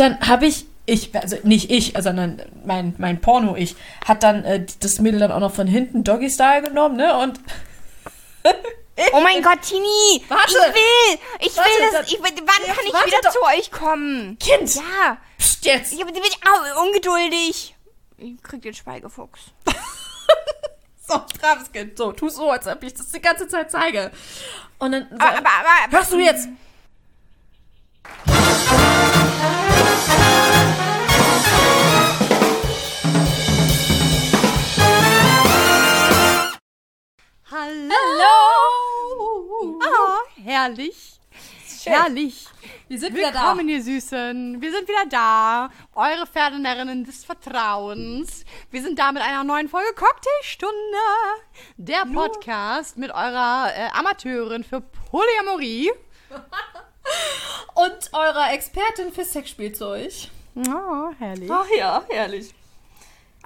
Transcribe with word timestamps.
dann 0.00 0.20
habe 0.20 0.46
ich, 0.46 0.66
ich, 0.86 1.14
also 1.14 1.36
nicht 1.42 1.70
ich, 1.70 1.94
sondern 1.98 2.42
mein, 2.64 2.94
mein 2.98 3.20
Porno-Ich, 3.20 3.76
hat 4.06 4.22
dann 4.22 4.44
äh, 4.44 4.64
das 4.80 4.98
Mädel 5.00 5.20
dann 5.20 5.32
auch 5.32 5.40
noch 5.40 5.54
von 5.54 5.66
hinten 5.66 6.04
Doggy-Style 6.04 6.62
genommen, 6.62 6.96
ne? 6.96 7.18
Und 7.18 7.40
Oh 9.12 9.20
mein 9.20 9.42
Gott, 9.42 9.62
Tini! 9.62 10.24
Warte. 10.28 10.50
Ich 10.50 10.56
will! 10.56 11.18
Ich 11.40 11.56
Warte, 11.56 11.70
will 11.70 11.88
das! 11.92 12.12
Ich, 12.12 12.18
will- 12.18 12.42
wann 12.44 12.74
kann 12.74 12.84
ich 12.84 13.06
wieder 13.06 13.20
doch. 13.22 13.30
zu 13.30 13.42
euch 13.42 13.70
kommen? 13.70 14.36
Kind! 14.40 14.74
Ja! 14.74 15.18
Psst, 15.38 15.64
jetzt! 15.64 15.92
Ich 15.92 16.04
bin 16.04 16.14
au, 16.16 16.82
ungeduldig! 16.84 17.76
Ich 18.16 18.42
krieg 18.42 18.62
den 18.62 18.74
Schweigefuchs. 18.74 19.40
So, 21.10 21.22
braves 21.40 21.72
Kind. 21.72 21.96
So, 21.96 22.12
tu 22.12 22.28
so, 22.28 22.50
als 22.50 22.66
ob 22.66 22.82
ich 22.82 22.92
das 22.92 23.08
die 23.08 23.20
ganze 23.22 23.48
Zeit 23.48 23.70
zeige. 23.70 24.10
Und 24.78 24.92
dann. 24.92 25.08
Aber, 25.18 25.38
aber, 25.38 25.48
aber, 25.48 25.96
hörst 25.96 26.12
du 26.12 26.18
jetzt? 26.18 26.48
Hallo! 37.68 37.90
Oh, 39.20 40.42
herrlich. 40.42 41.20
Herrlich. 41.84 42.46
Wir 42.88 42.98
sind 42.98 43.14
Willkommen, 43.14 43.68
ihr 43.68 43.82
Süßen. 43.82 44.58
Wir 44.62 44.72
sind 44.72 44.88
wieder 44.88 45.04
da. 45.10 45.68
Eure 45.94 46.26
Pferdenerinnen 46.26 47.04
des 47.04 47.26
Vertrauens. 47.26 48.46
Wir 48.70 48.80
sind 48.80 48.98
da 48.98 49.12
mit 49.12 49.22
einer 49.22 49.44
neuen 49.44 49.68
Folge 49.68 49.92
Cocktailstunde. 49.94 50.72
Der 51.76 52.06
Podcast 52.06 52.96
mit 52.96 53.10
eurer 53.10 53.70
äh, 53.76 53.90
Amateurin 53.92 54.64
für 54.64 54.80
Polyamorie. 54.80 55.90
Und 57.74 58.10
eurer 58.14 58.50
Expertin 58.50 59.12
für 59.12 59.26
Sexspielzeug. 59.26 60.30
Oh, 60.56 61.10
herrlich. 61.18 61.50
Ach 61.50 61.66
ja, 61.76 62.02
herrlich. 62.08 62.54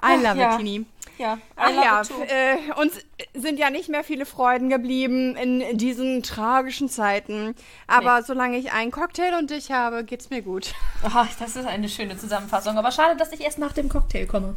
I 0.01 0.15
love 0.15 0.39
ja. 0.39 0.53
it, 0.53 0.59
Tini. 0.59 0.85
Ja, 1.17 1.37
Ach 1.55 1.69
ja, 1.69 2.01
äh, 2.27 2.57
uns 2.81 2.99
sind 3.33 3.59
ja 3.59 3.69
nicht 3.69 3.89
mehr 3.89 4.03
viele 4.03 4.25
Freuden 4.25 4.69
geblieben 4.69 5.35
in 5.35 5.77
diesen 5.77 6.23
tragischen 6.23 6.89
Zeiten. 6.89 7.55
Aber 7.87 8.23
solange 8.23 8.57
ich 8.57 8.71
einen 8.71 8.91
Cocktail 8.91 9.35
und 9.37 9.51
ich 9.51 9.71
habe, 9.71 10.03
geht's 10.03 10.29
mir 10.29 10.41
gut. 10.41 10.73
Ach, 11.03 11.27
das 11.37 11.55
ist 11.55 11.67
eine 11.67 11.87
schöne 11.87 12.17
Zusammenfassung. 12.17 12.77
Aber 12.77 12.91
schade, 12.91 13.15
dass 13.15 13.31
ich 13.31 13.41
erst 13.41 13.59
nach 13.59 13.73
dem 13.73 13.89
Cocktail 13.89 14.25
komme. 14.25 14.55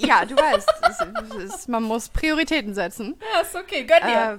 Ja, 0.00 0.24
du 0.26 0.36
weißt, 0.36 0.68
es, 0.82 1.00
es 1.00 1.54
ist, 1.54 1.68
man 1.68 1.82
muss 1.82 2.10
Prioritäten 2.10 2.74
setzen. 2.74 3.14
Ja, 3.32 3.40
ist 3.40 3.54
okay. 3.54 3.84
Gönn 3.84 4.02
dir. 4.06 4.38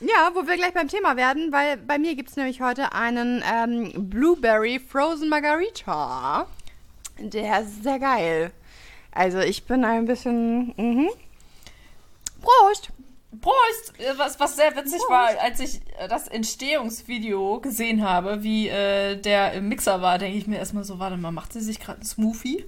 ja, 0.00 0.30
wo 0.32 0.46
wir 0.46 0.54
gleich 0.56 0.72
beim 0.72 0.86
Thema 0.86 1.16
werden, 1.16 1.50
weil 1.50 1.76
bei 1.76 1.98
mir 1.98 2.14
gibt 2.14 2.30
es 2.30 2.36
nämlich 2.36 2.60
heute 2.60 2.92
einen 2.92 3.42
ähm, 3.52 4.08
Blueberry 4.08 4.78
Frozen 4.78 5.28
Margarita. 5.28 6.46
Der 7.18 7.62
ist 7.62 7.82
sehr 7.82 7.98
geil. 7.98 8.52
Also 9.12 9.38
ich 9.38 9.64
bin 9.64 9.84
ein 9.84 10.06
bisschen. 10.06 10.74
Mhm. 10.76 11.08
Prost! 12.40 12.90
Prost! 13.40 13.98
Äh, 13.98 14.16
Was, 14.16 14.38
was 14.40 14.56
sehr 14.56 14.74
witzig 14.76 15.00
war, 15.08 15.30
als 15.40 15.60
ich 15.60 15.80
äh, 15.98 16.08
das 16.08 16.28
Entstehungsvideo 16.28 17.60
gesehen 17.60 18.02
habe, 18.02 18.42
wie 18.42 18.68
äh, 18.68 19.16
der 19.16 19.52
im 19.52 19.68
Mixer 19.68 20.00
war, 20.00 20.18
denke 20.18 20.38
ich 20.38 20.46
mir 20.46 20.58
erstmal 20.58 20.84
so, 20.84 20.98
warte 20.98 21.16
mal, 21.16 21.32
macht 21.32 21.52
sie 21.52 21.60
sich 21.60 21.80
gerade 21.80 21.98
einen 21.98 22.06
Smoothie? 22.06 22.64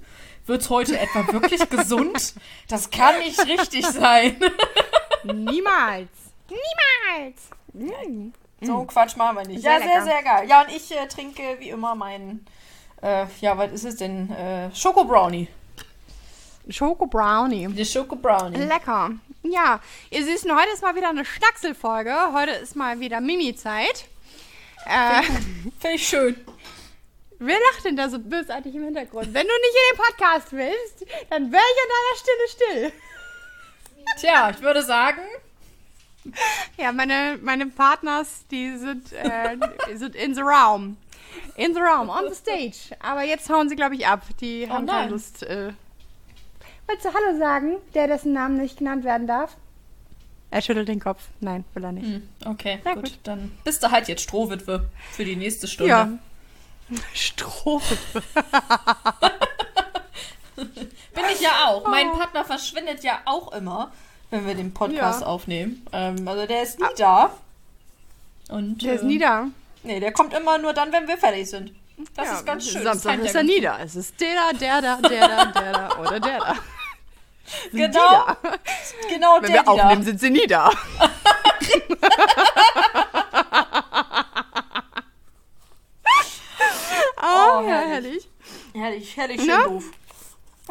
Wird's 0.47 0.69
heute 0.71 0.99
etwa 0.99 1.33
wirklich 1.33 1.69
gesund? 1.71 2.35
Das 2.69 2.91
kann 2.91 3.19
nicht 3.21 3.39
richtig 3.47 3.87
sein. 3.87 4.37
Niemals! 5.25 6.09
niemals. 7.73 8.35
So 8.63 8.79
einen 8.79 8.87
Quatsch 8.87 9.17
machen 9.17 9.37
wir 9.39 9.47
nicht. 9.47 9.63
Sehr 9.63 9.73
ja, 9.73 9.79
sehr, 9.79 9.89
lecker. 9.89 10.05
sehr 10.05 10.23
geil. 10.23 10.49
Ja, 10.49 10.63
und 10.63 10.71
ich 10.71 10.91
äh, 10.95 11.07
trinke 11.07 11.43
wie 11.59 11.71
immer 11.71 11.95
meinen, 11.95 12.45
äh, 13.03 13.27
ja, 13.41 13.57
was 13.57 13.73
ist 13.73 13.85
es 13.85 13.97
denn? 13.97 14.31
Äh, 14.31 14.75
Schoko 14.75 15.05
Brownie. 15.05 15.49
Schoko 16.69 17.07
Brownie. 17.07 17.69
Die 17.69 17.85
Schoko 17.85 18.17
Brownie. 18.17 18.59
Lecker. 18.59 19.11
Ja, 19.43 19.81
ihr 20.11 20.25
Süßen, 20.25 20.55
heute 20.55 20.71
ist 20.75 20.83
mal 20.83 20.95
wieder 20.95 21.09
eine 21.09 21.25
Schnackselfolge. 21.25 22.15
Heute 22.33 22.53
ist 22.53 22.77
mal 22.77 23.01
wieder 23.01 23.21
Mimi-Zeit. 23.21 24.05
Äh, 24.87 25.23
Finde 25.23 25.97
ich 25.97 26.07
schön. 26.09 26.37
wer 27.39 27.57
lacht 27.59 27.85
denn 27.85 27.97
da 27.97 28.09
so 28.09 28.19
bösartig 28.19 28.75
im 28.75 28.85
Hintergrund? 28.85 29.27
Wenn 29.33 29.47
du 29.47 29.53
nicht 29.53 29.77
in 29.91 29.97
den 29.97 30.05
Podcast 30.05 30.53
willst, 30.53 31.07
dann 31.31 31.51
wäre 31.53 31.63
ich 31.63 31.83
an 31.83 31.91
deiner 31.97 32.17
Stelle 32.19 32.93
still. 32.93 32.93
Tja, 34.19 34.51
ich 34.51 34.61
würde 34.61 34.83
sagen, 34.83 35.21
Ja, 36.77 36.93
meine, 36.93 37.39
meine 37.43 37.67
Partners, 37.67 38.45
die 38.51 38.77
sind, 38.77 39.13
äh, 39.13 39.57
sind 39.95 40.15
in 40.15 40.35
the 40.35 40.43
room. 40.43 40.97
In 41.57 41.75
the 41.75 41.81
room, 41.81 42.09
on 42.09 42.29
the 42.29 42.35
stage. 42.35 42.97
Aber 43.01 43.23
jetzt 43.23 43.49
hauen 43.49 43.69
sie, 43.69 43.77
glaube 43.77 43.95
ich, 43.95 44.07
ab. 44.07 44.23
Die 44.41 44.69
haben 44.69 44.85
nein. 44.85 44.97
keine 44.97 45.11
Lust. 45.13 45.43
Äh. 45.43 45.73
Wolltest 46.91 47.07
du 47.07 47.15
Hallo 47.15 47.39
sagen, 47.39 47.77
der 47.95 48.09
dessen 48.09 48.33
Namen 48.33 48.57
nicht 48.57 48.79
genannt 48.79 49.05
werden 49.05 49.29
darf? 49.29 49.57
Er 50.51 50.61
schüttelt 50.61 50.89
den 50.89 50.99
Kopf. 50.99 51.23
Nein, 51.39 51.65
will 51.75 51.85
er 51.85 51.93
nicht. 51.93 52.05
hm, 52.05 52.29
okay, 52.45 52.81
gut. 52.83 52.95
gut. 52.95 53.19
Dann 53.23 53.53
bist 53.63 53.81
du 53.85 53.93
halt 53.93 54.09
jetzt 54.09 54.23
Strohwitwe 54.23 54.87
für 55.13 55.25
die 55.25 55.37
nächste 55.37 55.69
Stunde. 55.69 55.89
Ja. 55.91 56.09
Strophe. 57.15 57.97
Bin 60.57 61.25
ich 61.33 61.41
ja 61.41 61.67
auch. 61.69 61.87
Mein 61.87 62.11
Partner 62.11 62.45
verschwindet 62.45 63.05
ja 63.05 63.21
auch 63.25 63.53
immer, 63.53 63.93
wenn 64.31 64.45
wir 64.45 64.57
den 64.57 64.75
Podcast 64.75 65.21
Ja. 65.21 65.27
aufnehmen. 65.29 65.87
Ähm, 65.93 66.27
also 66.27 66.45
der 66.45 66.65
ist 66.65 66.81
nie 66.81 66.87
da. 66.97 67.31
Und, 68.49 68.83
Der 68.83 68.95
ist 68.95 69.03
äh, 69.03 69.07
nie 69.07 69.19
da. 69.21 69.47
Nee, 69.85 70.01
der 70.01 70.11
kommt 70.11 70.35
immer 70.35 70.59
nur 70.59 70.73
dann, 70.73 70.93
wenn 70.93 71.07
wir 71.07 71.19
fertig 71.19 71.49
sind. 71.49 71.73
Das 72.17 72.33
ist 72.33 72.45
ganz 72.47 72.69
schön. 72.69 72.83
Samstag 72.83 73.21
ist 73.21 73.35
ja 73.35 73.41
er 73.41 73.45
nie 73.45 73.61
da. 73.61 73.79
Es 73.79 73.95
ist 73.95 74.21
der 74.21 74.35
da, 74.35 74.59
der 74.59 74.83
da, 74.83 74.97
der 74.97 75.29
da, 75.29 75.45
der 75.53 75.73
da 75.73 75.99
oder 76.01 76.19
der 76.19 76.39
da. 76.41 76.57
Sind 77.71 77.93
Genau? 77.93 78.27
Genau, 79.09 79.37
Wenn 79.41 79.53
der 79.53 79.63
wir 79.63 79.69
aufnehmen, 79.69 80.01
da. 80.01 80.07
sind 80.07 80.21
sie 80.21 80.31
nie 80.31 80.47
da. 80.47 80.71
oh, 87.23 87.63
ja, 87.67 87.81
herrlich. 87.87 88.29
Herrlich, 88.75 89.17
herrlich, 89.17 89.41
schön 89.41 89.49
Na? 89.49 89.65
doof. 89.65 89.85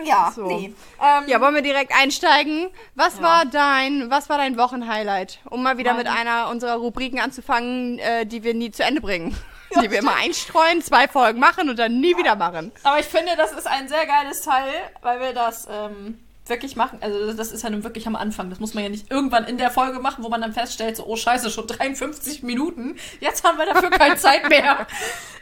Ja, 0.04 0.32
So. 0.34 0.46
nee. 0.46 0.74
Ähm, 1.02 1.24
Ja, 1.28 1.42
wollen 1.42 1.56
wir 1.56 1.62
direkt 1.62 1.92
einsteigen? 1.94 2.70
Was 2.96 3.18
Ja. 3.18 3.24
war 3.24 3.46
dein, 3.46 4.10
was 4.10 4.30
war 4.30 4.38
dein 4.38 4.58
Wochenhighlight? 4.58 5.40
Um 5.50 5.62
mal 5.62 5.78
wieder 5.78 5.92
Mein- 5.94 6.06
mit 6.06 6.08
einer 6.14 6.48
unserer 6.50 6.76
Rubriken 6.76 7.20
anzufangen, 7.20 8.00
äh, 8.00 8.26
die 8.26 8.44
wir 8.44 8.54
nie 8.54 8.72
zu 8.72 8.84
Ende 8.84 9.02
bringen. 9.02 9.36
die 9.84 9.92
wir 9.92 10.00
immer 10.00 10.16
einstreuen, 10.16 10.82
zwei 10.82 11.08
Folgen 11.08 11.40
machen 11.40 11.70
und 11.70 11.78
dann 11.78 12.00
nie 12.00 12.16
wieder 12.18 12.36
machen. 12.36 12.72
Aber 12.84 12.98
ich 13.00 13.06
finde, 13.06 13.36
das 13.36 13.52
ist 13.52 13.68
ein 13.68 13.88
sehr 13.90 14.06
geiles 14.08 14.42
Teil, 14.42 14.72
weil 15.02 15.20
wir 15.20 15.34
das 15.34 15.68
ähm, 15.70 16.18
wirklich 16.50 16.76
machen. 16.76 17.00
Also 17.02 17.34
das 17.34 17.52
ist 17.52 17.64
ja 17.64 17.70
nun 17.70 17.84
wirklich 17.84 18.08
am 18.08 18.16
Anfang. 18.16 18.50
Das 18.50 18.60
muss 18.60 18.74
man 18.74 18.84
ja 18.84 18.90
nicht 18.90 19.12
irgendwann 19.12 19.46
in 19.46 19.58
der 19.58 19.72
Folge 19.72 20.00
machen, 20.00 20.24
wo 20.24 20.30
man 20.30 20.42
dann 20.42 20.54
feststellt, 20.54 20.98
so, 20.98 21.06
oh 21.06 21.16
scheiße, 21.16 21.50
schon 21.50 21.68
53 21.68 22.44
Minuten. 22.44 22.98
Jetzt 23.20 23.44
haben 23.44 23.58
wir 23.58 23.66
dafür 23.66 23.90
keine 23.90 24.16
Zeit 24.18 24.50
mehr. 24.50 24.88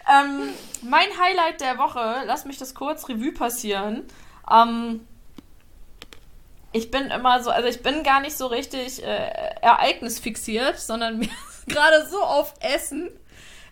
ähm, 0.10 0.50
mein 0.84 1.08
Highlight 1.20 1.62
der 1.62 1.78
Woche, 1.78 2.24
lass 2.26 2.46
mich 2.46 2.58
das 2.58 2.76
kurz 2.76 3.08
Revue 3.10 3.32
passieren. 3.32 4.04
Ähm, 4.52 5.08
ich 6.72 6.92
bin 6.92 7.10
immer 7.10 7.44
so, 7.44 7.50
also 7.50 7.68
ich 7.68 7.82
bin 7.82 8.04
gar 8.04 8.20
nicht 8.20 8.38
so 8.38 8.48
richtig 8.48 9.04
äh, 9.04 9.32
ereignisfixiert, 9.62 10.80
sondern 10.80 11.18
mir 11.20 11.30
gerade 11.68 12.08
so 12.10 12.22
auf 12.22 12.54
Essen, 12.60 13.10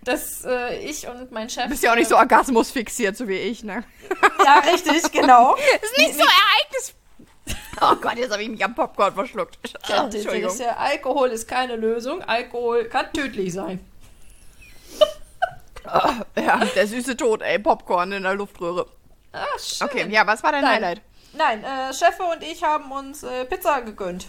dass 0.04 0.44
äh, 0.46 0.80
ich 0.80 1.08
und 1.08 1.32
mein 1.32 1.50
Chef. 1.50 1.64
Du 1.64 1.70
bist 1.70 1.84
ja 1.84 1.92
auch 1.92 1.96
nicht 1.96 2.10
so 2.10 2.18
Orgasmus 2.18 2.72
fixiert, 2.72 3.18
so 3.18 3.28
wie 3.28 3.38
ich, 3.38 3.64
ne? 3.64 3.84
Ja, 4.44 4.60
richtig, 4.60 5.12
genau. 5.12 5.56
Ist 5.82 5.98
nicht 5.98 6.14
so 6.14 6.22
Ereignis. 6.22 6.94
Oh 7.82 7.96
Gott, 7.96 8.18
jetzt 8.18 8.32
habe 8.32 8.42
ich 8.42 8.50
mich 8.50 8.64
am 8.64 8.74
Popcorn 8.74 9.14
verschluckt. 9.14 9.60
Das 9.62 10.14
Entschuldigung. 10.16 10.50
ist 10.50 10.60
ja, 10.62 10.78
Alkohol 10.78 11.30
ist 11.30 11.46
keine 11.48 11.76
Lösung. 11.76 12.22
Alkohol 12.22 12.86
kann 12.86 13.12
tödlich 13.14 13.54
sein. 13.54 13.86
Ja, 16.36 16.66
der 16.76 16.88
süße 16.88 17.16
Tod, 17.16 17.44
ey, 17.44 17.60
Popcorn 17.60 18.12
in 18.12 18.24
der 18.24 18.34
Luftröhre. 18.34 18.88
Ah, 19.32 19.46
schön. 19.60 19.86
Okay, 19.88 20.08
ja, 20.10 20.26
was 20.26 20.42
war 20.42 20.52
dein 20.52 20.64
Nein. 20.64 20.74
Highlight? 20.74 21.02
Nein, 21.34 21.64
äh, 21.64 21.94
Chefe 21.94 22.24
und 22.24 22.42
ich 22.42 22.64
haben 22.64 22.92
uns 22.92 23.22
äh, 23.22 23.46
Pizza 23.46 23.82
gegönnt. 23.82 24.28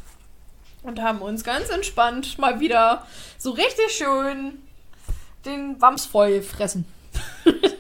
Und 0.83 1.01
haben 1.01 1.23
uns 1.23 1.45
ganz 1.45 1.71
entspannt 1.71 2.39
mal 2.39 2.61
wieder 2.61 3.07
so 3.39 3.53
richtig 3.53 3.91
schön 3.91 4.63
den 5.47 5.81
Wams 5.81 6.05
voll 6.05 6.33
gefressen. 6.33 6.87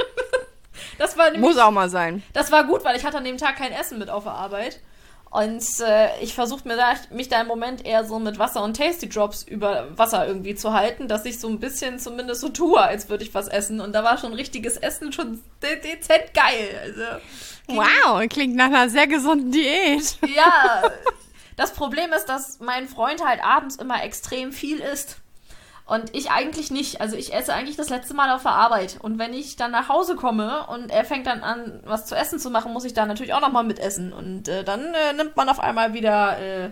das 0.98 1.16
war 1.18 1.30
nämlich 1.30 1.42
Muss 1.42 1.58
auch 1.58 1.70
mal 1.70 1.90
sein. 1.90 2.22
Das 2.32 2.50
war 2.50 2.64
gut, 2.64 2.84
weil 2.84 2.96
ich 2.96 3.04
hatte 3.04 3.18
an 3.18 3.24
dem 3.24 3.38
Tag 3.38 3.56
kein 3.56 3.72
Essen 3.72 3.98
mit 3.98 4.08
auf 4.08 4.24
der 4.24 4.32
Arbeit. 4.32 4.80
Und 5.30 5.62
äh, 5.80 6.18
ich 6.22 6.34
versuche 6.34 6.66
mir 6.66 6.76
da, 6.76 6.94
mich 7.10 7.28
da 7.28 7.40
im 7.40 7.46
Moment 7.46 7.84
eher 7.84 8.04
so 8.04 8.18
mit 8.18 8.38
Wasser 8.38 8.62
und 8.62 8.76
Tasty 8.76 9.08
Drops 9.08 9.42
über 9.42 9.88
Wasser 9.98 10.26
irgendwie 10.26 10.54
zu 10.54 10.72
halten, 10.72 11.08
dass 11.08 11.24
ich 11.26 11.38
so 11.40 11.48
ein 11.48 11.58
bisschen 11.60 11.98
zumindest 11.98 12.40
so 12.40 12.48
tue, 12.48 12.80
als 12.80 13.08
würde 13.08 13.24
ich 13.24 13.34
was 13.34 13.48
essen. 13.48 13.80
Und 13.80 13.92
da 13.92 14.02
war 14.02 14.16
schon 14.18 14.32
richtiges 14.32 14.76
Essen 14.76 15.12
schon 15.12 15.42
de 15.62 15.80
dezent 15.80 16.32
geil. 16.32 16.80
Also, 16.82 17.02
Wow, 17.68 18.22
klingt 18.28 18.54
nach 18.54 18.66
einer 18.66 18.88
sehr 18.88 19.08
gesunden 19.08 19.50
Diät. 19.50 20.16
ja, 20.34 20.84
das 21.56 21.72
Problem 21.72 22.12
ist, 22.12 22.26
dass 22.26 22.60
mein 22.60 22.86
Freund 22.88 23.24
halt 23.26 23.42
abends 23.44 23.76
immer 23.76 24.02
extrem 24.04 24.52
viel 24.52 24.78
isst. 24.78 25.18
Und 25.86 26.14
ich 26.16 26.30
eigentlich 26.32 26.72
nicht. 26.72 27.00
Also 27.00 27.16
ich 27.16 27.32
esse 27.32 27.54
eigentlich 27.54 27.76
das 27.76 27.90
letzte 27.90 28.12
Mal 28.12 28.34
auf 28.34 28.42
der 28.42 28.52
Arbeit. 28.52 28.98
Und 29.00 29.18
wenn 29.18 29.32
ich 29.32 29.54
dann 29.54 29.70
nach 29.70 29.88
Hause 29.88 30.16
komme 30.16 30.66
und 30.66 30.90
er 30.90 31.04
fängt 31.04 31.26
dann 31.28 31.42
an, 31.42 31.80
was 31.84 32.06
zu 32.06 32.16
essen 32.16 32.40
zu 32.40 32.50
machen, 32.50 32.72
muss 32.72 32.84
ich 32.84 32.92
da 32.92 33.06
natürlich 33.06 33.34
auch 33.34 33.40
nochmal 33.40 33.64
mitessen. 33.64 34.12
Und 34.12 34.48
äh, 34.48 34.64
dann 34.64 34.94
äh, 34.94 35.12
nimmt 35.12 35.36
man 35.36 35.48
auf 35.48 35.60
einmal 35.60 35.94
wieder 35.94 36.38
äh, 36.38 36.70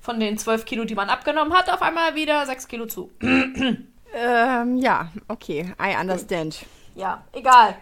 von 0.00 0.18
den 0.18 0.36
12 0.36 0.64
Kilo, 0.64 0.84
die 0.84 0.96
man 0.96 1.10
abgenommen 1.10 1.54
hat, 1.54 1.70
auf 1.70 1.80
einmal 1.80 2.16
wieder 2.16 2.44
6 2.44 2.66
Kilo 2.68 2.86
zu. 2.86 3.10
Ähm, 4.18 4.78
ja, 4.78 5.08
okay, 5.28 5.74
I 5.78 5.94
understand. 6.00 6.64
Ja, 6.94 7.22
egal. 7.32 7.76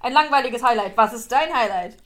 Ein 0.00 0.14
langweiliges 0.14 0.62
Highlight. 0.62 0.96
Was 0.96 1.12
ist 1.12 1.30
dein 1.30 1.52
Highlight? 1.52 1.96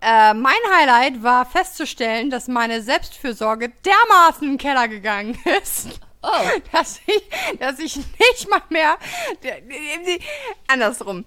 Äh, 0.00 0.32
mein 0.32 0.54
Highlight 0.74 1.22
war 1.22 1.44
festzustellen, 1.44 2.30
dass 2.30 2.48
meine 2.48 2.80
Selbstfürsorge 2.80 3.72
dermaßen 3.84 4.44
in 4.44 4.54
den 4.54 4.58
Keller 4.58 4.88
gegangen 4.88 5.38
ist. 5.62 6.00
Oh. 6.22 6.28
Dass 6.72 7.00
ich, 7.06 7.22
dass 7.58 7.78
ich 7.78 7.96
nicht 7.96 8.48
mal 8.48 8.62
mehr. 8.68 8.96
Andersrum. 10.68 11.24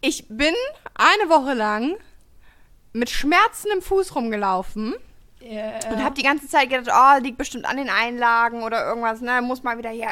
Ich 0.00 0.26
bin 0.28 0.54
eine 0.94 1.28
Woche 1.28 1.54
lang 1.54 1.96
mit 2.92 3.10
Schmerzen 3.10 3.70
im 3.72 3.80
Fuß 3.80 4.14
rumgelaufen 4.14 4.94
und 5.90 6.04
habe 6.04 6.14
die 6.14 6.22
ganze 6.22 6.48
Zeit 6.48 6.70
gedacht, 6.70 6.94
oh, 6.94 7.22
liegt 7.22 7.38
bestimmt 7.38 7.64
an 7.64 7.76
den 7.76 7.90
Einlagen 7.90 8.62
oder 8.62 8.86
irgendwas, 8.86 9.20
ne, 9.20 9.42
muss 9.42 9.62
mal 9.62 9.76
wieder 9.76 9.90
hier, 9.90 10.08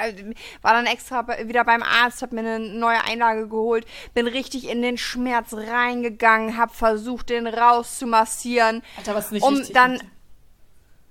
war 0.62 0.72
dann 0.72 0.86
extra 0.86 1.26
wieder 1.46 1.64
beim 1.64 1.82
Arzt, 1.82 2.22
hab 2.22 2.32
mir 2.32 2.40
eine 2.40 2.58
neue 2.58 3.02
Einlage 3.04 3.48
geholt, 3.48 3.86
bin 4.14 4.26
richtig 4.26 4.68
in 4.68 4.82
den 4.82 4.98
Schmerz 4.98 5.52
reingegangen, 5.54 6.56
hab 6.56 6.74
versucht, 6.74 7.30
den 7.30 7.46
rauszumassieren, 7.46 8.82
Alter, 8.96 9.14
was 9.14 9.30
nicht 9.30 9.42
um 9.44 9.54
richtig 9.54 9.74
dann. 9.74 10.00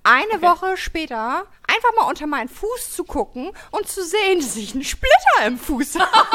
Eine 0.02 0.34
Okay. 0.34 0.42
Woche 0.42 0.76
später 0.76 1.46
einfach 1.68 1.94
mal 1.96 2.08
unter 2.08 2.26
meinen 2.26 2.48
Fuß 2.48 2.94
zu 2.94 3.04
gucken 3.04 3.52
und 3.70 3.88
zu 3.88 4.02
sehen, 4.04 4.40
dass 4.40 4.56
ich 4.56 4.72
einen 4.74 4.84
Splitter 4.84 5.46
im 5.46 5.58
Fuß 5.58 5.98
habe. 5.98 6.26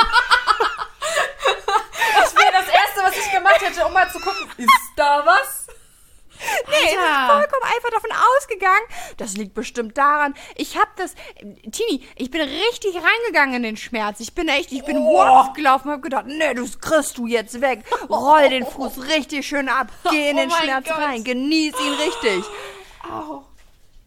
Das 2.17 2.35
wäre 2.35 2.51
das 2.51 2.67
Erste, 2.67 3.01
was 3.03 3.17
ich 3.25 3.31
gemacht 3.31 3.61
hätte, 3.61 3.85
um 3.85 3.93
mal 3.93 4.09
zu 4.11 4.19
gucken, 4.19 4.47
ist 4.57 4.69
da 4.95 5.23
was? 5.25 5.67
Nee, 6.37 6.75
ich 6.83 6.91
bin 6.91 7.27
vollkommen 7.27 7.63
einfach 7.63 7.89
davon 7.91 8.09
ausgegangen, 8.37 8.83
das 9.17 9.37
liegt 9.37 9.53
bestimmt 9.53 9.97
daran. 9.97 10.35
Ich 10.55 10.77
hab 10.77 10.93
das, 10.97 11.15
Tini, 11.71 12.05
ich 12.17 12.29
bin 12.29 12.41
richtig 12.41 12.93
reingegangen 12.95 13.55
in 13.55 13.63
den 13.63 13.77
Schmerz. 13.77 14.19
Ich 14.19 14.35
bin 14.35 14.49
echt, 14.49 14.71
ich 14.73 14.83
bin 14.83 14.97
Oh. 14.97 15.17
Warf 15.17 15.53
gelaufen, 15.53 15.89
hab 15.91 16.01
gedacht, 16.01 16.25
nee, 16.27 16.53
das 16.53 16.79
kriegst 16.81 17.17
du 17.17 17.25
jetzt 17.27 17.61
weg. 17.61 17.83
Roll 18.09 18.49
den 18.49 18.65
Fuß 18.65 19.03
richtig 19.07 19.47
schön 19.47 19.69
ab, 19.69 19.87
geh 20.11 20.29
in 20.31 20.35
Oh 20.35 20.39
den 20.41 20.49
mein 20.49 20.61
Schmerz 20.63 20.87
Gott. 20.89 20.97
rein, 20.97 21.23
genieß 21.23 21.73
ihn 21.79 21.93
richtig. 21.93 22.43
Au. 23.09 23.45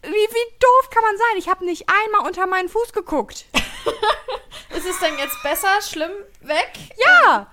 Wie, 0.01 0.09
wie 0.09 0.59
doof 0.59 0.89
kann 0.91 1.03
man 1.03 1.17
sein? 1.17 1.37
Ich 1.37 1.49
habe 1.49 1.65
nicht 1.65 1.85
einmal 1.89 2.25
unter 2.27 2.47
meinen 2.47 2.69
Fuß 2.69 2.93
geguckt. 2.93 3.45
Ist 4.75 4.85
es 4.87 4.99
denn 4.99 5.17
jetzt 5.17 5.41
besser, 5.43 5.81
schlimm, 5.81 6.11
weg? 6.41 6.71
Ja, 7.05 7.47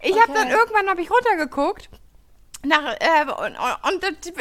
ich 0.00 0.12
habe 0.12 0.30
Okay. 0.30 0.32
dann 0.34 0.50
irgendwann 0.50 0.88
habe 0.88 1.02
ich 1.02 1.10
runtergeguckt. 1.10 1.88
Nach, 2.64 2.92
äh, 3.00 3.22
und 3.24 3.56
und 3.92 4.02
das, 4.02 4.34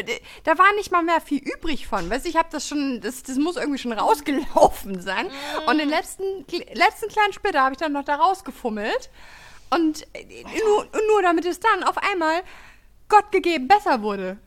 da 0.44 0.58
war 0.58 0.74
nicht 0.74 0.92
mal 0.92 1.04
mehr 1.04 1.22
viel 1.22 1.40
übrig 1.40 1.88
von. 1.88 2.10
Weißt 2.10 2.26
du, 2.26 2.30
ich 2.30 2.36
habe 2.36 2.50
das 2.52 2.68
schon, 2.68 3.00
das, 3.02 3.22
das 3.24 3.38
muss 3.38 3.58
irgendwie 3.58 3.78
schon 3.78 3.92
rausgelaufen 4.00 5.02
sein. 5.02 5.30
Und 5.68 5.78
den 5.78 5.90
letzten, 5.90 6.46
letzten 6.74 7.10
kleinen 7.10 7.34
Splitter 7.34 7.62
habe 7.62 7.74
ich 7.74 7.80
dann 7.80 7.92
noch 7.94 8.04
da 8.04 8.16
rausgefummelt. 8.16 9.10
Und 9.70 10.04
äh, 10.14 10.44
nur, 10.64 10.88
nur 11.08 11.22
damit 11.22 11.46
es 11.46 11.60
dann 11.60 11.84
auf 11.84 11.98
einmal 11.98 12.42
Gott 13.10 13.32
gegeben 13.32 13.68
besser 13.68 14.02
wurde. 14.02 14.38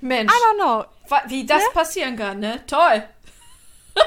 Mensch, 0.00 0.32
I 0.32 0.36
don't 0.36 0.56
know. 0.56 0.84
wie 1.28 1.46
das 1.46 1.58
Ne? 1.62 1.68
passieren 1.74 2.16
kann, 2.16 2.40
ne? 2.40 2.64
Toll. 2.66 3.02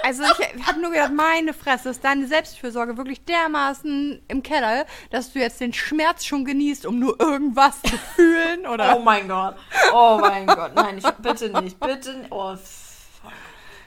Also 0.03 0.21
ich 0.23 0.67
habe 0.67 0.79
nur 0.81 0.91
gedacht, 0.91 1.11
meine 1.13 1.51
Fresse, 1.51 1.89
ist 1.89 2.03
deine 2.03 2.27
Selbstfürsorge 2.27 2.95
wirklich 2.95 3.25
dermaßen 3.25 4.21
im 4.27 4.43
Keller, 4.43 4.85
dass 5.09 5.33
du 5.33 5.39
jetzt 5.39 5.59
den 5.61 5.73
Schmerz 5.73 6.25
schon 6.25 6.45
genießt, 6.45 6.85
um 6.85 6.99
nur 6.99 7.19
irgendwas 7.19 7.81
zu 7.81 7.97
fühlen? 7.97 8.67
Oder? 8.67 8.95
Oh 8.95 8.99
mein 8.99 9.27
Gott. 9.27 9.55
Oh 9.91 10.19
mein 10.21 10.45
Gott. 10.45 10.75
Nein, 10.75 10.99
ich, 10.99 11.09
bitte 11.09 11.49
nicht. 11.63 11.79
Bitte 11.79 12.13
nicht. 12.19 12.31
Oh, 12.31 12.55
fuck. 12.55 13.31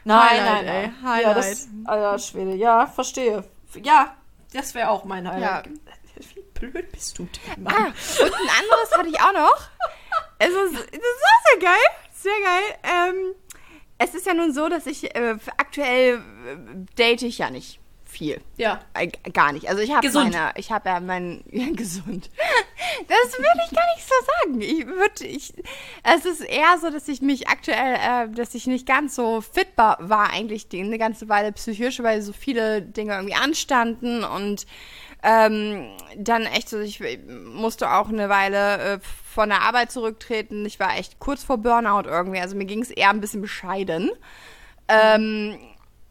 Nein, 0.03 0.29
Highlight, 0.29 0.45
nein, 0.45 0.65
nein. 0.67 1.03
Highlight. 1.05 1.23
Ja, 1.25 1.35
das, 1.35 1.69
Alter 1.85 2.19
Schwede. 2.19 2.55
Ja, 2.57 2.87
verstehe. 2.89 3.45
Ja, 3.85 4.17
das 4.53 4.75
wäre 4.75 4.91
auch 4.91 5.05
mein 5.05 5.31
Highlight. 5.31 5.69
Wie 6.35 6.43
blöd 6.53 6.91
bist 6.91 7.17
du 7.17 7.29
denn, 7.47 7.63
Mann? 7.63 7.75
Ah, 7.77 7.87
und 7.87 8.35
ein 8.35 8.51
anderes 8.61 8.91
hatte 8.99 9.09
ich 9.09 9.21
auch 9.21 9.33
noch. 9.33 9.57
Es 10.39 10.49
ist, 10.49 10.75
das 10.75 10.83
ist 10.83 11.51
sehr 11.51 11.61
geil. 11.61 11.89
Sehr 12.13 12.33
geil. 12.45 13.11
Ähm, 13.11 13.35
es 13.99 14.15
ist 14.15 14.27
ja 14.27 14.35
nun 14.35 14.53
so, 14.53 14.69
dass 14.69 14.87
ich 14.87 15.15
äh, 15.15 15.37
aktuell 15.57 16.17
äh, 16.17 16.95
date 16.97 17.23
ich 17.23 17.39
ja 17.39 17.51
nicht 17.51 17.81
viel. 18.13 18.41
Ja. 18.57 18.81
Äh, 18.95 19.09
gar 19.33 19.53
nicht. 19.53 19.69
Also 19.69 19.83
ich 19.83 19.93
habe 19.93 20.09
meine, 20.13 20.53
ich 20.57 20.71
habe 20.71 20.89
ja 20.89 21.01
mein 21.01 21.43
ja, 21.51 21.67
gesund. 21.73 22.31
Das 23.09 23.39
würde 23.39 23.61
ich 23.65 23.77
gar 23.77 23.87
nicht 23.95 24.07
so 24.07 24.15
sagen. 24.27 24.61
Ich 24.61 24.87
würde, 24.87 25.25
ich, 25.25 25.55
es 26.03 26.25
ist 26.25 26.43
eher 26.43 26.79
so, 26.81 26.91
dass 26.91 27.09
ich 27.09 27.23
mich 27.23 27.49
aktuell, 27.49 27.95
äh, 27.95 28.29
dass 28.29 28.55
ich 28.55 28.67
nicht 28.67 28.87
ganz 28.87 29.15
so 29.15 29.41
fit 29.41 29.69
war, 29.77 29.97
war 30.01 30.31
eigentlich 30.31 30.69
die, 30.69 30.81
eine 30.81 30.99
ganze 30.99 31.29
Weile 31.29 31.53
psychisch, 31.53 32.03
weil 32.03 32.23
so 32.23 32.33
viele 32.33 32.83
Dinge 32.83 33.15
irgendwie 33.15 33.35
anstanden 33.35 34.23
und 34.25 34.67
ähm, 35.23 35.87
dann 36.17 36.43
echt 36.47 36.69
so, 36.69 36.81
ich 36.81 37.01
musste 37.45 37.91
auch 37.91 38.09
eine 38.09 38.29
Weile 38.29 38.79
äh, 38.79 38.99
von 39.33 39.49
der 39.49 39.63
Arbeit 39.63 39.93
zurücktreten. 39.93 40.67
Ich 40.67 40.81
war 40.81 40.97
echt 40.97 41.21
kurz 41.21 41.45
vor 41.45 41.59
Burnout 41.59 42.09
irgendwie. 42.09 42.41
Also 42.41 42.57
mir 42.57 42.65
ging 42.65 42.83
es 42.83 42.91
eher 42.91 43.11
ein 43.11 43.21
bisschen 43.21 43.41
bescheiden. 43.41 44.11
Ähm, 44.89 45.59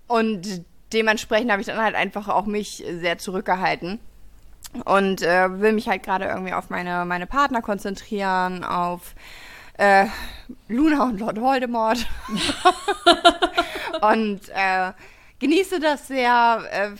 und 0.07 0.63
dementsprechend 0.93 1.51
habe 1.51 1.61
ich 1.61 1.67
dann 1.67 1.81
halt 1.81 1.95
einfach 1.95 2.29
auch 2.29 2.45
mich 2.45 2.83
sehr 2.99 3.17
zurückgehalten. 3.17 3.99
Und 4.85 5.21
äh, 5.21 5.59
will 5.59 5.73
mich 5.73 5.89
halt 5.89 6.03
gerade 6.03 6.25
irgendwie 6.25 6.53
auf 6.53 6.69
meine, 6.69 7.03
meine 7.03 7.27
Partner 7.27 7.61
konzentrieren, 7.61 8.63
auf 8.63 9.15
äh, 9.77 10.05
Luna 10.69 11.03
und 11.03 11.19
Lord 11.19 11.41
Voldemort. 11.41 12.07
und 14.01 14.39
äh, 14.55 14.93
genieße 15.39 15.81
das 15.81 16.07
sehr. 16.07 16.95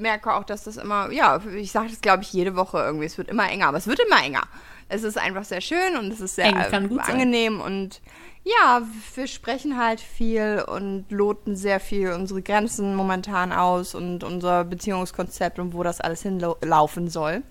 Merke 0.00 0.34
auch, 0.34 0.44
dass 0.44 0.64
das 0.64 0.76
immer, 0.76 1.10
ja, 1.12 1.40
ich 1.56 1.72
sage 1.72 1.88
das 1.90 2.00
glaube 2.00 2.22
ich 2.22 2.32
jede 2.32 2.56
Woche 2.56 2.78
irgendwie, 2.78 3.06
es 3.06 3.18
wird 3.18 3.28
immer 3.28 3.48
enger, 3.50 3.68
aber 3.68 3.78
es 3.78 3.86
wird 3.86 4.00
immer 4.00 4.22
enger. 4.22 4.42
Es 4.88 5.04
ist 5.04 5.16
einfach 5.18 5.44
sehr 5.44 5.60
schön 5.60 5.96
und 5.98 6.12
es 6.12 6.20
ist 6.20 6.34
sehr 6.34 6.46
Eng 6.46 6.88
gut 6.88 7.04
sein. 7.04 7.14
angenehm 7.14 7.60
und 7.60 8.00
ja, 8.42 8.82
wir 9.14 9.26
sprechen 9.26 9.78
halt 9.78 10.00
viel 10.00 10.64
und 10.66 11.04
loten 11.10 11.56
sehr 11.56 11.78
viel 11.78 12.12
unsere 12.12 12.42
Grenzen 12.42 12.94
momentan 12.94 13.52
aus 13.52 13.94
und 13.94 14.24
unser 14.24 14.64
Beziehungskonzept 14.64 15.58
und 15.58 15.74
wo 15.74 15.82
das 15.82 16.00
alles 16.00 16.22
hinlaufen 16.22 17.10
soll. 17.10 17.42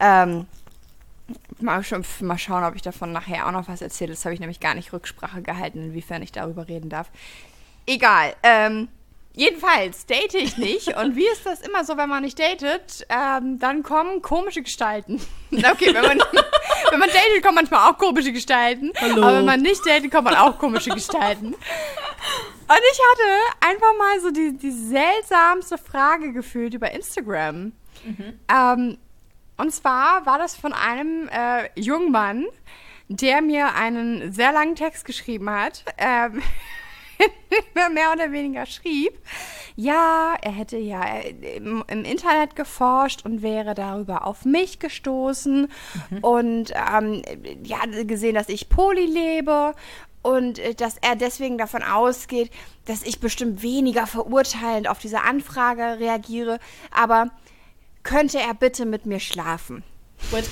Ähm, 0.00 0.46
mal, 1.60 1.84
schon, 1.84 2.04
mal 2.20 2.38
schauen, 2.38 2.64
ob 2.64 2.74
ich 2.74 2.82
davon 2.82 3.12
nachher 3.12 3.46
auch 3.46 3.52
noch 3.52 3.68
was 3.68 3.80
erzähle. 3.80 4.10
Das 4.10 4.24
habe 4.24 4.34
ich 4.34 4.40
nämlich 4.40 4.58
gar 4.60 4.74
nicht 4.74 4.92
Rücksprache 4.92 5.40
gehalten, 5.40 5.82
inwiefern 5.82 6.22
ich 6.22 6.32
darüber 6.32 6.66
reden 6.66 6.90
darf. 6.90 7.10
Egal. 7.86 8.34
Ähm, 8.42 8.88
jedenfalls 9.34 10.06
date 10.06 10.34
ich 10.34 10.56
nicht. 10.56 10.96
Und 10.96 11.16
wie 11.16 11.26
ist 11.26 11.44
das 11.44 11.60
immer 11.60 11.84
so, 11.84 11.96
wenn 11.96 12.08
man 12.08 12.22
nicht 12.22 12.38
datet? 12.38 13.06
Ähm, 13.08 13.58
dann 13.58 13.82
kommen 13.82 14.22
komische 14.22 14.62
Gestalten. 14.62 15.20
Okay, 15.52 15.92
wenn 15.92 16.02
man, 16.02 16.18
wenn 16.90 16.98
man 16.98 17.10
datet, 17.10 17.42
kommen 17.42 17.56
manchmal 17.56 17.90
auch 17.90 17.98
komische 17.98 18.32
Gestalten. 18.32 18.90
Hallo. 18.98 19.22
Aber 19.22 19.36
wenn 19.36 19.44
man 19.44 19.60
nicht 19.60 19.84
datet, 19.86 20.10
kommen 20.10 20.24
man 20.24 20.36
auch 20.36 20.58
komische 20.58 20.88
Gestalten. 20.90 21.48
Und 21.48 22.80
ich 22.90 23.00
hatte 23.10 23.68
einfach 23.68 23.98
mal 23.98 24.20
so 24.20 24.30
die, 24.30 24.56
die 24.56 24.70
seltsamste 24.70 25.76
Frage 25.76 26.32
gefühlt 26.32 26.72
über 26.72 26.90
Instagram. 26.90 27.72
Ähm, 28.48 28.98
und 29.58 29.72
zwar 29.72 30.24
war 30.26 30.38
das 30.38 30.56
von 30.56 30.72
einem 30.72 31.28
äh, 31.28 31.68
jungen 31.78 32.10
Mann, 32.10 32.46
der 33.08 33.42
mir 33.42 33.74
einen 33.74 34.32
sehr 34.32 34.52
langen 34.52 34.74
Text 34.74 35.04
geschrieben 35.04 35.50
hat. 35.50 35.84
Ähm, 35.98 36.42
mehr 37.92 38.12
oder 38.12 38.32
weniger 38.32 38.66
schrieb, 38.66 39.12
ja, 39.76 40.34
er 40.40 40.52
hätte 40.52 40.76
ja 40.76 41.02
im, 41.56 41.84
im 41.86 42.04
Internet 42.04 42.56
geforscht 42.56 43.24
und 43.24 43.42
wäre 43.42 43.74
darüber 43.74 44.26
auf 44.26 44.44
mich 44.44 44.78
gestoßen 44.78 45.68
und 46.20 46.72
ähm, 46.72 47.22
ja, 47.64 47.78
gesehen, 48.04 48.34
dass 48.34 48.48
ich 48.48 48.68
Poly 48.68 49.06
lebe 49.06 49.74
und 50.22 50.58
äh, 50.58 50.74
dass 50.74 50.96
er 51.00 51.16
deswegen 51.16 51.58
davon 51.58 51.82
ausgeht, 51.82 52.50
dass 52.86 53.02
ich 53.02 53.20
bestimmt 53.20 53.62
weniger 53.62 54.06
verurteilend 54.06 54.88
auf 54.88 54.98
diese 54.98 55.22
Anfrage 55.22 55.98
reagiere, 55.98 56.58
aber 56.90 57.30
könnte 58.02 58.38
er 58.38 58.54
bitte 58.54 58.84
mit 58.84 59.06
mir 59.06 59.20
schlafen? 59.20 59.84
Gut. 60.30 60.44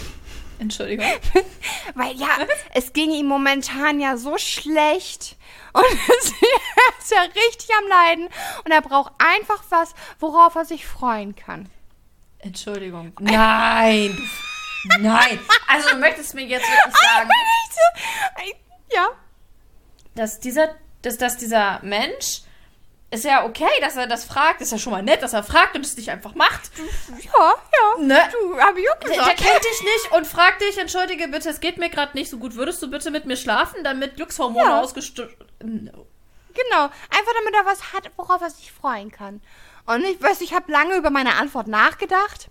Entschuldigung. 0.60 1.06
Weil 1.94 2.14
ja, 2.16 2.28
es 2.74 2.92
ging 2.92 3.10
ihm 3.10 3.26
momentan 3.26 3.98
ja 3.98 4.16
so 4.16 4.36
schlecht. 4.38 5.36
Und 5.72 5.84
es 6.20 6.26
ist 7.00 7.10
ja 7.12 7.22
richtig 7.22 7.68
am 7.78 7.88
Leiden. 7.88 8.28
Und 8.64 8.70
er 8.70 8.82
braucht 8.82 9.12
einfach 9.18 9.62
was, 9.70 9.94
worauf 10.18 10.54
er 10.54 10.64
sich 10.64 10.86
freuen 10.86 11.34
kann. 11.34 11.68
Entschuldigung. 12.38 13.12
Nein. 13.20 14.16
du- 14.16 14.98
Nein. 15.02 15.38
Also 15.68 15.90
du 15.90 15.96
möchtest 15.96 16.34
mir 16.34 16.44
jetzt 16.46 16.66
wirklich 16.68 16.94
sagen, 17.14 17.30
so, 17.70 18.96
ja. 18.96 19.08
dass 20.14 20.40
dieser, 20.40 20.74
dass, 21.02 21.16
dass 21.18 21.36
dieser 21.36 21.80
Mensch 21.82 22.42
ist 23.10 23.24
ja 23.24 23.44
okay, 23.44 23.68
dass 23.80 23.96
er 23.96 24.06
das 24.06 24.24
fragt. 24.24 24.60
Ist 24.60 24.72
ja 24.72 24.78
schon 24.78 24.92
mal 24.92 25.02
nett, 25.02 25.22
dass 25.22 25.32
er 25.32 25.42
fragt 25.42 25.74
und 25.74 25.84
es 25.84 25.96
nicht 25.96 26.10
einfach 26.10 26.34
macht. 26.34 26.70
Ja, 27.18 27.54
ja. 27.54 28.02
Ne? 28.02 28.18
Du, 28.32 28.58
hab 28.58 28.76
ich 28.76 28.88
auch 28.90 28.98
Der, 29.00 29.08
der 29.10 29.18
gesagt. 29.18 29.38
kennt 29.38 29.64
dich 29.64 29.82
nicht 29.82 30.12
und 30.12 30.26
fragt 30.26 30.60
dich, 30.62 30.78
entschuldige 30.78 31.28
bitte, 31.28 31.48
es 31.50 31.60
geht 31.60 31.78
mir 31.78 31.90
gerade 31.90 32.16
nicht 32.16 32.30
so 32.30 32.38
gut. 32.38 32.54
Würdest 32.54 32.80
du 32.82 32.90
bitte 32.90 33.10
mit 33.10 33.26
mir 33.26 33.36
schlafen, 33.36 33.82
damit 33.84 34.16
Glückshormone 34.16 34.64
Ja. 34.64 34.80
ausgestoßen... 34.80 35.34
No. 35.62 36.06
Genau, 36.52 36.82
einfach 36.84 37.32
damit 37.38 37.54
er 37.54 37.66
was 37.66 37.92
hat, 37.92 38.10
worauf 38.16 38.40
er 38.42 38.50
sich 38.50 38.72
freuen 38.72 39.10
kann. 39.10 39.40
Und 39.86 40.04
ich 40.04 40.20
weiß, 40.20 40.40
ich 40.40 40.52
habe 40.54 40.70
lange 40.70 40.96
über 40.96 41.10
meine 41.10 41.34
Antwort 41.34 41.68
nachgedacht 41.68 42.48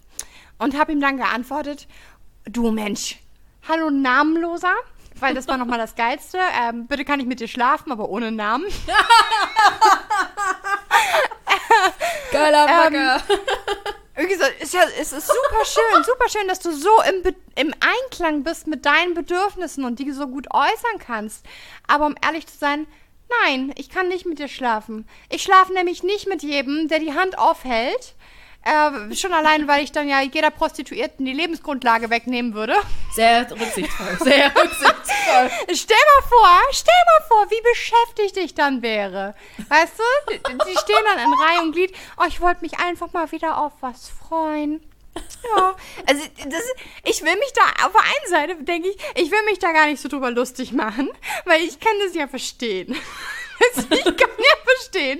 und 0.57 0.77
habe 0.77 0.91
ihm 0.91 1.01
dann 1.01 1.17
geantwortet, 1.17 1.87
du 2.45 2.71
Mensch, 2.71 3.19
hallo 3.67 3.89
Namenloser, 3.89 4.73
weil 5.21 5.33
das 5.33 5.47
war 5.47 5.57
nochmal 5.57 5.79
das 5.79 5.95
Geilste. 5.95 6.39
Ähm, 6.61 6.87
bitte 6.87 7.05
kann 7.05 7.19
ich 7.19 7.25
mit 7.25 7.39
dir 7.39 7.47
schlafen, 7.47 7.91
aber 7.91 8.09
ohne 8.09 8.31
Namen. 8.31 8.65
Geiler 12.31 12.67
Ähm, 12.67 12.75
Bagger. 12.93 13.21
Wie 14.15 14.27
gesagt, 14.27 14.61
ist 14.61 14.73
ja, 14.73 14.81
es 14.99 15.13
ist 15.13 15.27
super 15.27 15.65
schön, 15.65 16.03
super 16.03 16.27
schön, 16.29 16.47
dass 16.47 16.59
du 16.59 16.73
so 16.73 16.89
im, 17.07 17.33
im 17.55 17.73
Einklang 17.79 18.43
bist 18.43 18.67
mit 18.67 18.85
deinen 18.85 19.13
Bedürfnissen 19.13 19.85
und 19.85 19.99
die 19.99 20.11
so 20.11 20.27
gut 20.27 20.47
äußern 20.51 20.99
kannst. 20.99 21.45
Aber 21.87 22.05
um 22.05 22.15
ehrlich 22.21 22.45
zu 22.45 22.57
sein, 22.57 22.85
nein, 23.43 23.71
ich 23.77 23.89
kann 23.89 24.09
nicht 24.09 24.25
mit 24.25 24.39
dir 24.39 24.49
schlafen. 24.49 25.07
Ich 25.29 25.43
schlafe 25.43 25.73
nämlich 25.73 26.03
nicht 26.03 26.27
mit 26.27 26.43
jedem, 26.43 26.89
der 26.89 26.99
die 26.99 27.13
Hand 27.13 27.37
aufhält. 27.37 28.15
Äh, 28.63 29.15
schon 29.15 29.33
allein, 29.33 29.67
weil 29.67 29.83
ich 29.83 29.91
dann 29.91 30.09
ja 30.09 30.21
jeder 30.21 30.51
Prostituierten 30.51 31.25
die 31.25 31.33
Lebensgrundlage 31.33 32.09
wegnehmen 32.09 32.53
würde. 32.53 32.75
Sehr 33.13 33.49
rücksichtsvoll. 33.49 34.17
Sehr 34.19 34.47
rücksichtsvoll. 34.55 35.49
Stell 35.73 35.97
mal 36.15 36.27
vor, 36.27 36.59
stell 36.71 36.93
mal 37.05 37.27
vor, 37.27 37.51
wie 37.51 37.61
beschäftigt 37.71 38.37
ich 38.37 38.53
dann 38.53 38.81
wäre. 38.81 39.33
Weißt 39.69 39.93
du? 39.97 40.33
Die, 40.33 40.71
die 40.71 40.77
stehen 40.77 41.03
dann 41.05 41.19
in 41.19 41.33
Reihe 41.33 41.61
und 41.61 41.71
Glied. 41.71 41.93
Oh, 42.17 42.25
ich 42.27 42.41
wollte 42.41 42.61
mich 42.61 42.79
einfach 42.79 43.13
mal 43.13 43.31
wieder 43.31 43.57
auf 43.57 43.73
was 43.79 44.09
freuen. 44.09 44.81
Ja, 45.55 45.75
also 46.05 46.23
das, 46.45 46.63
ich 47.03 47.21
will 47.23 47.35
mich 47.35 47.51
da, 47.53 47.85
auf 47.85 47.91
der 47.93 48.01
einen 48.01 48.29
Seite 48.29 48.63
denke 48.63 48.89
ich, 48.89 48.97
ich 49.15 49.31
will 49.31 49.41
mich 49.45 49.59
da 49.59 49.71
gar 49.71 49.87
nicht 49.87 50.01
so 50.01 50.07
drüber 50.07 50.31
lustig 50.31 50.71
machen, 50.71 51.09
weil 51.45 51.61
ich 51.61 51.79
kann 51.79 51.93
das 52.05 52.15
ja 52.15 52.27
verstehen. 52.27 52.95
Ich 53.89 54.05
kann 54.05 54.15
ja 54.15 54.55
verstehen, 54.63 55.19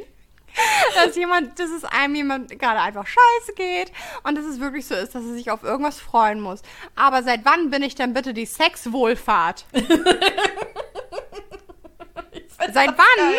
dass 0.95 1.15
jemand, 1.15 1.59
dass 1.59 1.69
es 1.69 1.83
einem 1.85 2.15
jemand 2.15 2.57
gerade 2.59 2.79
einfach 2.79 3.05
scheiße 3.07 3.53
geht 3.55 3.91
und 4.23 4.37
dass 4.37 4.45
es 4.45 4.59
wirklich 4.59 4.85
so 4.87 4.95
ist, 4.95 5.15
dass 5.15 5.23
er 5.23 5.33
sich 5.33 5.51
auf 5.51 5.63
irgendwas 5.63 5.99
freuen 5.99 6.41
muss. 6.41 6.61
Aber 6.95 7.23
seit 7.23 7.45
wann 7.45 7.69
bin 7.69 7.83
ich 7.83 7.95
denn 7.95 8.13
bitte 8.13 8.33
die 8.33 8.45
Sexwohlfahrt? 8.45 9.65
Seit 12.73 12.89
wann? 12.97 13.33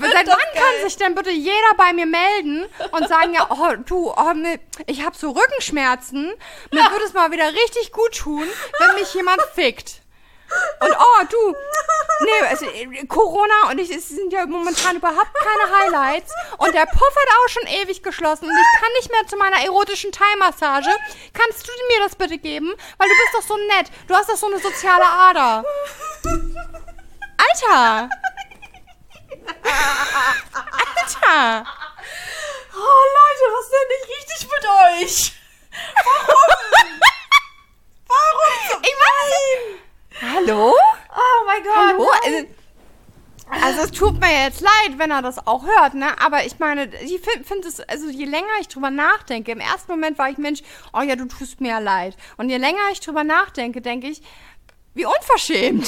Seit 0.00 0.26
wann 0.26 0.54
kann 0.54 0.84
sich 0.88 0.96
denn 0.96 1.14
bitte 1.14 1.30
jeder 1.30 1.74
bei 1.76 1.92
mir 1.92 2.06
melden 2.06 2.64
und 2.92 3.08
sagen, 3.08 3.34
ja, 3.34 3.46
oh, 3.50 3.74
du, 3.84 4.10
oh, 4.16 4.34
mir- 4.34 4.60
ich 4.86 5.04
habe 5.04 5.16
so 5.16 5.30
Rückenschmerzen, 5.30 6.32
mir 6.72 6.80
würde 6.90 7.04
es 7.04 7.12
mal 7.12 7.30
wieder 7.32 7.48
richtig 7.52 7.92
gut 7.92 8.16
tun, 8.16 8.46
wenn 8.78 8.94
mich 8.94 9.12
jemand 9.14 9.40
fickt. 9.54 10.00
Und 10.80 10.96
oh, 10.98 11.22
du, 11.30 11.54
nee, 12.24 12.40
also, 12.48 12.66
Corona 13.08 13.70
und 13.70 13.78
ich, 13.78 13.90
es 13.90 14.08
sind 14.08 14.32
ja 14.32 14.46
momentan 14.46 14.96
überhaupt 14.96 15.34
keine 15.34 15.70
Highlights 15.78 16.32
und 16.58 16.74
der 16.74 16.86
Puff 16.86 17.16
hat 17.16 17.28
auch 17.38 17.48
schon 17.48 17.66
ewig 17.66 18.02
geschlossen 18.02 18.46
und 18.46 18.56
ich 18.56 18.80
kann 18.80 18.92
nicht 18.98 19.10
mehr 19.10 19.26
zu 19.26 19.36
meiner 19.36 19.62
erotischen 19.64 20.12
Thai-Massage. 20.12 20.90
Kannst 21.32 21.66
du 21.66 21.72
mir 21.88 22.00
das 22.04 22.14
bitte 22.16 22.38
geben? 22.38 22.74
Weil 22.98 23.08
du 23.08 23.14
bist 23.14 23.34
doch 23.34 23.42
so 23.42 23.56
nett. 23.56 23.90
Du 24.08 24.14
hast 24.14 24.28
doch 24.28 24.36
so 24.36 24.46
eine 24.46 24.58
soziale 24.58 25.04
Ader. 25.04 25.64
Alter! 27.36 28.08
Alter! 29.62 31.66
Oh, 32.76 33.02
Leute, 33.16 33.44
was 33.54 33.70
denn 33.70 33.88
nicht 33.88 34.08
richtig 34.18 34.40
mit 34.50 34.64
euch? 34.68 35.32
Ich 38.82 38.92
weiß 38.92 39.83
Hallo? 40.20 40.72
Oh 40.72 41.46
mein 41.46 41.62
Gott. 41.62 41.74
Hallo? 41.76 42.06
Also, 42.24 42.46
also 43.50 43.82
es 43.82 43.90
tut 43.90 44.20
mir 44.20 44.44
jetzt 44.44 44.60
leid, 44.60 44.98
wenn 44.98 45.10
er 45.10 45.22
das 45.22 45.46
auch 45.46 45.64
hört, 45.64 45.94
ne? 45.94 46.18
Aber 46.20 46.44
ich 46.44 46.58
meine, 46.58 46.86
ich 47.02 47.20
finde 47.20 47.44
find 47.44 47.64
es, 47.64 47.80
also 47.80 48.08
je 48.08 48.24
länger 48.24 48.46
ich 48.60 48.68
drüber 48.68 48.90
nachdenke, 48.90 49.52
im 49.52 49.60
ersten 49.60 49.90
Moment 49.92 50.18
war 50.18 50.30
ich 50.30 50.38
Mensch, 50.38 50.62
oh 50.92 51.02
ja, 51.02 51.16
du 51.16 51.26
tust 51.26 51.60
mir 51.60 51.70
ja 51.70 51.78
leid. 51.78 52.16
Und 52.36 52.48
je 52.48 52.56
länger 52.56 52.90
ich 52.92 53.00
drüber 53.00 53.24
nachdenke, 53.24 53.80
denke 53.80 54.08
ich, 54.08 54.22
wie 54.94 55.06
unverschämt. 55.06 55.86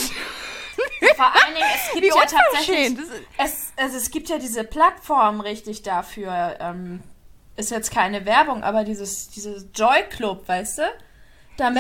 Vor 1.16 1.32
allen 1.34 1.54
Dingen, 1.54 1.66
es 1.74 1.92
gibt 1.92 2.04
Wie 2.04 2.08
ja 2.08 2.26
tatsächlich... 2.26 2.98
Es, 3.38 3.72
also 3.76 3.96
es 3.96 4.10
gibt 4.10 4.28
ja 4.28 4.38
diese 4.38 4.64
Plattform 4.64 5.40
richtig 5.40 5.82
dafür. 5.82 6.56
Ähm, 6.60 7.02
ist 7.56 7.70
jetzt 7.70 7.90
keine 7.90 8.26
Werbung, 8.26 8.62
aber 8.62 8.84
dieses, 8.84 9.30
dieses 9.30 9.68
Joy 9.74 10.02
Club, 10.10 10.46
weißt 10.46 10.78
du? 10.78 10.82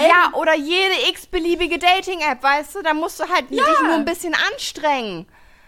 Ja, 0.08 0.32
oder 0.34 0.54
jede 0.54 1.08
x-beliebige 1.10 1.78
Dating-App, 1.78 2.42
weißt 2.42 2.74
du? 2.76 2.82
Da 2.82 2.94
musst 2.94 3.20
du 3.20 3.28
halt 3.28 3.50
dich 3.50 3.60
nur 3.82 3.92
ein 3.94 4.04
bisschen 4.04 4.34
anstrengen. 4.52 5.26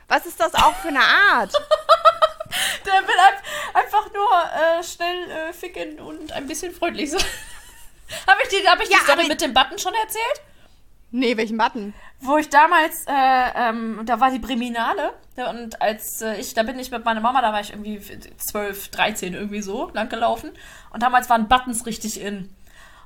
Was 0.08 0.24
ist 0.26 0.40
das 0.40 0.54
auch 0.54 0.74
für 0.76 0.88
eine 0.88 1.00
Art? 1.00 1.52
Der 2.86 2.92
will 2.94 3.14
ein- 3.28 3.82
einfach 3.84 4.12
nur 4.12 4.28
äh, 4.78 4.82
schnell 4.82 5.30
äh, 5.30 5.52
ficken 5.52 6.00
und 6.00 6.32
ein 6.32 6.46
bisschen 6.46 6.72
freundlich 6.74 7.10
sein. 7.10 7.20
Habe 8.26 8.40
ich, 8.42 8.48
die, 8.48 8.66
hab 8.66 8.80
ich 8.80 8.88
Ja, 8.88 8.96
die 9.00 9.04
Story 9.04 9.28
mit 9.28 9.40
dem 9.42 9.52
Button 9.52 9.78
schon 9.78 9.92
erzählt? 9.94 10.40
nee, 11.10 11.36
welchen 11.36 11.56
Button? 11.58 11.94
Wo 12.20 12.36
ich 12.38 12.48
damals, 12.48 13.04
äh, 13.06 13.12
ähm, 13.54 14.00
da 14.04 14.18
war 14.20 14.30
die 14.30 14.38
Breminale 14.38 15.12
und 15.50 15.80
als 15.80 16.20
äh, 16.22 16.36
ich, 16.40 16.52
da 16.54 16.62
bin 16.64 16.78
ich 16.78 16.90
mit 16.90 17.04
meiner 17.04 17.20
Mama, 17.20 17.40
da 17.42 17.52
war 17.52 17.60
ich 17.60 17.70
irgendwie 17.70 18.00
12, 18.38 18.88
13 18.88 19.34
irgendwie 19.34 19.60
so 19.62 19.90
lang 19.94 20.08
gelaufen 20.08 20.50
und 20.90 21.02
damals 21.02 21.28
waren 21.30 21.48
Buttons 21.48 21.84
richtig 21.86 22.20
in. 22.20 22.54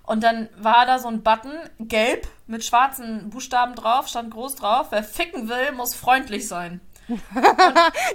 Und 0.04 0.22
dann 0.24 0.48
war 0.56 0.84
da 0.86 0.98
so 0.98 1.08
ein 1.08 1.22
Button, 1.22 1.52
gelb, 1.78 2.26
mit 2.46 2.64
schwarzen 2.64 3.30
Buchstaben 3.30 3.74
drauf, 3.74 4.08
stand 4.08 4.32
groß 4.32 4.56
drauf, 4.56 4.88
wer 4.90 5.04
ficken 5.04 5.48
will, 5.48 5.72
muss 5.72 5.94
freundlich 5.94 6.48
sein. 6.48 6.80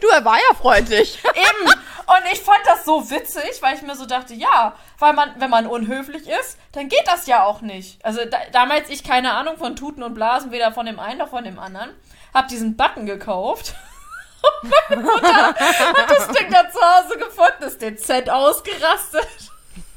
Du, 0.01 0.07
er 0.07 0.23
war 0.23 0.37
ja 0.37 0.55
freundlich. 0.55 1.23
Eben. 1.33 1.69
Und 1.69 2.31
ich 2.31 2.39
fand 2.39 2.59
das 2.65 2.85
so 2.85 3.09
witzig, 3.09 3.61
weil 3.61 3.75
ich 3.75 3.81
mir 3.81 3.95
so 3.95 4.05
dachte, 4.05 4.33
ja, 4.33 4.75
weil 4.99 5.13
man, 5.13 5.33
wenn 5.39 5.49
man 5.49 5.67
unhöflich 5.67 6.27
ist, 6.27 6.57
dann 6.71 6.87
geht 6.87 7.05
das 7.05 7.27
ja 7.27 7.43
auch 7.43 7.61
nicht. 7.61 8.03
Also 8.05 8.21
da, 8.25 8.37
damals 8.51 8.89
ich 8.89 9.03
keine 9.03 9.33
Ahnung 9.33 9.57
von 9.57 9.75
Tuten 9.75 10.03
und 10.03 10.13
Blasen, 10.13 10.51
weder 10.51 10.71
von 10.71 10.85
dem 10.85 10.99
einen 10.99 11.19
noch 11.19 11.29
von 11.29 11.43
dem 11.43 11.59
anderen, 11.59 11.91
hab 12.33 12.47
diesen 12.47 12.77
Button 12.77 13.05
gekauft. 13.05 13.75
Und 14.61 14.71
meine 14.89 15.01
Mutter 15.01 15.47
hat 15.47 16.09
das 16.09 16.27
Ding 16.29 16.49
da 16.51 16.69
zu 16.69 16.79
Hause 16.79 17.17
gefunden, 17.17 17.63
ist 17.63 17.81
dezent 17.81 18.29
ausgerastet. 18.29 19.27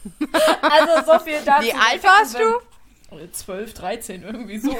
Also 0.62 1.12
so 1.12 1.18
viel 1.18 1.40
dazu. 1.44 1.66
Wie 1.66 1.72
alt 1.72 2.02
warst 2.02 2.38
du? 2.38 2.60
12, 3.32 3.74
13, 3.74 4.22
irgendwie 4.22 4.58
so. 4.58 4.70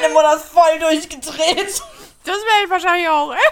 Meine 0.00 0.12
Mutter 0.12 0.36
ist 0.36 0.46
voll 0.46 0.78
durchgedreht. 0.80 1.82
Das 2.24 2.36
wäre 2.36 2.64
ich 2.64 2.70
wahrscheinlich 2.70 3.08
auch. 3.08 3.34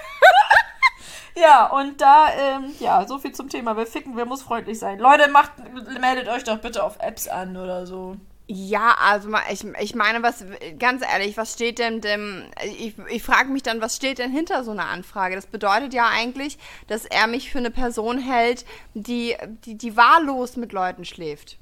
Ja, 1.39 1.67
und 1.67 2.01
da, 2.01 2.33
ähm, 2.33 2.75
ja, 2.81 3.07
so 3.07 3.19
viel 3.19 3.33
zum 3.33 3.51
Thema. 3.51 3.77
Wer 3.77 3.87
ficken 3.87 4.17
will, 4.17 4.25
muss 4.25 4.43
freundlich 4.43 4.79
sein. 4.79 4.99
Leute, 4.99 5.29
macht, 5.29 5.53
meldet 6.01 6.29
euch 6.29 6.45
doch 6.45 6.57
bitte 6.59 6.83
auf 6.83 6.97
Apps 6.99 7.29
an 7.29 7.59
oder 7.59 7.87
so. 7.87 8.17
Ja, 8.49 8.97
also 9.01 9.29
ich, 9.51 9.65
ich 9.81 9.95
meine, 9.97 10.23
was, 10.23 10.45
ganz 10.79 11.03
ehrlich, 11.03 11.37
was 11.37 11.55
steht 11.55 11.81
denn 11.81 12.01
dem, 12.01 12.45
ich, 12.65 12.95
ich 13.09 13.23
frage 13.23 13.49
mich 13.49 13.65
dann, 13.65 13.81
was 13.81 13.97
steht 13.97 14.19
denn 14.19 14.31
hinter 14.31 14.63
so 14.63 14.71
einer 14.71 14.87
Anfrage? 14.87 15.35
Das 15.35 15.47
bedeutet 15.47 15.93
ja 15.95 16.09
eigentlich, 16.09 16.57
dass 16.87 17.07
er 17.07 17.27
mich 17.27 17.51
für 17.51 17.59
eine 17.59 17.73
Person 17.73 18.19
hält, 18.19 18.65
die, 18.95 19.37
die, 19.65 19.77
die 19.77 19.97
wahllos 19.97 20.57
mit 20.57 20.73
Leuten 20.73 21.05
schläft. 21.05 21.59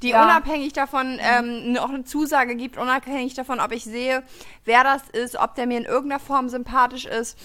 Die 0.00 0.10
Ja. 0.10 0.24
unabhängig 0.24 0.72
davon 0.72 1.18
ähm, 1.20 1.72
noch 1.72 1.90
eine 1.90 2.04
Zusage 2.04 2.56
gibt, 2.56 2.78
unabhängig 2.78 3.34
davon, 3.34 3.60
ob 3.60 3.70
ich 3.70 3.84
sehe, 3.84 4.22
wer 4.64 4.84
das 4.84 5.02
ist, 5.10 5.36
ob 5.36 5.54
der 5.54 5.66
mir 5.66 5.76
in 5.78 5.84
irgendeiner 5.84 6.18
Form 6.18 6.48
sympathisch 6.48 7.04
ist. 7.04 7.38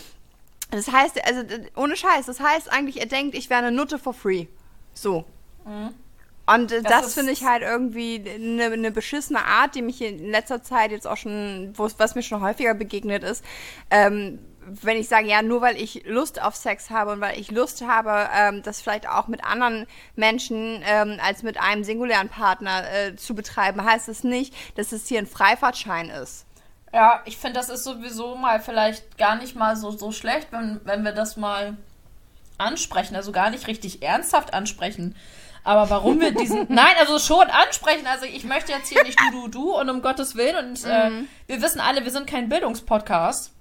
Das 0.72 0.92
heißt, 0.92 1.24
also 1.26 1.44
ohne 1.76 1.98
Scheiß, 1.98 2.26
das 2.26 2.40
heißt 2.40 2.72
eigentlich, 2.72 3.00
er 3.02 3.06
denkt, 3.06 3.36
ich 3.36 3.50
wäre 3.50 3.60
eine 3.66 3.76
Nutte 3.76 4.00
for 4.00 4.14
free. 4.14 4.48
So. 4.94 5.26
Und 6.50 6.72
Das 6.72 6.84
das, 6.84 7.14
finde 7.14 7.34
ich 7.34 7.44
halt 7.44 7.62
irgendwie 7.62 8.24
eine, 8.36 8.66
eine 8.66 8.92
beschissene 8.92 9.44
Art, 9.44 9.76
die 9.76 9.82
mich 9.82 10.02
in 10.02 10.32
letzter 10.32 10.64
Zeit 10.64 10.92
jetzt 10.92 11.06
auch 11.06 11.18
schon, 11.18 11.74
was 11.76 12.16
mir 12.16 12.24
schon 12.24 12.42
häufiger 12.42 12.74
begegnet 12.74 13.24
ist. 13.24 13.44
Ähm, 13.92 14.40
wenn 14.70 14.98
ich 14.98 15.08
sage, 15.08 15.28
ja, 15.28 15.42
nur 15.42 15.62
weil 15.62 15.78
ich 15.78 16.06
Lust 16.06 16.42
auf 16.42 16.56
Sex 16.56 16.90
habe 16.90 17.12
und 17.12 17.22
weil 17.22 17.40
ich 17.40 17.52
Lust 17.52 17.86
habe, 17.86 18.30
ähm, 18.36 18.64
das 18.64 18.82
vielleicht 18.82 19.08
auch 19.08 19.28
mit 19.28 19.44
anderen 19.44 19.88
Menschen 20.16 20.82
ähm, 20.86 21.20
als 21.22 21.44
mit 21.44 21.60
einem 21.60 21.84
singulären 21.84 22.30
Partner 22.30 22.84
äh, 22.92 23.16
zu 23.16 23.34
betreiben, 23.34 23.84
heißt 23.84 24.10
es 24.10 24.24
nicht, 24.24 24.54
dass 24.76 24.92
es 24.92 25.08
hier 25.08 25.20
ein 25.20 25.28
Freifahrtschein 25.28 26.10
ist. 26.10 26.46
Ja, 26.94 27.22
ich 27.26 27.38
finde, 27.38 27.60
das 27.60 27.70
ist 27.70 27.84
sowieso 27.84 28.36
mal 28.36 28.60
vielleicht 28.62 29.18
gar 29.18 29.36
nicht 29.36 29.56
mal 29.56 29.76
so, 29.76 29.92
so 29.92 30.12
schlecht, 30.12 30.48
wenn, 30.52 30.82
wenn 30.84 31.04
wir 31.04 31.12
das 31.12 31.38
mal 31.38 31.78
ansprechen. 32.58 33.16
Also 33.16 33.32
gar 33.32 33.50
nicht 33.50 33.68
richtig 33.68 34.02
ernsthaft 34.02 34.54
ansprechen. 34.54 35.16
Aber 35.68 35.90
warum 35.90 36.22
wir 36.22 36.32
diesen. 36.32 36.66
Nein, 36.70 36.96
also 36.98 37.20
schon 37.20 37.50
ansprechen. 37.50 38.08
Also 38.08 38.26
ich 38.26 38.46
möchte 38.46 38.72
jetzt 38.72 38.88
hier 38.88 39.04
nicht 39.04 39.20
du, 39.20 39.32
du, 39.32 39.48
du 39.50 39.78
und 39.78 39.90
um 39.90 40.02
Gottes 40.02 40.38
Willen. 40.38 40.70
Und 40.70 40.86
äh, 40.86 41.12
wir 41.46 41.62
wissen 41.62 41.82
alle, 41.82 42.06
wir 42.06 42.12
sind 42.12 42.26
kein 42.26 42.48
Bildungspodcast. 42.48 43.52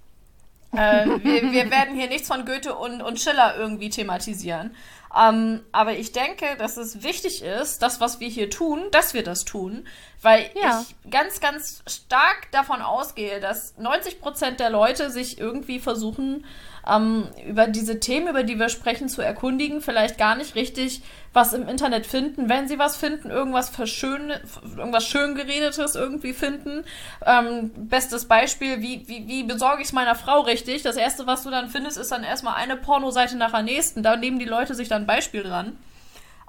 äh, 0.72 1.04
wir, 1.06 1.50
wir, 1.50 1.70
werden 1.72 1.96
hier 1.96 2.06
nichts 2.06 2.28
von 2.28 2.46
Goethe 2.46 2.76
und, 2.76 3.02
und 3.02 3.18
Schiller 3.18 3.56
irgendwie 3.58 3.90
thematisieren. 3.90 4.76
Ähm, 5.18 5.64
aber 5.72 5.94
ich 5.94 6.12
denke, 6.12 6.46
dass 6.56 6.76
es 6.76 7.02
wichtig 7.02 7.42
ist, 7.42 7.82
das, 7.82 8.00
was 8.00 8.20
wir 8.20 8.28
hier 8.28 8.50
tun, 8.50 8.84
dass 8.92 9.12
wir 9.12 9.24
das 9.24 9.44
tun, 9.44 9.88
weil 10.22 10.48
ja. 10.62 10.82
ich 10.82 11.10
ganz, 11.10 11.40
ganz 11.40 11.82
stark 11.88 12.52
davon 12.52 12.82
ausgehe, 12.82 13.40
dass 13.40 13.76
90 13.78 14.20
Prozent 14.20 14.60
der 14.60 14.70
Leute 14.70 15.10
sich 15.10 15.38
irgendwie 15.38 15.80
versuchen, 15.80 16.44
ähm, 16.88 17.28
über 17.46 17.66
diese 17.66 18.00
Themen, 18.00 18.28
über 18.28 18.42
die 18.42 18.58
wir 18.58 18.68
sprechen, 18.68 19.08
zu 19.08 19.22
erkundigen, 19.22 19.80
vielleicht 19.80 20.18
gar 20.18 20.36
nicht 20.36 20.54
richtig 20.54 21.02
was 21.32 21.52
im 21.52 21.68
Internet 21.68 22.06
finden. 22.06 22.48
Wenn 22.48 22.66
sie 22.66 22.78
was 22.78 22.96
finden, 22.96 23.30
irgendwas 23.30 23.68
verschön, 23.68 24.32
irgendwas 24.76 25.06
schöngeredetes 25.06 25.94
irgendwie 25.94 26.32
finden. 26.32 26.84
Ähm, 27.24 27.70
bestes 27.76 28.26
Beispiel, 28.26 28.80
wie, 28.80 29.06
wie, 29.06 29.28
wie 29.28 29.42
besorge 29.42 29.82
ich 29.82 29.88
es 29.88 29.92
meiner 29.92 30.14
Frau 30.14 30.40
richtig? 30.40 30.82
Das 30.82 30.96
erste, 30.96 31.26
was 31.26 31.42
du 31.42 31.50
dann 31.50 31.68
findest, 31.68 31.98
ist 31.98 32.10
dann 32.10 32.24
erstmal 32.24 32.54
eine 32.54 32.76
Pornoseite 32.76 33.36
nach 33.36 33.50
der 33.50 33.62
nächsten. 33.62 34.02
Da 34.02 34.16
nehmen 34.16 34.38
die 34.38 34.46
Leute 34.46 34.74
sich 34.74 34.88
dann 34.88 35.02
ein 35.02 35.06
Beispiel 35.06 35.42
dran. 35.42 35.76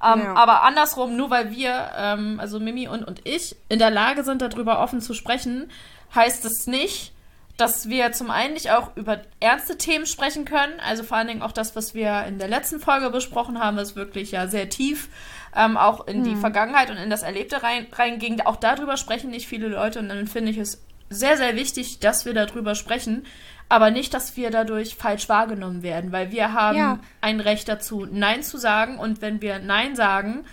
Ähm, 0.03 0.21
ja. 0.21 0.35
Aber 0.35 0.63
andersrum, 0.63 1.17
nur 1.17 1.29
weil 1.29 1.51
wir, 1.51 1.91
ähm, 1.97 2.39
also 2.39 2.59
Mimi 2.59 2.87
und, 2.87 3.03
und 3.03 3.21
ich, 3.25 3.55
in 3.67 3.79
der 3.79 3.89
Lage 3.89 4.23
sind, 4.23 4.41
darüber 4.41 4.79
offen 4.79 5.01
zu 5.01 5.13
sprechen, 5.13 5.69
heißt 6.13 6.45
es 6.45 6.67
nicht, 6.67 7.13
dass 7.57 7.89
wir 7.89 8.11
zum 8.11 8.29
einen 8.29 8.53
nicht 8.53 8.71
auch 8.71 8.95
über 8.95 9.21
ernste 9.39 9.77
Themen 9.77 10.05
sprechen 10.05 10.45
können. 10.45 10.79
Also 10.79 11.03
vor 11.03 11.17
allen 11.17 11.27
Dingen 11.27 11.41
auch 11.41 11.51
das, 11.51 11.75
was 11.75 11.93
wir 11.93 12.23
in 12.25 12.37
der 12.37 12.47
letzten 12.47 12.79
Folge 12.79 13.09
besprochen 13.09 13.59
haben, 13.59 13.77
ist 13.79 13.95
wirklich 13.95 14.31
ja 14.31 14.47
sehr 14.47 14.69
tief 14.69 15.09
ähm, 15.55 15.75
auch 15.75 16.07
in 16.07 16.23
die 16.23 16.31
hm. 16.31 16.39
Vergangenheit 16.39 16.91
und 16.91 16.97
in 16.97 17.09
das 17.09 17.23
Erlebte 17.23 17.63
rein, 17.63 17.87
reinging. 17.91 18.41
Auch 18.41 18.57
darüber 18.57 18.95
sprechen 18.95 19.31
nicht 19.31 19.47
viele 19.47 19.67
Leute 19.67 19.99
und 19.99 20.09
dann 20.09 20.27
finde 20.27 20.51
ich 20.51 20.57
es 20.57 20.83
sehr, 21.09 21.37
sehr 21.37 21.55
wichtig, 21.55 21.99
dass 21.99 22.25
wir 22.25 22.33
darüber 22.33 22.75
sprechen, 22.75 23.25
aber 23.69 23.91
nicht, 23.91 24.13
dass 24.13 24.37
wir 24.37 24.51
dadurch 24.51 24.95
falsch 24.95 25.27
wahrgenommen 25.29 25.83
werden, 25.83 26.11
weil 26.11 26.31
wir 26.31 26.53
haben 26.53 26.77
ja. 26.77 26.99
ein 27.21 27.39
Recht 27.39 27.67
dazu, 27.67 28.05
Nein 28.09 28.43
zu 28.43 28.57
sagen 28.57 28.97
und 28.97 29.21
wenn 29.21 29.41
wir 29.41 29.59
Nein 29.59 29.95
sagen, 29.95 30.45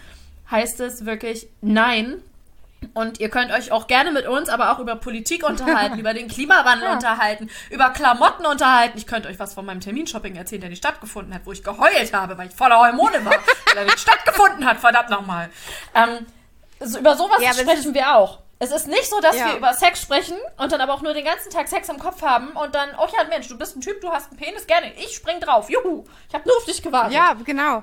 heißt 0.50 0.80
es 0.80 1.04
wirklich 1.04 1.48
Nein 1.60 2.16
und 2.94 3.20
ihr 3.20 3.30
könnt 3.30 3.52
euch 3.52 3.72
auch 3.72 3.86
gerne 3.86 4.12
mit 4.12 4.26
uns, 4.26 4.48
aber 4.48 4.72
auch 4.72 4.78
über 4.78 4.96
Politik 4.96 5.48
unterhalten, 5.48 5.98
über 6.00 6.14
den 6.14 6.28
Klimawandel 6.28 6.88
ja. 6.88 6.92
unterhalten, 6.92 7.50
über 7.70 7.90
Klamotten 7.90 8.46
unterhalten. 8.46 8.98
Ich 8.98 9.06
könnte 9.06 9.28
euch 9.28 9.38
was 9.38 9.54
von 9.54 9.64
meinem 9.64 9.80
Terminshopping 9.80 10.36
erzählen, 10.36 10.60
der 10.60 10.70
nicht 10.70 10.78
stattgefunden 10.78 11.34
hat, 11.34 11.42
wo 11.44 11.52
ich 11.52 11.62
geheult 11.62 12.12
habe, 12.12 12.36
weil 12.36 12.48
ich 12.48 12.54
voller 12.54 12.78
Hormone 12.78 13.24
war, 13.24 13.32
weil 13.66 13.76
er 13.76 13.84
nicht 13.84 14.00
stattgefunden 14.00 14.66
hat, 14.66 14.78
verdammt 14.78 15.10
nochmal. 15.10 15.50
Ähm, 15.94 16.26
so, 16.80 16.98
über 16.98 17.16
sowas 17.16 17.38
ja, 17.40 17.52
sprechen 17.52 17.94
wir 17.94 18.16
auch. 18.16 18.40
Es 18.58 18.70
ist 18.70 18.86
nicht 18.86 19.10
so, 19.10 19.20
dass 19.20 19.36
ja. 19.36 19.48
wir 19.48 19.56
über 19.56 19.74
Sex 19.74 20.00
sprechen 20.00 20.36
und 20.58 20.72
dann 20.72 20.80
aber 20.80 20.94
auch 20.94 21.02
nur 21.02 21.12
den 21.12 21.24
ganzen 21.24 21.50
Tag 21.50 21.68
Sex 21.68 21.88
im 21.88 21.98
Kopf 21.98 22.22
haben 22.22 22.50
und 22.50 22.74
dann, 22.74 22.90
oh 22.98 23.06
ja, 23.16 23.24
Mensch, 23.28 23.48
du 23.48 23.58
bist 23.58 23.76
ein 23.76 23.80
Typ, 23.80 24.00
du 24.00 24.10
hast 24.10 24.30
einen 24.30 24.38
Penis, 24.38 24.66
gerne, 24.66 24.92
ich 24.96 25.14
spring 25.14 25.40
drauf, 25.40 25.68
juhu, 25.68 26.04
ich 26.28 26.34
habe 26.34 26.48
nur 26.48 26.56
auf 26.56 26.64
dich 26.64 26.82
gewartet. 26.82 27.12
Ja, 27.12 27.34
genau. 27.44 27.82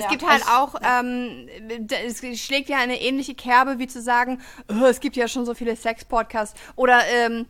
Es 0.00 0.04
ja, 0.04 0.10
gibt 0.10 0.28
halt 0.28 0.42
ich, 0.42 0.50
auch, 0.50 0.74
ähm, 0.82 1.48
es 1.90 2.40
schlägt 2.40 2.68
ja 2.68 2.78
eine 2.78 3.00
ähnliche 3.00 3.34
Kerbe, 3.34 3.78
wie 3.78 3.86
zu 3.86 4.00
sagen, 4.00 4.40
oh, 4.68 4.86
es 4.86 5.00
gibt 5.00 5.16
ja 5.16 5.28
schon 5.28 5.44
so 5.44 5.54
viele 5.54 5.76
Sex-Podcasts. 5.76 6.58
Oder 6.74 7.02
ähm, 7.06 7.46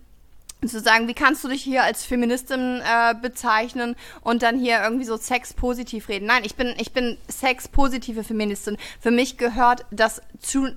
zu 0.68 0.80
sagen, 0.80 1.08
wie 1.08 1.14
kannst 1.14 1.42
du 1.42 1.48
dich 1.48 1.62
hier 1.62 1.82
als 1.82 2.04
Feministin 2.04 2.82
äh, 2.82 3.14
bezeichnen 3.14 3.96
und 4.20 4.42
dann 4.42 4.58
hier 4.58 4.82
irgendwie 4.82 5.04
so 5.04 5.16
sexpositiv 5.16 6.08
reden. 6.08 6.26
Nein, 6.26 6.42
ich 6.44 6.54
bin 6.54 6.74
ich 6.78 6.92
bin 6.92 7.16
sexpositive 7.28 8.24
Feministin. 8.24 8.76
Für 9.00 9.10
mich 9.10 9.38
gehört 9.38 9.86
das 9.90 10.20
zu 10.38 10.68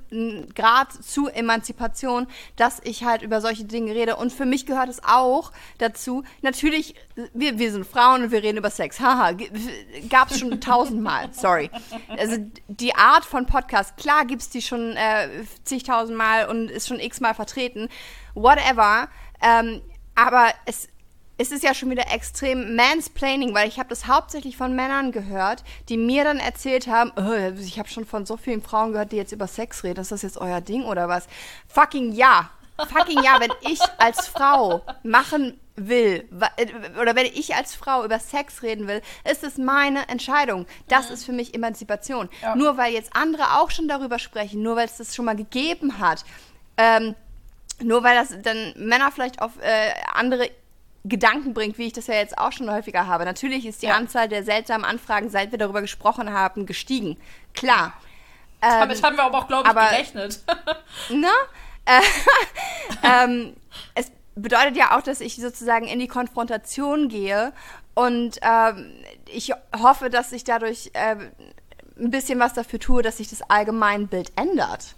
Grad 0.56 0.94
zu 1.04 1.28
Emanzipation, 1.28 2.28
dass 2.56 2.80
ich 2.84 3.04
halt 3.04 3.22
über 3.22 3.42
solche 3.42 3.66
Dinge 3.66 3.94
rede 3.94 4.16
und 4.16 4.32
für 4.32 4.46
mich 4.46 4.66
gehört 4.66 4.90
es 4.90 5.02
auch 5.04 5.52
dazu. 5.78 6.24
Natürlich, 6.42 6.96
wir 7.34 7.60
wir 7.60 7.72
sind 7.72 7.86
Frauen 7.86 8.24
und 8.24 8.32
wir 8.32 8.44
reden 8.44 8.58
über 8.58 8.70
Sex. 8.70 9.00
Haha, 9.00 9.34
gab 10.10 10.32
es 10.32 10.40
schon 10.40 10.62
tausendmal. 10.62 11.30
Sorry. 11.34 11.70
Also 12.18 12.38
die 12.68 12.96
Art 12.96 13.26
von 13.26 13.46
Podcast, 13.46 13.98
klar 13.98 14.26
gibt's 14.26 14.50
die 14.50 14.62
schon 14.62 14.96
äh, 14.96 15.28
zigtausendmal 15.64 16.48
und 16.48 16.72
ist 16.72 16.88
schon 16.88 17.00
x-mal 17.00 17.34
vertreten. 17.34 17.90
Whatever 18.36 19.10
ähm, 19.44 19.82
aber 20.16 20.48
es, 20.66 20.88
es 21.38 21.52
ist 21.52 21.64
ja 21.64 21.74
schon 21.74 21.90
wieder 21.90 22.12
extrem 22.12 22.76
Mansplaining, 22.76 23.54
weil 23.54 23.68
ich 23.68 23.80
habe 23.80 23.90
das 23.90 24.08
hauptsächlich 24.08 24.56
von 24.56 24.76
Männern 24.76 25.12
gehört, 25.12 25.64
die 25.90 25.98
mir 25.98 26.24
dann 26.24 26.40
erzählt 26.40 26.88
haben, 26.88 27.12
oh, 27.16 27.60
ich 27.60 27.80
habe 27.80 27.90
schon 27.90 28.06
von 28.06 28.26
so 28.26 28.38
vielen 28.38 28.62
Frauen 28.62 28.92
gehört, 28.92 29.12
die 29.12 29.18
jetzt 29.18 29.32
über 29.32 29.48
Sex 29.48 29.84
reden. 29.84 30.00
Ist 30.00 30.12
das 30.12 30.22
jetzt 30.22 30.38
euer 30.38 30.62
Ding 30.62 30.84
oder 30.84 31.08
was? 31.08 31.28
Fucking 31.68 32.14
ja. 32.14 32.50
Fucking 32.78 33.24
ja, 33.24 33.40
wenn 33.40 33.52
ich 33.62 33.80
als 33.98 34.28
Frau 34.28 34.82
machen 35.04 35.60
will 35.76 36.28
äh, 36.58 36.68
oder 37.00 37.16
wenn 37.16 37.26
ich 37.26 37.56
als 37.56 37.76
Frau 37.76 38.04
über 38.04 38.20
Sex 38.20 38.62
reden 38.62 38.88
will, 38.88 39.02
ist 39.30 39.44
es 39.44 39.58
meine 39.58 40.08
Entscheidung. 40.10 40.66
Das 40.88 41.08
mhm. 41.08 41.14
ist 41.14 41.26
für 41.26 41.34
mich 41.34 41.54
Emanzipation. 41.54 42.30
Ja. 42.42 42.56
Nur 42.56 42.78
weil 42.78 42.94
jetzt 42.94 43.16
andere 43.16 43.60
auch 43.60 43.72
schon 43.72 43.88
darüber 43.88 44.20
sprechen, 44.20 44.62
nur 44.62 44.76
weil 44.76 44.86
es 44.86 44.98
das 44.98 45.16
schon 45.16 45.26
mal 45.26 45.36
gegeben 45.36 46.00
hat, 46.00 46.26
ähm, 46.78 47.16
nur 47.84 48.04
weil 48.04 48.16
das 48.16 48.36
dann 48.42 48.74
Männer 48.78 49.12
vielleicht 49.12 49.42
auf 49.42 49.52
äh, 49.62 49.92
andere 50.14 50.50
Gedanken 51.06 51.54
bringt, 51.54 51.78
wie 51.78 51.88
ich 51.88 51.94
das 51.94 52.08
ja 52.08 52.16
jetzt 52.16 52.38
auch 52.38 52.52
schon 52.52 52.72
häufiger 52.72 53.08
habe. 53.08 53.26
Natürlich 53.26 53.66
ist 53.66 53.82
die 53.82 53.88
ja. 53.88 53.96
Anzahl 53.96 54.30
der 54.30 54.44
seltsamen 54.44 54.86
Anfragen, 54.86 55.30
seit 55.30 55.52
wir 55.52 55.60
darüber 55.60 55.82
gesprochen 55.82 56.32
haben, 56.32 56.66
gestiegen. 56.66 57.18
Klar. 57.54 57.94
Ähm, 58.62 58.80
Damit 58.80 59.04
haben 59.04 59.18
wir 59.18 59.24
aber 59.24 59.40
auch, 59.40 59.48
glaube 59.48 59.64
ich, 59.64 59.70
aber, 59.70 59.90
gerechnet. 59.90 60.40
ne? 61.10 61.28
Äh, 61.86 62.02
ähm, 63.24 63.56
es 63.96 64.12
bedeutet 64.36 64.78
ja 64.78 64.98
auch, 64.98 65.02
dass 65.02 65.20
ich 65.20 65.36
sozusagen 65.36 65.88
in 65.88 66.00
die 66.00 66.08
Konfrontation 66.08 67.10
gehe 67.10 67.52
und 67.96 68.40
ähm, 68.42 68.94
ich 69.28 69.52
hoffe, 69.78 70.10
dass 70.10 70.32
ich 70.32 70.44
dadurch 70.46 70.92
äh, 70.94 71.18
ein 72.00 72.12
bisschen 72.12 72.40
was 72.40 72.54
dafür 72.54 72.80
tue, 72.80 73.04
dass 73.04 73.18
sich 73.18 73.30
das 73.30 73.42
Allgemeinbild 73.50 74.32
ändert. 74.36 74.96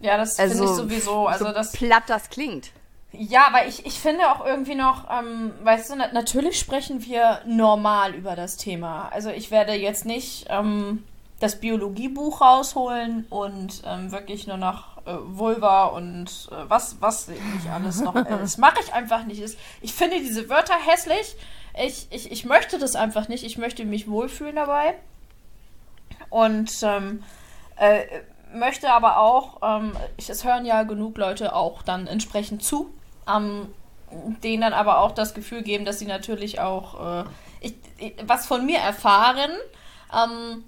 Ja, 0.00 0.16
das 0.16 0.38
also, 0.38 0.54
finde 0.54 0.70
ich 0.70 0.76
sowieso. 0.76 1.26
Also 1.26 1.46
so 1.46 1.52
das 1.52 1.72
platt 1.72 2.04
das 2.08 2.30
klingt. 2.30 2.70
Ja, 3.12 3.48
weil 3.50 3.68
ich, 3.68 3.84
ich 3.86 3.98
finde 3.98 4.30
auch 4.30 4.44
irgendwie 4.44 4.76
noch, 4.76 5.10
ähm, 5.10 5.52
weißt 5.62 5.90
du, 5.90 5.96
na 5.96 6.12
natürlich 6.12 6.58
sprechen 6.58 7.04
wir 7.04 7.40
normal 7.44 8.14
über 8.14 8.36
das 8.36 8.56
Thema. 8.56 9.08
Also 9.08 9.30
ich 9.30 9.50
werde 9.50 9.72
jetzt 9.72 10.06
nicht 10.06 10.46
ähm, 10.48 11.04
das 11.40 11.58
Biologiebuch 11.58 12.40
rausholen 12.40 13.26
und 13.28 13.82
ähm, 13.84 14.12
wirklich 14.12 14.46
nur 14.46 14.58
noch 14.58 14.98
äh, 15.06 15.16
Vulva 15.22 15.86
und 15.86 16.48
äh, 16.52 16.68
was, 16.68 17.00
was 17.00 17.28
nicht 17.28 17.68
alles 17.72 18.00
noch. 18.00 18.14
Äh, 18.20 18.24
das 18.28 18.58
mache 18.58 18.78
ich 18.80 18.92
einfach 18.92 19.24
nicht. 19.24 19.42
Ich 19.80 19.94
finde 19.94 20.18
diese 20.20 20.48
Wörter 20.48 20.74
hässlich. 20.74 21.36
Ich, 21.82 22.06
ich, 22.10 22.30
ich 22.30 22.44
möchte 22.44 22.78
das 22.78 22.94
einfach 22.94 23.28
nicht. 23.28 23.42
Ich 23.44 23.58
möchte 23.58 23.84
mich 23.84 24.08
wohlfühlen 24.08 24.56
dabei. 24.56 24.94
Und 26.28 26.70
ähm, 26.82 27.22
äh, 27.76 28.04
möchte 28.54 28.90
aber 28.90 29.18
auch, 29.18 29.58
ähm, 29.62 29.92
es 30.16 30.44
hören 30.44 30.64
ja 30.64 30.82
genug 30.82 31.16
Leute 31.18 31.54
auch 31.54 31.82
dann 31.82 32.06
entsprechend 32.06 32.62
zu, 32.62 32.90
ähm, 33.32 33.68
denen 34.42 34.62
dann 34.62 34.72
aber 34.72 34.98
auch 35.00 35.12
das 35.12 35.34
Gefühl 35.34 35.62
geben, 35.62 35.84
dass 35.84 35.98
sie 35.98 36.06
natürlich 36.06 36.60
auch 36.60 37.24
äh, 37.24 37.24
ich, 37.60 37.74
ich, 37.98 38.14
was 38.26 38.46
von 38.46 38.66
mir 38.66 38.78
erfahren 38.78 39.50
ähm, 40.12 40.64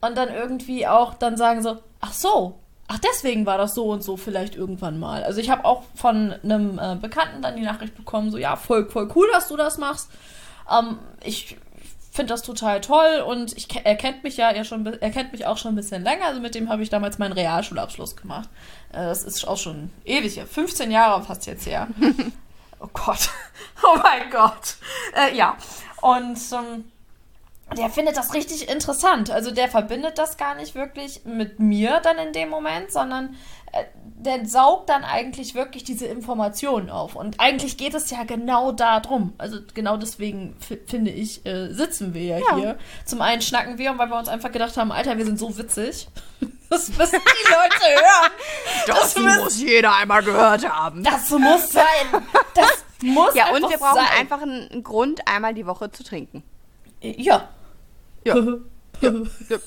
und 0.00 0.16
dann 0.16 0.28
irgendwie 0.28 0.86
auch 0.86 1.14
dann 1.14 1.36
sagen 1.36 1.62
so, 1.62 1.78
ach 2.00 2.12
so, 2.12 2.58
ach 2.88 2.98
deswegen 2.98 3.46
war 3.46 3.58
das 3.58 3.74
so 3.74 3.86
und 3.86 4.02
so 4.02 4.16
vielleicht 4.16 4.54
irgendwann 4.54 4.98
mal. 4.98 5.24
Also 5.24 5.40
ich 5.40 5.50
habe 5.50 5.64
auch 5.64 5.84
von 5.94 6.34
einem 6.42 6.78
äh, 6.78 6.96
Bekannten 7.00 7.40
dann 7.40 7.56
die 7.56 7.62
Nachricht 7.62 7.94
bekommen, 7.94 8.30
so 8.30 8.38
ja, 8.38 8.56
voll, 8.56 8.88
voll 8.90 9.10
cool, 9.14 9.28
dass 9.32 9.48
du 9.48 9.56
das 9.56 9.78
machst. 9.78 10.10
Ähm, 10.70 10.98
ich 11.24 11.56
finde 12.12 12.34
das 12.34 12.42
total 12.42 12.82
toll 12.82 13.24
und 13.26 13.56
ich, 13.56 13.68
er 13.84 13.96
kennt 13.96 14.22
mich 14.22 14.36
ja 14.36 14.50
er 14.50 14.64
schon, 14.64 14.84
er 14.84 15.10
kennt 15.10 15.32
mich 15.32 15.46
auch 15.46 15.56
schon 15.56 15.72
ein 15.72 15.76
bisschen 15.76 16.02
länger. 16.02 16.26
Also 16.26 16.40
mit 16.40 16.54
dem 16.54 16.68
habe 16.68 16.82
ich 16.82 16.90
damals 16.90 17.18
meinen 17.18 17.32
Realschulabschluss 17.32 18.16
gemacht. 18.16 18.50
Äh, 18.92 18.98
das 18.98 19.24
ist 19.24 19.48
auch 19.48 19.56
schon 19.56 19.90
ewig, 20.04 20.38
15 20.38 20.90
Jahre 20.90 21.24
fast 21.24 21.46
jetzt 21.46 21.66
her. 21.66 21.88
oh 22.80 22.88
Gott, 22.92 23.30
oh 23.82 23.98
mein 24.02 24.30
Gott. 24.30 24.76
Äh, 25.16 25.34
ja, 25.34 25.56
und 26.02 26.38
ähm, 26.52 26.84
der 27.74 27.90
findet 27.90 28.16
das 28.16 28.34
richtig 28.34 28.68
interessant. 28.68 29.30
Also 29.30 29.50
der 29.50 29.68
verbindet 29.68 30.18
das 30.18 30.36
gar 30.36 30.54
nicht 30.54 30.74
wirklich 30.74 31.24
mit 31.24 31.58
mir 31.60 32.00
dann 32.00 32.18
in 32.18 32.32
dem 32.32 32.48
Moment, 32.48 32.92
sondern 32.92 33.36
äh, 33.72 33.84
der 33.96 34.46
saugt 34.46 34.88
dann 34.88 35.02
eigentlich 35.02 35.54
wirklich 35.54 35.82
diese 35.82 36.06
Informationen 36.06 36.90
auf. 36.90 37.16
Und 37.16 37.40
eigentlich 37.40 37.76
geht 37.76 37.94
es 37.94 38.10
ja 38.10 38.24
genau 38.24 38.72
darum. 38.72 39.32
Also 39.38 39.58
genau 39.74 39.96
deswegen 39.96 40.56
finde 40.86 41.10
ich, 41.10 41.44
äh, 41.44 41.72
sitzen 41.72 42.14
wir 42.14 42.22
ja, 42.22 42.38
ja, 42.38 42.56
hier. 42.56 42.78
Zum 43.04 43.20
einen 43.20 43.42
schnacken 43.42 43.78
wir, 43.78 43.96
weil 43.98 44.08
wir 44.08 44.18
uns 44.18 44.28
einfach 44.28 44.52
gedacht 44.52 44.76
haben, 44.76 44.92
Alter, 44.92 45.18
wir 45.18 45.24
sind 45.24 45.38
so 45.38 45.56
witzig. 45.58 46.08
Das 46.72 46.88
müssen 46.88 47.20
die 47.20 47.52
Leute 47.52 48.00
hören. 48.00 48.32
Das, 48.86 49.12
das 49.12 49.22
muss 49.22 49.60
jeder 49.60 49.94
einmal 49.94 50.22
gehört 50.22 50.66
haben. 50.66 51.04
Das 51.04 51.28
muss 51.28 51.68
sein. 51.70 51.84
Das 52.54 52.82
muss 53.02 53.34
Ja, 53.34 53.50
und 53.50 53.68
wir 53.68 53.76
brauchen 53.76 53.96
sein. 53.96 54.20
einfach 54.20 54.40
einen 54.40 54.82
Grund, 54.82 55.20
einmal 55.28 55.52
die 55.52 55.66
Woche 55.66 55.90
zu 55.90 56.02
trinken. 56.02 56.42
Ja. 57.02 57.50
Ja. 58.24 58.36
ja. 59.00 59.12
ja. 59.48 59.58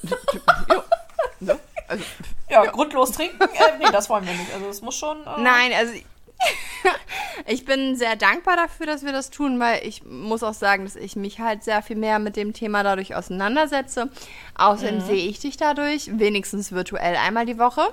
ja. 1.41 1.57
Also, 1.87 2.03
ja, 2.49 2.63
ja, 2.63 2.71
grundlos 2.71 3.11
trinken, 3.11 3.39
äh, 3.41 3.77
nee, 3.79 3.85
das 3.91 4.09
wollen 4.09 4.25
wir 4.25 4.33
nicht. 4.33 4.51
Also 4.53 4.67
es 4.69 4.81
muss 4.81 4.95
schon. 4.95 5.17
Äh 5.27 5.41
Nein, 5.41 5.71
also 5.77 5.93
ich 7.47 7.65
bin 7.65 7.95
sehr 7.95 8.15
dankbar 8.15 8.55
dafür, 8.55 8.85
dass 8.87 9.03
wir 9.03 9.11
das 9.11 9.29
tun, 9.29 9.59
weil 9.59 9.85
ich 9.85 10.03
muss 10.03 10.41
auch 10.41 10.53
sagen, 10.53 10.83
dass 10.85 10.95
ich 10.95 11.15
mich 11.15 11.39
halt 11.39 11.63
sehr 11.63 11.81
viel 11.83 11.95
mehr 11.95 12.17
mit 12.19 12.35
dem 12.37 12.53
Thema 12.53 12.81
dadurch 12.83 13.13
auseinandersetze. 13.15 14.09
Außerdem 14.55 14.97
Mhm. 14.97 15.01
sehe 15.05 15.27
ich 15.29 15.39
dich 15.39 15.57
dadurch, 15.57 16.09
wenigstens 16.17 16.71
virtuell 16.71 17.15
einmal 17.17 17.45
die 17.45 17.59
Woche. 17.59 17.87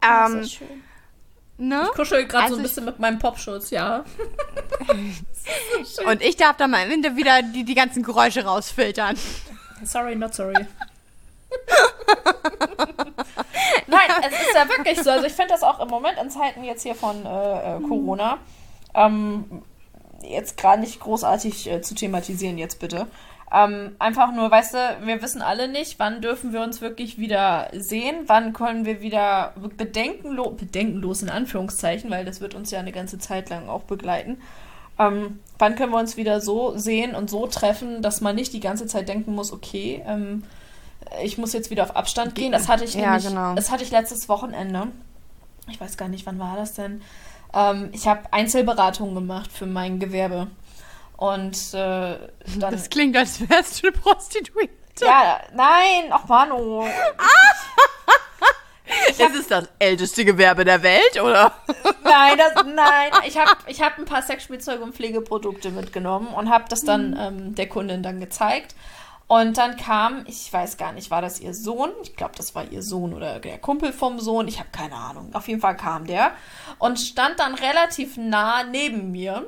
Das 0.00 0.30
Ähm, 0.32 0.40
ist 0.40 0.52
schön. 0.54 0.82
ne? 1.58 1.82
Ich 1.90 1.96
kuschel 1.96 2.24
gerade 2.26 2.48
so 2.48 2.54
Also 2.54 2.56
ein 2.56 2.64
ich- 2.64 2.70
bisschen 2.70 2.84
mit 2.86 2.98
meinem 2.98 3.18
Popschutz, 3.18 3.70
ja. 3.70 4.04
Und 6.06 6.22
ich 6.22 6.36
darf 6.36 6.56
dann 6.56 6.70
mal 6.70 6.84
am 6.84 6.90
Ende 6.90 7.16
wieder 7.16 7.42
die, 7.42 7.64
die 7.64 7.74
ganzen 7.74 8.02
Geräusche 8.02 8.44
rausfiltern. 8.44 9.16
Sorry, 9.84 10.16
not 10.16 10.34
sorry. 10.34 10.54
Nein, 13.86 14.10
es 14.22 14.32
ist 14.32 14.54
ja 14.54 14.68
wirklich 14.68 15.00
so. 15.02 15.10
Also 15.10 15.26
ich 15.26 15.32
finde 15.32 15.52
das 15.52 15.62
auch 15.62 15.80
im 15.80 15.88
Moment 15.88 16.18
in 16.18 16.30
Zeiten 16.30 16.64
jetzt 16.64 16.82
hier 16.82 16.94
von 16.94 17.24
äh, 17.24 17.76
äh, 17.76 17.80
Corona 17.82 18.38
ähm, 18.94 19.62
jetzt 20.22 20.56
gerade 20.56 20.80
nicht 20.80 21.00
großartig 21.00 21.70
äh, 21.70 21.82
zu 21.82 21.94
thematisieren 21.94 22.58
jetzt 22.58 22.80
bitte. 22.80 23.06
Ähm, 23.52 23.94
einfach 24.00 24.32
nur, 24.32 24.50
weißt 24.50 24.74
du, 24.74 24.78
wir 25.04 25.22
wissen 25.22 25.40
alle 25.40 25.68
nicht, 25.68 26.00
wann 26.00 26.20
dürfen 26.20 26.52
wir 26.52 26.62
uns 26.62 26.80
wirklich 26.80 27.18
wieder 27.18 27.68
sehen, 27.72 28.24
wann 28.26 28.52
können 28.52 28.84
wir 28.84 29.00
wieder 29.00 29.54
bedenkenlos, 29.76 30.56
bedenkenlos 30.56 31.22
in 31.22 31.30
Anführungszeichen, 31.30 32.10
weil 32.10 32.24
das 32.24 32.40
wird 32.40 32.56
uns 32.56 32.72
ja 32.72 32.80
eine 32.80 32.90
ganze 32.90 33.18
Zeit 33.18 33.48
lang 33.48 33.68
auch 33.68 33.82
begleiten. 33.82 34.42
Ähm, 34.98 35.40
wann 35.58 35.76
können 35.76 35.92
wir 35.92 35.98
uns 35.98 36.16
wieder 36.16 36.40
so 36.40 36.76
sehen 36.76 37.14
und 37.14 37.28
so 37.30 37.46
treffen, 37.46 38.02
dass 38.02 38.20
man 38.20 38.34
nicht 38.34 38.52
die 38.52 38.60
ganze 38.60 38.86
Zeit 38.86 39.08
denken 39.08 39.34
muss, 39.34 39.52
okay, 39.52 40.02
ähm, 40.06 40.44
ich 41.22 41.38
muss 41.38 41.52
jetzt 41.52 41.70
wieder 41.70 41.82
auf 41.84 41.94
Abstand 41.96 42.34
gehen. 42.34 42.52
Das 42.52 42.68
hatte 42.68 42.84
ich 42.84 42.94
Ja, 42.94 43.10
nämlich, 43.12 43.28
genau. 43.28 43.54
das 43.54 43.70
hatte 43.70 43.84
ich 43.84 43.90
letztes 43.90 44.28
Wochenende. 44.28 44.88
Ich 45.68 45.80
weiß 45.80 45.96
gar 45.96 46.08
nicht, 46.08 46.26
wann 46.26 46.38
war 46.38 46.56
das 46.56 46.74
denn? 46.74 47.02
Ähm, 47.54 47.90
ich 47.92 48.06
habe 48.08 48.22
Einzelberatungen 48.32 49.14
gemacht 49.14 49.50
für 49.52 49.66
mein 49.66 49.98
Gewerbe. 50.00 50.48
Und 51.16 51.56
äh, 51.74 51.76
dann. 52.58 52.72
Das 52.72 52.90
klingt, 52.90 53.16
als 53.16 53.40
wärst 53.48 53.82
du 53.82 53.88
eine 53.88 53.96
Prostituierte. 53.96 54.72
ja, 55.02 55.40
nein, 55.54 56.10
ach 56.10 56.26
Manu. 56.28 56.84
Das 59.18 59.34
ist 59.34 59.50
das 59.50 59.68
älteste 59.78 60.24
Gewerbe 60.24 60.64
der 60.64 60.82
Welt, 60.82 61.20
oder? 61.20 61.52
Nein, 62.04 62.38
das, 62.38 62.64
nein. 62.64 63.12
Ich 63.26 63.38
habe 63.38 63.50
ich 63.66 63.80
hab 63.82 63.98
ein 63.98 64.04
paar 64.04 64.22
Sexspielzeuge 64.22 64.82
und 64.82 64.94
Pflegeprodukte 64.94 65.70
mitgenommen 65.70 66.28
und 66.28 66.50
habe 66.50 66.64
das 66.68 66.82
dann 66.82 67.16
ähm, 67.18 67.54
der 67.54 67.68
Kundin 67.68 68.02
dann 68.02 68.20
gezeigt. 68.20 68.74
Und 69.28 69.58
dann 69.58 69.76
kam, 69.76 70.24
ich 70.26 70.52
weiß 70.52 70.76
gar 70.76 70.92
nicht, 70.92 71.10
war 71.10 71.20
das 71.20 71.40
ihr 71.40 71.52
Sohn? 71.52 71.90
Ich 72.02 72.14
glaube, 72.14 72.34
das 72.36 72.54
war 72.54 72.64
ihr 72.70 72.82
Sohn 72.82 73.12
oder 73.12 73.40
der 73.40 73.58
Kumpel 73.58 73.92
vom 73.92 74.20
Sohn. 74.20 74.46
Ich 74.46 74.60
habe 74.60 74.68
keine 74.70 74.94
Ahnung. 74.94 75.34
Auf 75.34 75.48
jeden 75.48 75.60
Fall 75.60 75.76
kam 75.76 76.06
der 76.06 76.32
und 76.78 77.00
stand 77.00 77.40
dann 77.40 77.54
relativ 77.54 78.16
nah 78.16 78.62
neben 78.62 79.10
mir. 79.10 79.44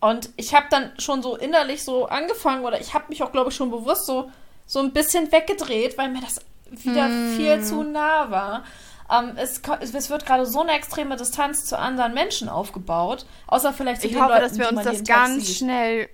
Und 0.00 0.30
ich 0.36 0.54
habe 0.54 0.66
dann 0.70 0.92
schon 0.98 1.22
so 1.22 1.36
innerlich 1.36 1.84
so 1.84 2.06
angefangen 2.06 2.64
oder 2.64 2.80
ich 2.80 2.94
habe 2.94 3.06
mich 3.08 3.22
auch, 3.22 3.32
glaube 3.32 3.50
ich, 3.50 3.56
schon 3.56 3.70
bewusst 3.70 4.06
so, 4.06 4.30
so 4.64 4.78
ein 4.80 4.92
bisschen 4.92 5.30
weggedreht, 5.30 5.98
weil 5.98 6.08
mir 6.08 6.22
das 6.22 6.40
wieder 6.70 7.08
viel 7.36 7.62
zu 7.62 7.82
nah 7.82 8.30
war. 8.30 8.64
Ähm, 9.10 9.32
es, 9.36 9.60
es 9.80 10.10
wird 10.10 10.26
gerade 10.26 10.46
so 10.46 10.60
eine 10.62 10.72
extreme 10.72 11.16
Distanz 11.16 11.64
zu 11.64 11.78
anderen 11.78 12.14
Menschen 12.14 12.48
aufgebaut, 12.48 13.26
außer 13.46 13.72
vielleicht 13.72 14.00
zu 14.00 14.08
Ich 14.08 14.14
den 14.14 14.22
hoffe, 14.22 14.32
Leuten, 14.34 14.44
dass 14.44 14.58
wir 14.58 14.68
uns 14.70 14.82
das 14.82 15.04
ganz 15.04 15.46
sieht. 15.46 15.56
schnell. 15.58 16.08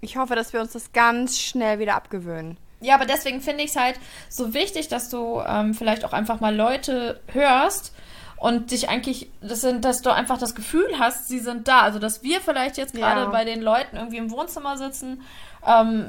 Ich 0.00 0.16
hoffe, 0.16 0.34
dass 0.34 0.52
wir 0.52 0.60
uns 0.60 0.72
das 0.72 0.92
ganz 0.92 1.38
schnell 1.38 1.78
wieder 1.78 1.94
abgewöhnen. 1.94 2.56
Ja, 2.80 2.96
aber 2.96 3.06
deswegen 3.06 3.40
finde 3.40 3.62
ich 3.62 3.70
es 3.70 3.76
halt 3.76 3.94
so 4.28 4.54
wichtig, 4.54 4.88
dass 4.88 5.08
du 5.08 5.40
ähm, 5.46 5.72
vielleicht 5.72 6.04
auch 6.04 6.12
einfach 6.12 6.40
mal 6.40 6.54
Leute 6.54 7.20
hörst 7.28 7.94
und 8.42 8.72
dich 8.72 8.88
eigentlich, 8.88 9.30
das 9.40 9.60
sind, 9.60 9.84
dass 9.84 10.02
du 10.02 10.10
einfach 10.10 10.36
das 10.36 10.56
Gefühl 10.56 10.98
hast, 10.98 11.28
sie 11.28 11.38
sind 11.38 11.68
da. 11.68 11.82
Also, 11.82 12.00
dass 12.00 12.24
wir 12.24 12.40
vielleicht 12.40 12.76
jetzt 12.76 12.92
gerade 12.92 13.20
Ja. 13.20 13.26
bei 13.28 13.44
den 13.44 13.62
Leuten 13.62 13.96
irgendwie 13.96 14.16
im 14.16 14.32
Wohnzimmer 14.32 14.76
sitzen, 14.76 15.22
ähm, 15.64 16.08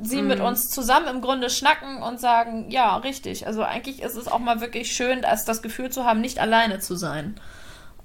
sie 0.00 0.22
mit 0.22 0.40
uns 0.40 0.70
zusammen 0.70 1.08
im 1.08 1.20
Grunde 1.20 1.50
schnacken 1.50 2.02
und 2.02 2.20
sagen, 2.20 2.70
ja, 2.70 2.96
richtig. 2.96 3.46
Also, 3.46 3.62
eigentlich 3.64 4.00
ist 4.00 4.16
es 4.16 4.28
auch 4.28 4.38
mal 4.38 4.62
wirklich 4.62 4.90
schön, 4.92 5.26
als 5.26 5.44
das 5.44 5.60
Gefühl 5.60 5.90
zu 5.90 6.06
haben, 6.06 6.22
nicht 6.22 6.38
alleine 6.38 6.78
zu 6.78 6.96
sein. 6.96 7.38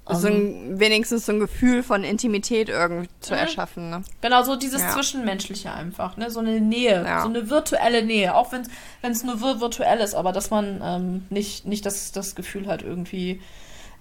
So 0.06 0.28
ein, 0.28 0.78
wenigstens 0.78 1.24
so 1.24 1.32
ein 1.32 1.40
Gefühl 1.40 1.82
von 1.82 2.04
Intimität 2.04 2.68
irgendwie 2.68 3.08
zu 3.20 3.32
Mhm. 3.32 3.38
erschaffen. 3.38 3.90
Ne? 3.90 4.02
Genau, 4.20 4.42
so 4.42 4.54
dieses 4.56 4.82
Ja. 4.82 4.90
Zwischenmenschliche 4.90 5.72
einfach, 5.72 6.16
ne? 6.18 6.30
So 6.30 6.40
eine 6.40 6.60
Nähe, 6.60 7.02
Ja. 7.04 7.22
so 7.22 7.28
eine 7.28 7.48
virtuelle 7.48 8.04
Nähe, 8.04 8.34
auch 8.34 8.52
wenn 8.52 8.66
es 9.12 9.24
nur 9.24 9.38
vir 9.40 9.60
virtuell 9.60 10.00
ist, 10.00 10.14
aber 10.14 10.32
dass 10.32 10.50
man 10.50 10.80
ähm, 10.82 11.26
nicht, 11.30 11.64
nicht 11.66 11.86
das, 11.86 12.12
das 12.12 12.34
Gefühl 12.34 12.66
hat, 12.66 12.82
irgendwie 12.82 13.40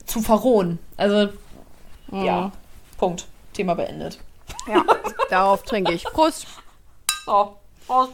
zu 0.06 0.22
verrohen. 0.22 0.78
Also, 0.98 1.30
ja, 2.12 2.52
Punkt. 2.98 3.26
Thema 3.54 3.74
beendet. 3.76 4.20
Ja, 4.68 4.84
darauf 5.30 5.64
trinke 5.64 5.94
ich. 5.94 6.04
Prost. 6.04 6.48
So, 7.26 7.56
Prost. 7.88 8.12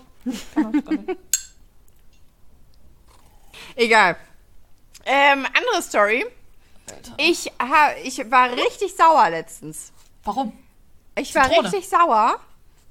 Egal. 3.75 4.15
Ähm, 5.05 5.45
andere 5.45 5.81
Story. 5.81 6.25
Ich, 7.17 7.51
ha, 7.59 7.91
ich 8.03 8.19
war 8.31 8.51
richtig 8.51 8.95
sauer 8.95 9.29
letztens. 9.29 9.91
Warum? 10.23 10.53
Ich 11.15 11.33
war 11.35 11.45
Zitrone. 11.49 11.67
richtig 11.71 11.89
sauer. 11.89 12.39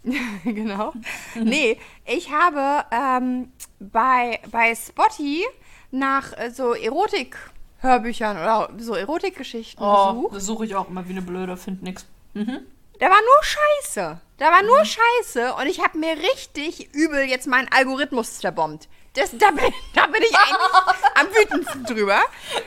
genau. 0.45 0.93
Nee, 1.35 1.79
ich 2.07 2.31
habe 2.33 2.85
ähm, 2.91 3.53
bei, 3.81 4.41
bei 4.51 4.75
Spotty 4.75 5.45
nach 5.91 6.37
äh, 6.39 6.51
so 6.51 6.73
Erotik-Hörbüchern 6.75 8.37
oder 8.37 8.71
so 8.79 8.95
Erotikgeschichten 8.95 9.83
Oh, 9.85 10.13
gesucht. 10.15 10.37
das 10.37 10.45
suche 10.47 10.65
ich 10.67 10.75
auch 10.77 10.89
immer 10.89 11.07
wie 11.09 11.13
eine 11.13 11.23
Blöde, 11.23 11.57
find 11.57 11.83
nix. 11.83 12.07
Mhm. 12.35 12.61
Da 13.01 13.07
war 13.07 13.19
nur 13.21 13.43
Scheiße. 13.43 14.21
Da 14.39 14.47
war 14.53 14.63
nur 14.63 14.85
Scheiße 14.85 15.55
und 15.55 15.67
ich 15.67 15.83
habe 15.83 15.99
mir 15.99 16.17
richtig 16.17 16.93
übel 16.95 17.25
jetzt 17.25 17.47
meinen 17.47 17.69
Algorithmus 17.73 18.39
zerbombt. 18.39 18.89
Das, 19.15 19.31
da, 19.37 19.51
bin, 19.51 19.73
da 19.95 20.07
bin 20.07 20.23
ich 20.23 20.37
eigentlich 20.37 21.05
am 21.15 21.27
wütendsten 21.29 21.85
drüber. 21.85 22.21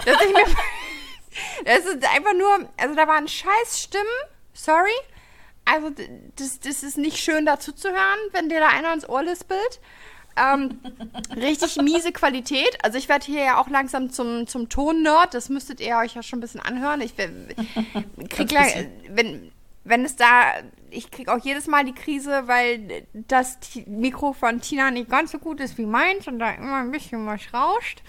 Dass 0.06 0.22
ich 0.22 0.34
mir. 0.34 0.44
Das 1.66 1.86
ist 1.86 2.04
einfach 2.04 2.34
nur. 2.34 2.70
Also 2.78 2.96
da 2.96 3.08
waren 3.08 3.28
scheiß 3.28 3.82
Stimmen. 3.82 4.06
Sorry. 4.54 4.92
Also 5.66 5.92
das, 6.36 6.60
das 6.60 6.84
ist 6.84 6.98
nicht 6.98 7.18
schön 7.18 7.46
dazu 7.46 7.72
zu 7.72 7.90
hören, 7.90 8.20
wenn 8.32 8.50
dir 8.50 8.60
da 8.60 8.70
einer 8.70 8.94
ins 8.94 9.08
Ohr 9.08 9.24
lispelt. 9.24 9.80
Ähm, 10.36 10.80
richtig 11.36 11.78
miese 11.78 12.12
Qualität. 12.12 12.78
Also 12.84 12.98
ich 12.98 13.10
werde 13.10 13.26
hier 13.26 13.44
ja 13.44 13.62
auch 13.62 13.70
langsam 13.70 14.10
zum, 14.10 14.48
zum 14.48 14.70
Ton-Nerd. 14.70 15.34
Das 15.34 15.50
müsstet 15.50 15.80
ihr 15.80 15.98
euch 15.98 16.16
ja 16.16 16.24
schon 16.24 16.40
ein 16.40 16.42
bisschen 16.42 16.62
anhören. 16.62 17.02
Ich 17.02 17.16
krieg 17.16 18.52
lang, 18.52 18.64
bisschen. 18.66 18.92
wenn, 19.10 19.52
wenn 19.84 20.06
es 20.06 20.16
da, 20.16 20.54
ich 20.92 21.12
krieg 21.12 21.30
auch 21.30 21.40
jedes 21.40 21.68
Mal 21.68 21.86
die 21.86 21.94
Krise, 21.94 22.44
weil 22.48 23.08
das 23.14 23.58
Mikro 23.86 24.34
von 24.34 24.62
Tina 24.62 24.92
nicht 24.92 25.10
ganz 25.10 25.32
so 25.32 25.40
gut 25.40 25.60
ist 25.60 25.78
wie 25.78 25.86
meins 25.86 26.28
und 26.28 26.40
da 26.40 26.52
immer 26.52 26.78
ein 26.78 26.92
bisschen 26.92 27.26
was 27.26 27.42
rauscht. 27.54 28.02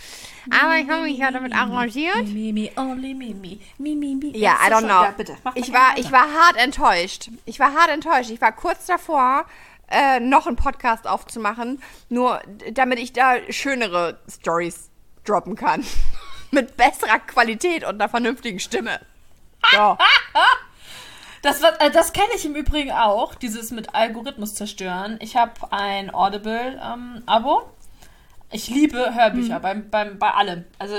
Aber 0.51 0.77
ich 0.77 0.89
habe 0.89 1.03
mich 1.03 1.19
ja 1.19 1.31
damit 1.31 1.55
arrangiert. 1.55 2.27
Mimi, 2.29 2.73
only 2.77 3.15
Mimi. 3.15 3.61
Mimi, 3.79 4.15
Mimi. 4.15 4.37
Ja, 4.37 4.57
I 4.67 4.71
don't 4.71 4.81
know. 4.81 5.03
Ja, 5.03 5.15
bitte. 5.17 5.37
Mach 5.45 5.57
ich 5.57 5.73
war, 5.73 5.97
ich 5.97 6.11
war 6.11 6.27
hart 6.33 6.57
enttäuscht. 6.57 7.31
Ich 7.45 7.59
war 7.59 7.75
hart 7.75 7.91
enttäuscht. 7.91 8.31
Ich 8.31 8.41
war 8.41 8.53
kurz 8.53 8.87
davor, 8.87 9.47
äh, 9.91 10.21
noch 10.21 10.47
einen 10.47 10.57
Podcast 10.57 11.07
aufzumachen, 11.07 11.83
nur 12.09 12.41
damit 12.73 12.99
ich 12.99 13.13
da 13.13 13.37
schönere 13.51 14.19
Stories 14.29 14.91
droppen 15.25 15.55
kann. 15.55 15.85
Mit 16.51 16.77
besserer 16.77 17.19
Qualität 17.19 17.85
und 17.85 17.95
einer 17.95 18.09
vernünftigen 18.09 18.61
Stimme. 18.61 19.01
So. 19.71 19.97
Das, 21.43 21.63
war- 21.63 21.81
äh, 21.81 21.91
das 21.91 22.13
kenne 22.13 22.29
ich 22.37 22.45
im 22.45 22.55
Übrigen 22.55 22.93
auch, 22.93 23.35
dieses 23.35 23.71
mit 23.73 23.95
Algorithmus 23.95 24.55
zerstören. 24.55 25.17
Ich 25.21 25.37
habe 25.37 25.53
ein 25.71 26.15
Audible-Abo. 26.15 27.63
ich 28.53 28.69
liebe 28.69 29.15
Hörbücher 29.15 29.59
beim, 29.61 29.91
beim, 29.91 30.19
bei 30.19 30.31
allem. 30.31 30.65
Also, 30.79 30.95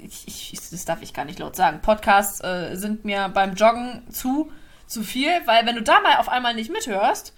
ich, 0.00 0.52
ich, 0.52 0.70
das 0.70 0.84
darf 0.84 1.02
ich 1.02 1.14
gar 1.14 1.24
nicht 1.24 1.38
laut 1.38 1.56
sagen. 1.56 1.80
Podcasts 1.80 2.40
äh, 2.42 2.74
sind 2.76 3.04
mir 3.04 3.28
beim 3.28 3.54
Joggen 3.54 4.02
zu, 4.10 4.50
zu 4.86 5.02
viel, 5.02 5.30
weil 5.46 5.64
wenn 5.66 5.76
du 5.76 5.82
da 5.82 6.00
mal 6.00 6.16
auf 6.18 6.28
einmal 6.28 6.54
nicht 6.54 6.70
mithörst, 6.72 7.32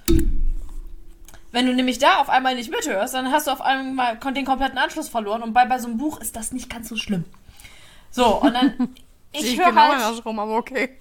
wenn 1.52 1.66
du 1.66 1.72
nämlich 1.74 1.98
da 1.98 2.16
auf 2.20 2.28
einmal 2.30 2.54
nicht 2.57 2.70
mithörst, 2.70 3.14
dann 3.14 3.30
hast 3.30 3.46
du 3.46 3.52
auf 3.52 3.61
einmal 3.61 4.16
den 4.18 4.44
kompletten 4.44 4.76
Anschluss 4.78 5.09
verloren. 5.09 5.42
Und 5.42 5.52
bei, 5.52 5.64
bei 5.66 5.78
so 5.78 5.87
einem 5.88 5.98
Buch 5.98 6.20
ist 6.20 6.37
das 6.37 6.52
nicht 6.52 6.68
ganz 6.68 6.88
so 6.88 6.96
schlimm. 6.96 7.24
So, 8.11 8.26
und 8.42 8.52
dann. 8.54 8.94
Ich 9.37 9.46
ich 9.54 9.59
höre 9.59 9.70
genau 9.70 9.80
halt, 9.80 9.94
andersrum, 9.94 10.38
aber 10.38 10.57
okay. 10.59 10.96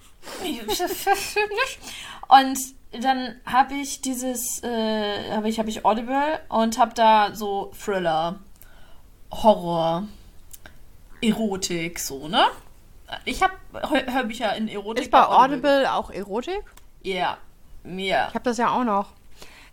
Und 2.28 2.58
dann 3.02 3.40
habe 3.46 3.74
ich 3.74 4.00
dieses, 4.02 4.62
äh, 4.62 5.32
habe 5.32 5.48
ich, 5.48 5.58
habe 5.58 5.68
ich 5.68 5.84
Audible 5.84 6.40
und 6.48 6.78
habe 6.78 6.94
da 6.94 7.34
so 7.34 7.72
Thriller, 7.82 8.38
Horror, 9.32 10.04
Erotik, 11.20 11.98
so, 11.98 12.28
ne? 12.28 12.44
Ich 13.24 13.42
habe 13.42 13.54
Hör 13.72 14.12
Hörbücher 14.14 14.54
in 14.56 14.68
Erotik. 14.68 15.04
Ist 15.04 15.10
bei 15.10 15.26
Audible 15.26 15.92
auch 15.92 16.10
Erotik? 16.10 16.62
Ja, 17.02 17.36
ja. 17.84 18.28
Ich 18.28 18.34
habe 18.34 18.44
das 18.44 18.56
ja 18.58 18.70
auch 18.70 18.84
noch. 18.84 19.08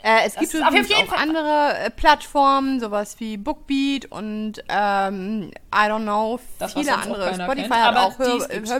Äh, 0.03 0.25
es 0.25 0.33
Das 0.33 0.41
gibt 0.41 0.53
übrigens 0.55 0.89
jeden 0.89 1.01
auch 1.09 1.13
Fall- 1.15 1.19
andere 1.23 1.77
äh, 1.77 1.89
Plattformen, 1.91 2.79
sowas 2.79 3.19
wie 3.19 3.37
Bookbeat 3.37 4.07
und 4.11 4.53
ähm, 4.67 5.51
I 5.73 5.77
don't 5.87 6.01
know, 6.01 6.39
Das, 6.59 6.73
viele 6.73 6.95
andere. 6.97 7.35
Spotify 7.35 7.55
kennt, 7.69 7.73
hat 7.75 7.95
aber 7.95 8.01
auch 8.07 8.17
Hör 8.19 8.33
dies 8.33 8.47
gibt's. 8.49 8.71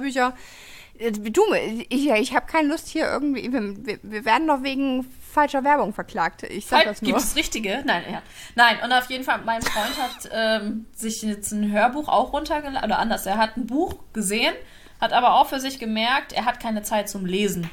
Äh, 1.02 1.12
du, 1.12 1.42
ich, 1.90 2.10
ich 2.10 2.36
habe 2.36 2.46
keine 2.46 2.70
Lust 2.70 2.88
hier 2.88 3.06
irgendwie. 3.08 3.52
Wir, 3.52 4.00
wir 4.04 4.26
werden 4.26 4.48
doch 4.48 4.64
wegen 4.64 5.06
falscher 5.32 5.64
Werbung 5.64 5.94
verklagt. 5.94 6.44
Ich 6.44 6.68
sag 6.68 6.86
das 6.86 7.02
nur. 7.02 7.12
Gibt 7.12 7.24
es 7.24 7.36
richtige? 7.36 7.84
Nein, 7.86 8.04
ja. 8.12 8.22
Nein, 8.56 8.78
und 8.84 8.92
auf 8.92 9.10
jeden 9.10 9.24
Fall, 9.24 9.40
mein 9.46 9.62
Freund 9.62 9.98
hat 9.98 10.30
ähm, 10.32 10.86
sich 10.94 11.22
jetzt 11.22 11.52
ein 11.52 11.72
Hörbuch 11.72 12.08
auch 12.08 12.34
runtergeladen, 12.34 12.84
oder 12.84 13.00
anders, 13.00 13.26
er 13.26 13.38
hat 13.38 13.58
ein 13.58 13.66
Buch 13.66 13.96
gesehen, 14.14 14.54
hat 15.00 15.14
aber 15.14 15.36
auch 15.36 15.48
für 15.48 15.60
sich 15.60 15.80
gemerkt, 15.80 16.34
er 16.34 16.46
hat 16.46 16.60
keine 16.60 16.84
Zeit 16.84 17.10
zum 17.10 17.26
Lesen. 17.26 17.70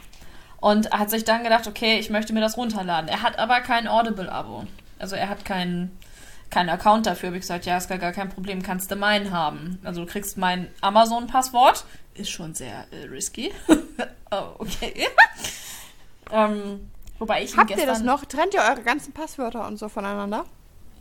Und 0.60 0.90
hat 0.90 1.10
sich 1.10 1.24
dann 1.24 1.44
gedacht, 1.44 1.68
okay, 1.68 1.98
ich 2.00 2.10
möchte 2.10 2.32
mir 2.32 2.40
das 2.40 2.56
runterladen. 2.56 3.08
Er 3.08 3.22
hat 3.22 3.38
aber 3.38 3.60
kein 3.60 3.86
Audible-Abo. 3.86 4.64
Also 4.98 5.14
er 5.14 5.28
hat 5.28 5.44
keinen 5.44 5.96
keinen 6.50 6.68
Account 6.68 7.06
dafür. 7.06 7.28
Habe 7.28 7.36
ich 7.36 7.42
gesagt, 7.42 7.66
ja, 7.66 7.76
ist 7.76 7.88
gar, 7.88 7.98
gar 7.98 8.12
kein 8.12 8.28
Problem, 8.28 8.62
kannst 8.62 8.90
du 8.90 8.96
meinen 8.96 9.30
haben. 9.30 9.78
Also 9.84 10.04
du 10.04 10.06
kriegst 10.10 10.38
mein 10.38 10.68
Amazon-Passwort. 10.80 11.84
Ist 12.18 12.30
schon 12.30 12.52
sehr 12.52 12.84
äh, 12.90 13.06
risky. 13.06 13.52
oh, 14.32 14.48
okay. 14.58 15.06
ähm, 16.32 16.90
wobei 17.20 17.44
ich 17.44 17.56
Habt 17.56 17.70
ihr 17.70 17.86
das 17.86 18.02
noch? 18.02 18.24
Trennt 18.24 18.54
ihr 18.54 18.60
eure 18.60 18.82
ganzen 18.82 19.12
Passwörter 19.12 19.66
und 19.68 19.78
so 19.78 19.88
voneinander? 19.88 20.44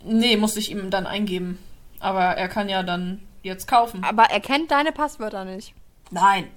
Nee, 0.04 0.38
musste 0.38 0.60
ich 0.60 0.70
ihm 0.70 0.92
dann 0.92 1.08
eingeben. 1.08 1.58
Aber 2.00 2.22
er 2.22 2.48
kann 2.48 2.70
ja 2.70 2.84
dann 2.84 3.24
jetzt 3.42 3.68
kaufen. 3.68 4.04
Aber 4.04 4.26
er 4.26 4.40
kennt 4.40 4.70
deine 4.70 4.92
Passwörter 4.92 5.44
nicht. 5.44 5.74
Nein. 6.12 6.52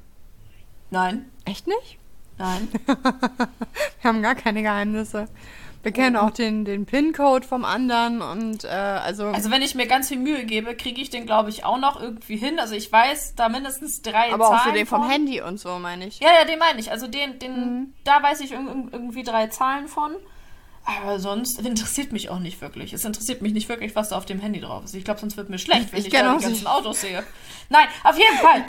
Nein. 0.90 1.31
Echt 1.46 1.66
nicht? 1.66 1.99
Nein. 2.37 2.68
Wir 2.87 4.09
haben 4.11 4.20
gar 4.20 4.35
keine 4.35 4.61
Geheimnisse. 4.61 5.27
Wir 5.83 5.93
kennen 5.93 6.16
auch 6.16 6.31
den, 6.31 6.64
den 6.66 6.85
PIN-Code 6.85 7.47
vom 7.47 7.64
anderen 7.64 8.21
und 8.21 8.64
äh, 8.64 8.69
also. 8.69 9.29
Also 9.29 9.51
wenn 9.51 9.62
ich 9.62 9.75
mir 9.75 9.87
ganz 9.87 10.09
viel 10.09 10.19
Mühe 10.19 10.45
gebe, 10.45 10.75
kriege 10.77 11.01
ich 11.01 11.09
den, 11.09 11.25
glaube 11.25 11.49
ich, 11.49 11.64
auch 11.64 11.79
noch 11.79 11.99
irgendwie 12.01 12.37
hin. 12.37 12.59
Also 12.61 12.75
ich 12.75 12.93
weiß 12.93 13.35
da 13.35 13.49
mindestens 13.49 14.03
drei 14.03 14.33
aber 14.33 14.45
Zahlen 14.45 14.59
auch 14.61 14.64
so 14.66 14.71
den 14.73 14.87
vom 14.87 15.03
von. 15.03 15.11
Handy 15.11 15.40
und 15.40 15.59
so, 15.59 15.79
meine 15.79 16.07
ich. 16.07 16.21
Ja, 16.21 16.29
ja, 16.38 16.45
den 16.45 16.59
meine 16.59 16.79
ich. 16.81 16.90
Also 16.90 17.07
den, 17.07 17.38
den, 17.38 17.95
da 18.05 18.23
weiß 18.23 18.40
ich 18.40 18.53
irg- 18.53 18.88
irgendwie 18.93 19.23
drei 19.23 19.47
Zahlen 19.47 19.88
von. 19.88 20.14
Aber 20.85 21.19
sonst 21.19 21.61
interessiert 21.61 22.12
mich 22.12 22.29
auch 22.31 22.40
nicht 22.40 22.61
wirklich. 22.61 22.93
Es 22.93 23.05
interessiert 23.05 23.40
mich 23.43 23.53
nicht 23.55 23.69
wirklich, 23.71 23.95
was 23.97 24.11
da 24.11 24.16
auf 24.19 24.27
dem 24.27 24.40
Handy 24.40 24.61
drauf 24.61 24.85
ist. 24.85 24.95
Ich 24.95 25.05
glaube, 25.05 25.21
sonst 25.21 25.37
wird 25.38 25.49
mir 25.49 25.59
schlecht, 25.59 25.93
wenn 25.93 26.01
Ich 26.01 26.07
ich, 26.07 26.12
da 26.12 26.19
die 26.19 26.25
ganzen 26.25 26.55
sich- 26.57 26.66
Autos 26.66 27.01
sehe. 27.01 27.23
Nein, 27.71 27.87
auf 28.05 28.19
jeden 28.19 28.37
Fall 28.38 28.64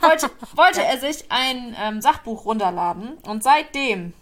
wollte, 0.00 0.30
wollte 0.56 0.82
er 0.82 0.98
sich 0.98 1.24
ein 1.30 1.76
ähm, 1.80 2.00
Sachbuch 2.00 2.44
runterladen. 2.46 3.12
Und 3.26 3.42
seitdem 3.44 4.12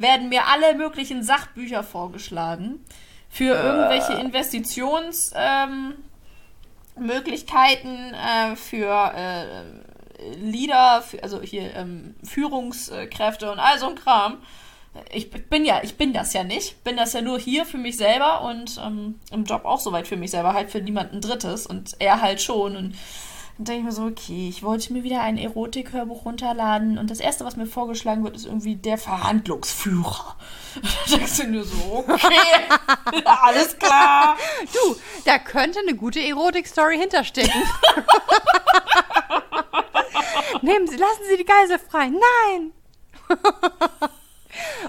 werden 0.00 0.28
mir 0.28 0.46
alle 0.46 0.74
möglichen 0.74 1.22
Sachbücher 1.22 1.82
vorgeschlagen 1.82 2.84
für 3.28 3.54
irgendwelche 3.54 4.14
Investitions... 4.14 5.32
Ähm, 5.36 5.94
äh, 8.12 8.56
für 8.56 9.12
äh, 9.14 9.44
Leader, 10.36 11.02
für, 11.02 11.22
also 11.22 11.40
hier 11.40 11.74
ähm, 11.74 12.14
Führungskräfte 12.22 13.50
und 13.50 13.58
all 13.58 13.78
so 13.78 13.88
ein 13.88 13.94
Kram. 13.94 14.38
Ich 15.12 15.30
bin 15.30 15.64
ja, 15.64 15.80
ich 15.82 15.96
bin 15.96 16.12
das 16.12 16.32
ja 16.32 16.44
nicht. 16.44 16.82
Bin 16.84 16.96
das 16.96 17.12
ja 17.12 17.22
nur 17.22 17.38
hier 17.38 17.64
für 17.64 17.78
mich 17.78 17.96
selber 17.96 18.42
und 18.42 18.80
ähm, 18.84 19.20
im 19.30 19.44
Job 19.44 19.64
auch 19.64 19.80
soweit 19.80 20.08
für 20.08 20.16
mich 20.16 20.32
selber, 20.32 20.52
halt 20.52 20.70
für 20.70 20.80
niemanden 20.80 21.20
Drittes 21.20 21.66
und 21.66 21.94
er 22.00 22.20
halt 22.20 22.42
schon. 22.42 22.76
Und 22.76 22.94
dann 23.60 23.66
denke 23.66 23.80
ich 23.80 23.84
mir 23.84 23.92
so, 23.92 24.04
okay, 24.04 24.48
ich 24.48 24.62
wollte 24.62 24.90
mir 24.90 25.02
wieder 25.02 25.20
ein 25.20 25.36
Erotik-Hörbuch 25.36 26.24
runterladen 26.24 26.96
und 26.96 27.10
das 27.10 27.20
erste, 27.20 27.44
was 27.44 27.56
mir 27.56 27.66
vorgeschlagen 27.66 28.24
wird, 28.24 28.34
ist 28.34 28.46
irgendwie 28.46 28.76
der 28.76 28.96
Verhandlungsführer. 28.96 30.36
Da 31.10 31.16
denkst 31.16 31.38
du 31.38 31.48
nur 31.48 31.64
so, 31.64 32.04
okay, 32.08 33.24
alles 33.24 33.76
klar. 33.76 34.36
Du, 34.72 34.96
da 35.24 35.38
könnte 35.38 35.80
eine 35.80 35.96
gute 35.96 36.20
Erotik-Story 36.20 36.96
hinterstecken. 36.96 37.52
Nehmen 40.62 40.86
Sie, 40.86 40.96
lassen 40.96 41.22
Sie 41.28 41.36
die 41.36 41.44
Geisel 41.44 41.80
frei. 41.80 42.08
Nein! 42.08 42.72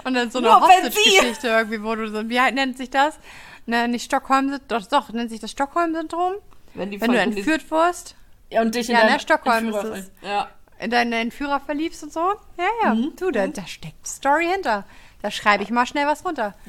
Und 0.04 0.14
dann 0.14 0.30
so 0.30 0.38
eine 0.38 0.54
Hostage-Geschichte 0.54 1.48
irgendwie, 1.48 1.82
wo 1.82 1.96
du 1.96 2.08
so, 2.08 2.28
wie 2.28 2.40
nennt 2.52 2.78
sich 2.78 2.90
das? 2.90 3.18
Ne, 3.66 3.88
nicht 3.88 4.04
Stockholm, 4.04 4.60
doch, 4.68 4.86
doch, 4.86 5.12
nennt 5.12 5.30
sich 5.30 5.40
das 5.40 5.50
Stockholm-Syndrom? 5.50 6.34
Wenn, 6.74 7.00
Wenn 7.00 7.10
du 7.10 7.18
entführt 7.18 7.68
wirst, 7.72 8.14
und 8.60 8.74
dich 8.74 8.88
in 8.88 8.94
Ja, 8.94 9.02
deinen 9.02 9.12
ne, 9.14 9.20
Stockholm 9.20 9.66
Entführer 9.66 9.96
ist 9.96 10.10
es. 10.22 10.28
Ja. 10.28 10.48
in 10.78 10.90
deinen 10.90 11.12
Entführer 11.12 11.60
verliebst 11.60 12.02
und 12.02 12.12
so. 12.12 12.20
Ja, 12.58 12.68
ja. 12.84 12.96
Du, 13.16 13.30
da, 13.30 13.46
da 13.46 13.66
steckt 13.66 14.06
Story 14.06 14.46
hinter. 14.52 14.84
Da 15.22 15.30
schreibe 15.30 15.62
ich 15.62 15.70
mal 15.70 15.86
schnell 15.86 16.06
was 16.06 16.24
runter. 16.24 16.54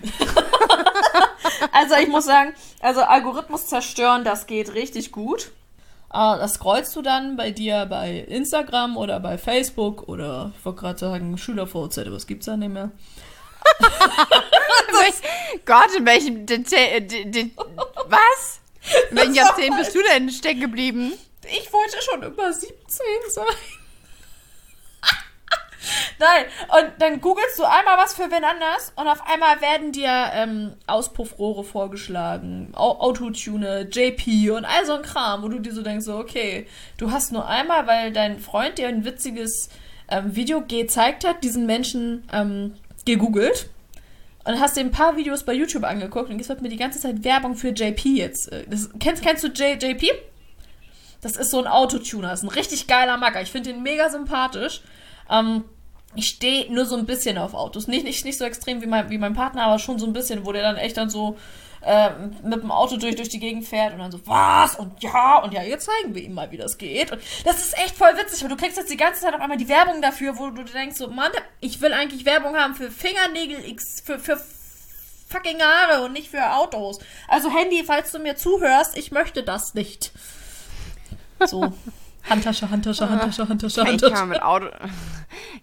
Also 1.71 1.95
ich 1.95 2.07
muss 2.07 2.25
sagen, 2.25 2.53
also 2.81 3.01
Algorithmus 3.01 3.67
zerstören, 3.67 4.23
das 4.23 4.47
geht 4.47 4.73
richtig 4.73 5.11
gut. 5.11 5.51
Ah, 6.09 6.37
Das 6.37 6.55
scrollst 6.55 6.95
du 6.95 7.01
dann 7.01 7.35
bei 7.37 7.51
dir 7.51 7.85
bei 7.85 8.25
Instagram 8.27 8.97
oder 8.97 9.19
bei 9.19 9.37
Facebook 9.37 10.07
oder 10.07 10.51
ich 10.57 10.65
wollte 10.65 10.79
gerade 10.81 10.99
sagen 10.99 11.37
SchülerVZ, 11.37 11.97
es 11.97 12.27
gibt's 12.27 12.45
ja 12.47 12.57
nicht 12.57 12.71
mehr. 12.71 12.91
Gott, 15.65 15.89
in 15.97 16.05
welchem 16.05 16.45
Deta 16.45 16.75
äh, 16.75 17.01
de, 17.01 17.25
de, 17.25 17.51
Was? 18.07 18.59
In 19.11 19.17
welchem 19.17 19.33
Jahrzehnt 19.33 19.77
bist 19.77 19.95
du 19.95 19.99
denn 20.13 20.29
stecken 20.29 20.59
geblieben? 20.61 21.13
Ich 21.45 21.71
wollte 21.73 22.01
schon 22.01 22.23
über 22.23 22.51
17 22.51 22.75
sein. 23.29 23.45
Nein, 26.19 26.45
und 26.69 26.93
dann 26.99 27.19
googelst 27.19 27.59
du 27.59 27.63
einmal 27.63 27.97
was 27.97 28.13
für 28.13 28.31
wen 28.31 28.43
anders 28.43 28.93
und 28.95 29.07
auf 29.07 29.25
einmal 29.27 29.59
werden 29.61 29.91
dir 29.91 30.31
ähm, 30.33 30.73
Auspuffrohre 30.87 31.63
vorgeschlagen, 31.63 32.71
Au 32.73 32.99
Autotune, 32.99 33.87
JP 33.91 34.51
und 34.51 34.63
all 34.65 34.85
so 34.85 34.93
ein 34.93 35.01
Kram, 35.01 35.43
wo 35.43 35.49
du 35.49 35.59
dir 35.59 35.73
so 35.73 35.81
denkst, 35.81 36.05
so, 36.05 36.17
okay, 36.17 36.67
du 36.97 37.11
hast 37.11 37.31
nur 37.33 37.47
einmal, 37.47 37.87
weil 37.87 38.13
dein 38.13 38.39
Freund 38.39 38.77
dir 38.77 38.87
ein 38.87 39.03
witziges 39.03 39.69
ähm, 40.09 40.35
Video 40.35 40.61
gezeigt 40.61 41.25
hat, 41.27 41.43
diesen 41.43 41.65
Menschen 41.65 42.25
ähm, 42.31 42.75
gegoogelt 43.05 43.69
und 44.45 44.59
hast 44.59 44.77
dir 44.77 44.81
ein 44.81 44.91
paar 44.91 45.17
Videos 45.17 45.43
bei 45.43 45.53
YouTube 45.53 45.83
angeguckt 45.83 46.29
und 46.29 46.39
es 46.39 46.47
wird 46.47 46.61
mir 46.61 46.69
die 46.69 46.77
ganze 46.77 46.99
Zeit 46.99 47.23
Werbung 47.25 47.55
für 47.55 47.69
JP 47.69 48.09
jetzt. 48.15 48.51
äh, 48.51 48.63
Das, 48.69 48.89
kennst, 48.99 49.21
kennst 49.23 49.43
du 49.43 49.47
J, 49.47 49.81
JP? 49.81 50.09
Das 51.23 51.35
ist 51.35 51.49
so 51.49 51.59
ein 51.59 51.67
Autotuner, 51.67 52.29
das 52.29 52.43
ist 52.43 52.49
ein 52.49 52.55
richtig 52.55 52.87
geiler 52.87 53.17
Macker. 53.17 53.41
Ich 53.41 53.51
finde 53.51 53.71
den 53.71 53.81
mega 53.81 54.09
sympathisch. 54.09 54.81
Ähm, 55.29 55.63
ich 56.15 56.27
stehe 56.27 56.71
nur 56.71 56.85
so 56.85 56.95
ein 56.95 57.05
bisschen 57.05 57.37
auf 57.37 57.53
Autos. 57.53 57.87
Nicht, 57.87 58.03
nicht, 58.03 58.23
nicht 58.23 58.37
so 58.37 58.45
extrem 58.45 58.81
wie 58.81 58.85
mein, 58.85 59.09
wie 59.09 59.17
mein 59.17 59.33
Partner, 59.33 59.63
aber 59.63 59.79
schon 59.79 59.97
so 59.97 60.05
ein 60.05 60.13
bisschen, 60.13 60.45
wo 60.45 60.51
der 60.51 60.61
dann 60.61 60.77
echt 60.77 60.97
dann 60.97 61.09
so 61.09 61.37
ähm, 61.85 62.35
mit 62.43 62.61
dem 62.61 62.71
Auto 62.71 62.97
durch, 62.97 63.15
durch 63.15 63.29
die 63.29 63.39
Gegend 63.39 63.67
fährt 63.67 63.93
und 63.93 63.99
dann 63.99 64.11
so, 64.11 64.19
was? 64.25 64.75
Und 64.75 65.01
ja, 65.01 65.39
und 65.39 65.53
ja, 65.53 65.63
jetzt 65.63 65.85
zeigen 65.85 66.15
wir 66.15 66.21
ihm 66.21 66.33
mal, 66.33 66.51
wie 66.51 66.57
das 66.57 66.77
geht. 66.77 67.11
Und 67.11 67.21
das 67.45 67.57
ist 67.57 67.77
echt 67.77 67.95
voll 67.95 68.15
witzig, 68.17 68.41
weil 68.41 68.49
du 68.49 68.55
kriegst 68.55 68.77
jetzt 68.77 68.91
die 68.91 68.97
ganze 68.97 69.21
Zeit 69.21 69.33
auf 69.33 69.41
einmal 69.41 69.57
die 69.57 69.67
Werbung 69.67 70.01
dafür, 70.01 70.37
wo 70.37 70.49
du 70.49 70.63
denkst 70.63 70.97
so, 70.97 71.07
Mann, 71.07 71.31
ich 71.59 71.81
will 71.81 71.93
eigentlich 71.93 72.25
Werbung 72.25 72.55
haben 72.55 72.75
für 72.75 72.91
Fingernägel, 72.91 73.57
für, 74.03 74.19
für 74.19 74.39
fucking 75.29 75.61
Haare 75.61 76.05
und 76.05 76.13
nicht 76.13 76.29
für 76.29 76.53
Autos. 76.53 76.99
Also 77.27 77.51
Handy, 77.51 77.83
falls 77.85 78.11
du 78.11 78.19
mir 78.19 78.35
zuhörst, 78.35 78.95
ich 78.97 79.11
möchte 79.11 79.43
das 79.43 79.73
nicht. 79.73 80.11
So. 81.47 81.73
Handtasche, 82.29 82.69
Handtasche, 82.69 83.09
Handtasche, 83.09 83.49
Handtasche, 83.49 83.81
Ich 83.81 83.87
Handtasche. 83.87 84.13
kann 84.13 84.29
mit, 84.29 84.41
Auto, 84.41 84.67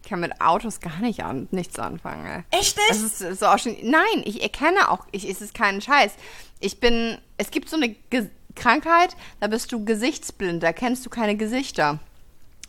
ich 0.02 0.08
kann 0.08 0.20
mit 0.20 0.40
Autos 0.42 0.80
gar 0.80 0.98
nicht 1.00 1.24
an, 1.24 1.48
nichts 1.52 1.78
anfangen. 1.78 2.26
ey. 2.26 2.42
Echt 2.58 2.76
nicht? 2.76 2.90
Das 2.90 2.98
ist 3.02 3.40
so 3.40 3.46
auch 3.46 3.58
schon. 3.58 3.76
Nein, 3.82 4.22
ich 4.24 4.42
erkenne 4.42 4.90
auch, 4.90 5.06
ich, 5.10 5.28
es 5.28 5.40
ist 5.40 5.54
kein 5.54 5.80
Scheiß. 5.80 6.12
Ich 6.60 6.78
bin, 6.78 7.16
es 7.38 7.50
gibt 7.50 7.70
so 7.70 7.76
eine 7.76 7.88
Ge 8.10 8.28
Krankheit, 8.56 9.16
da 9.38 9.46
bist 9.46 9.70
du 9.72 9.84
gesichtsblind, 9.84 10.62
da 10.62 10.72
kennst 10.72 11.06
du 11.06 11.08
keine 11.10 11.36
Gesichter. 11.36 11.98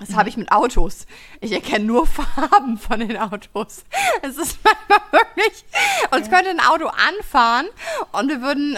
Das 0.01 0.15
habe 0.15 0.27
ich 0.29 0.35
mit 0.35 0.51
Autos. 0.51 1.05
Ich 1.39 1.51
erkenne 1.51 1.85
nur 1.85 2.05
Farben 2.07 2.77
von 2.77 2.99
den 2.99 3.15
Autos. 3.17 3.83
Es 4.21 4.37
ist 4.37 4.59
manchmal 4.63 4.99
wirklich. 5.11 5.63
Uns 6.11 6.29
könnte 6.29 6.49
ein 6.49 6.59
Auto 6.59 6.87
anfahren 6.87 7.67
und 8.11 8.27
wir 8.29 8.41
würden 8.41 8.77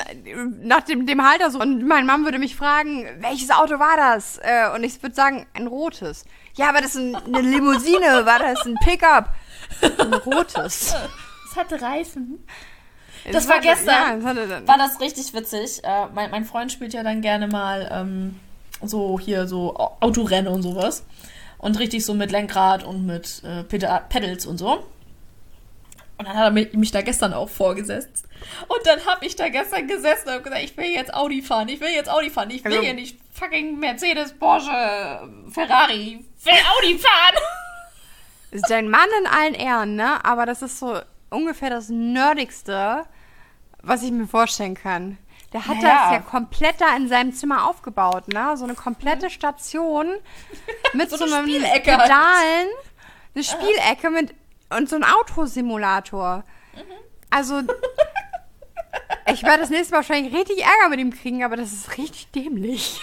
nach 0.63 0.81
dem, 0.81 1.07
dem 1.07 1.27
Halter 1.27 1.49
so. 1.49 1.59
Und 1.59 1.87
mein 1.87 2.05
Mann 2.05 2.25
würde 2.25 2.39
mich 2.39 2.55
fragen, 2.55 3.07
welches 3.19 3.49
Auto 3.51 3.79
war 3.79 3.95
das? 3.97 4.37
Äh, 4.39 4.69
Und 4.75 4.83
ich 4.83 5.01
würde 5.01 5.15
sagen, 5.15 5.45
ein 5.53 5.67
rotes. 5.67 6.25
Ja, 6.55 6.69
aber 6.69 6.81
das 6.81 6.95
ist 6.95 6.97
ein, 7.01 7.15
eine 7.15 7.41
Limousine. 7.41 8.25
War 8.25 8.37
das 8.39 8.63
ein 8.65 8.75
Pickup? 8.83 9.29
Ein 9.97 10.13
rotes. 10.13 10.93
Es 11.49 11.55
hatte 11.55 11.81
Reifen. 11.81 12.45
Es 13.25 13.31
Das 13.33 13.47
war 13.47 13.55
hatte- 13.55 13.67
gestern. 13.69 14.21
Ja, 14.21 14.33
das. 14.33 14.67
War 14.67 14.77
das 14.77 14.99
richtig 14.99 15.33
witzig. 15.33 15.81
Äh, 15.83 16.07
mein, 16.13 16.29
mein 16.31 16.45
Freund 16.45 16.71
spielt 16.71 16.93
ja 16.93 17.01
dann 17.01 17.21
gerne 17.21 17.47
mal 17.47 17.89
ähm, 17.91 18.39
so 18.83 19.19
hier 19.19 19.47
so 19.47 19.75
Au- 19.75 19.97
Autorennen 20.01 20.53
und 20.53 20.61
sowas. 20.61 21.03
Und 21.63 21.79
richtig 21.79 22.05
so 22.05 22.13
mit 22.13 22.31
Lenkrad 22.31 22.83
und 22.83 23.05
mit 23.05 23.41
äh, 23.45 23.63
Peda- 23.63 23.99
Pedals 24.09 24.45
und 24.45 24.57
so. 24.57 24.83
Und 26.17 26.27
dann 26.27 26.35
hat 26.35 26.45
er 26.45 26.51
mich, 26.51 26.73
mich 26.73 26.91
da 26.91 27.01
gestern 27.01 27.33
auch 27.33 27.47
vorgesetzt. 27.49 28.25
Und 28.67 28.85
dann 28.85 29.05
habe 29.05 29.25
ich 29.25 29.35
da 29.35 29.47
gestern 29.49 29.87
gesessen 29.87 30.29
und 30.35 30.43
gesagt, 30.43 30.61
ich 30.63 30.75
will 30.77 30.85
jetzt 30.91 31.13
Audi 31.13 31.41
fahren, 31.41 31.69
ich 31.69 31.79
will 31.79 31.89
jetzt 31.89 32.09
Audi 32.09 32.29
fahren, 32.29 32.49
ich 32.49 32.63
will 32.65 32.71
Also- 32.73 32.83
hier 32.83 32.93
nicht 32.93 33.17
fucking 33.31 33.79
Mercedes, 33.79 34.33
Porsche, 34.33 34.69
Ferrari, 35.51 36.25
ich 36.37 36.45
will 36.45 36.53
Audi 36.77 36.97
fahren. 36.99 37.35
Ist 38.51 38.69
dein 38.69 38.89
Mann 38.89 39.07
in 39.21 39.27
allen 39.27 39.53
Ehren, 39.55 39.95
ne? 39.95 40.23
Aber 40.23 40.45
das 40.45 40.61
ist 40.61 40.77
so 40.77 40.99
ungefähr 41.31 41.71
das 41.71 41.89
Nerdigste, 41.89 43.03
was 43.81 44.03
ich 44.03 44.11
mir 44.11 44.27
vorstellen 44.27 44.75
kann. 44.75 45.17
Der 45.53 45.67
hat 45.67 45.77
Naja. 45.77 46.01
das 46.03 46.11
ja 46.13 46.19
komplett 46.19 46.81
da 46.81 46.95
in 46.97 47.07
seinem 47.07 47.33
Zimmer 47.33 47.69
aufgebaut, 47.69 48.27
ne? 48.27 48.57
So 48.57 48.63
eine 48.63 48.73
komplette 48.73 49.29
Station 49.29 50.07
mit 50.93 51.09
So 51.09 51.17
so, 51.17 51.25
eine 51.25 51.35
einem 51.35 51.47
Spielecke 51.47 51.91
halt. 51.97 52.01
Pedalen 52.03 52.67
eine 53.35 53.43
Spielecke 53.43 54.09
mit 54.09 54.33
und 54.69 54.89
so 54.89 54.95
ein 54.95 55.03
Autosimulator. 55.03 56.43
Also, 57.29 57.61
ich 59.31 59.43
werde 59.43 59.59
das 59.61 59.69
nächste 59.69 59.91
Mal 59.93 59.97
wahrscheinlich 59.99 60.33
richtig 60.33 60.63
Ärger 60.63 60.89
mit 60.89 60.99
ihm 60.99 61.11
kriegen, 61.11 61.43
aber 61.43 61.57
das 61.57 61.73
ist 61.73 61.97
richtig 61.97 62.31
dämlich. 62.31 62.99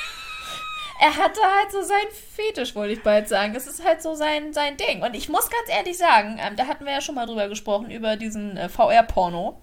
er 1.01 1.17
hatte 1.17 1.41
halt 1.41 1.73
so 1.73 1.83
sein 1.83 1.97
Fetisch, 2.35 2.75
wollte 2.75 2.93
ich 2.93 3.03
bald 3.03 3.29
sagen. 3.29 3.55
Das 3.55 3.67
ist 3.67 3.85
halt 3.85 4.03
so 4.03 4.15
sein, 4.15 4.53
sein 4.53 4.77
Ding. 4.77 5.03
Und 5.03 5.15
ich 5.15 5.29
muss 5.29 5.51
ganz 5.51 5.69
ehrlich 5.69 5.99
sagen, 5.99 6.39
ähm, 6.41 6.57
da 6.57 6.67
hatten 6.67 6.85
wir 6.85 6.93
ja 6.93 7.01
schon 7.01 7.15
mal 7.15 7.27
drüber 7.27 7.49
gesprochen, 7.49 7.91
über 7.91 8.17
diesen 8.17 8.57
äh, 8.57 8.69
VR-Porno. 8.69 9.61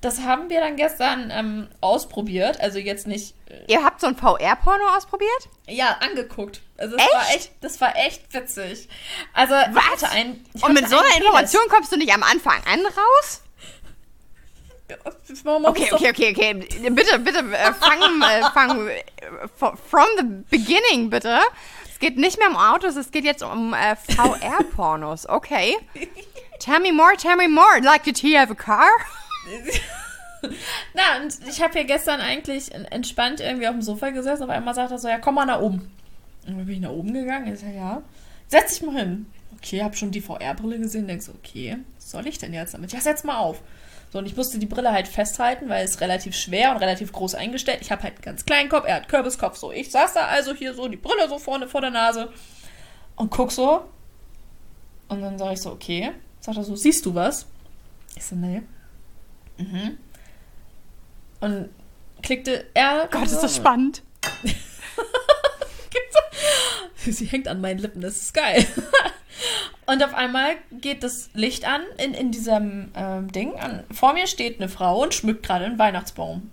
Das 0.00 0.20
haben 0.22 0.48
wir 0.48 0.60
dann 0.60 0.76
gestern 0.76 1.30
ähm, 1.30 1.68
ausprobiert. 1.82 2.58
Also 2.60 2.78
jetzt 2.78 3.06
nicht. 3.06 3.34
Äh, 3.50 3.64
Ihr 3.72 3.84
habt 3.84 4.00
so 4.00 4.06
ein 4.06 4.16
VR-Porno 4.16 4.84
ausprobiert? 4.96 5.48
ja, 5.68 5.96
angeguckt. 6.00 6.62
Also 6.78 6.96
es 6.96 7.02
war 7.02 7.34
echt, 7.34 7.52
das 7.60 7.80
war 7.80 7.94
echt 7.96 8.32
witzig. 8.32 8.88
Also 9.34 9.54
ich 9.54 9.74
Was? 9.74 9.84
hatte 10.02 10.08
ein, 10.10 10.44
ich 10.54 10.62
Und 10.64 10.72
mit 10.72 10.88
so 10.88 10.96
einer 10.96 11.04
Penis. 11.08 11.18
Information 11.26 11.62
kommst 11.68 11.92
du 11.92 11.96
nicht 11.96 12.12
am 12.14 12.22
Anfang 12.22 12.60
an 12.66 12.80
raus? 12.86 13.42
Okay, 15.44 15.88
okay, 15.92 16.10
okay, 16.10 16.30
okay. 16.32 16.54
Bitte, 16.90 17.18
bitte, 17.20 17.38
äh, 17.52 17.72
fang, 17.74 18.22
äh, 18.22 18.42
fang 18.52 18.88
äh, 18.88 19.02
from 19.88 20.06
the 20.18 20.24
beginning, 20.50 21.10
bitte. 21.10 21.38
Es 21.88 22.00
geht 22.00 22.16
nicht 22.16 22.38
mehr 22.38 22.48
um 22.48 22.56
Autos, 22.56 22.96
es 22.96 23.12
geht 23.12 23.24
jetzt 23.24 23.42
um 23.44 23.72
äh, 23.74 23.94
VR-Pornos. 23.94 25.28
Okay. 25.28 25.76
Tell 26.58 26.80
me 26.80 26.92
more, 26.92 27.16
tell 27.16 27.36
me 27.36 27.46
more. 27.48 27.80
Like, 27.82 28.02
did 28.02 28.18
he 28.18 28.36
have 28.36 28.50
a 28.50 28.54
car? 28.56 28.88
Na, 30.94 31.22
und 31.22 31.38
ich 31.48 31.62
habe 31.62 31.72
hier 31.74 31.84
gestern 31.84 32.20
eigentlich 32.20 32.74
entspannt 32.74 33.40
irgendwie 33.40 33.68
auf 33.68 33.74
dem 33.74 33.82
Sofa 33.82 34.10
gesessen. 34.10 34.42
Auf 34.42 34.50
einmal 34.50 34.74
sagt 34.74 34.90
er 34.90 34.98
so, 34.98 35.08
ja, 35.08 35.18
komm 35.18 35.34
mal 35.34 35.44
nach 35.44 35.60
oben. 35.60 35.90
Und 36.46 36.56
dann 36.56 36.66
bin 36.66 36.76
ich 36.76 36.80
nach 36.80 36.90
oben 36.90 37.12
gegangen. 37.12 37.52
Ich 37.52 37.60
sag, 37.60 37.74
ja, 37.74 38.02
setz 38.48 38.78
dich 38.78 38.86
mal 38.86 38.96
hin. 38.96 39.26
Okay, 39.56 39.82
hab 39.82 39.96
schon 39.96 40.10
die 40.10 40.20
VR-Brille 40.20 40.78
gesehen. 40.78 41.06
Denk 41.06 41.22
so, 41.22 41.32
okay, 41.32 41.78
was 41.96 42.10
soll 42.10 42.26
ich 42.26 42.38
denn 42.38 42.54
jetzt 42.54 42.74
damit? 42.74 42.92
Ja, 42.92 43.00
setz 43.00 43.24
mal 43.24 43.38
auf. 43.38 43.60
So, 44.12 44.18
und 44.18 44.26
ich 44.26 44.36
musste 44.36 44.58
die 44.58 44.66
Brille 44.66 44.90
halt 44.90 45.06
festhalten, 45.06 45.68
weil 45.68 45.84
es 45.84 46.00
relativ 46.00 46.34
schwer 46.34 46.72
und 46.72 46.78
relativ 46.78 47.12
groß 47.12 47.36
eingestellt. 47.36 47.78
Ich 47.80 47.92
habe 47.92 48.02
halt 48.02 48.14
einen 48.14 48.22
ganz 48.22 48.44
kleinen 48.44 48.68
Kopf, 48.68 48.86
er 48.86 48.96
hat 48.96 49.08
Kürbiskopf. 49.08 49.56
So, 49.56 49.70
ich 49.70 49.90
saß 49.90 50.14
da 50.14 50.26
also 50.26 50.52
hier 50.52 50.74
so, 50.74 50.88
die 50.88 50.96
Brille 50.96 51.28
so 51.28 51.38
vorne 51.38 51.68
vor 51.68 51.80
der 51.80 51.90
Nase 51.90 52.32
und 53.14 53.30
guck 53.30 53.52
so. 53.52 53.84
Und 55.08 55.20
dann 55.20 55.38
sage 55.38 55.54
ich 55.54 55.60
so, 55.60 55.70
okay. 55.70 56.12
Sagt 56.40 56.56
er 56.56 56.64
so, 56.64 56.74
siehst 56.74 57.04
du 57.06 57.14
was? 57.14 57.46
Ich 58.16 58.24
so, 58.24 58.34
nee. 58.34 58.62
Mhm. 59.60 59.98
Und 61.40 61.68
klickte 62.22 62.66
er. 62.74 63.08
Gott, 63.10 63.26
ist 63.26 63.40
das 63.40 63.56
spannend. 63.56 64.02
Sie 66.96 67.26
hängt 67.26 67.48
an 67.48 67.60
meinen 67.60 67.78
Lippen, 67.78 68.02
das 68.02 68.16
ist 68.16 68.34
geil. 68.34 68.66
Und 69.86 70.04
auf 70.04 70.14
einmal 70.14 70.54
geht 70.70 71.02
das 71.02 71.30
Licht 71.34 71.66
an 71.66 71.80
in, 71.98 72.14
in 72.14 72.30
diesem 72.30 72.90
ähm, 72.94 73.32
Ding. 73.32 73.50
Und 73.50 73.84
vor 73.90 74.12
mir 74.12 74.28
steht 74.28 74.60
eine 74.60 74.68
Frau 74.68 75.02
und 75.02 75.14
schmückt 75.14 75.42
gerade 75.44 75.64
einen 75.64 75.80
Weihnachtsbaum. 75.80 76.48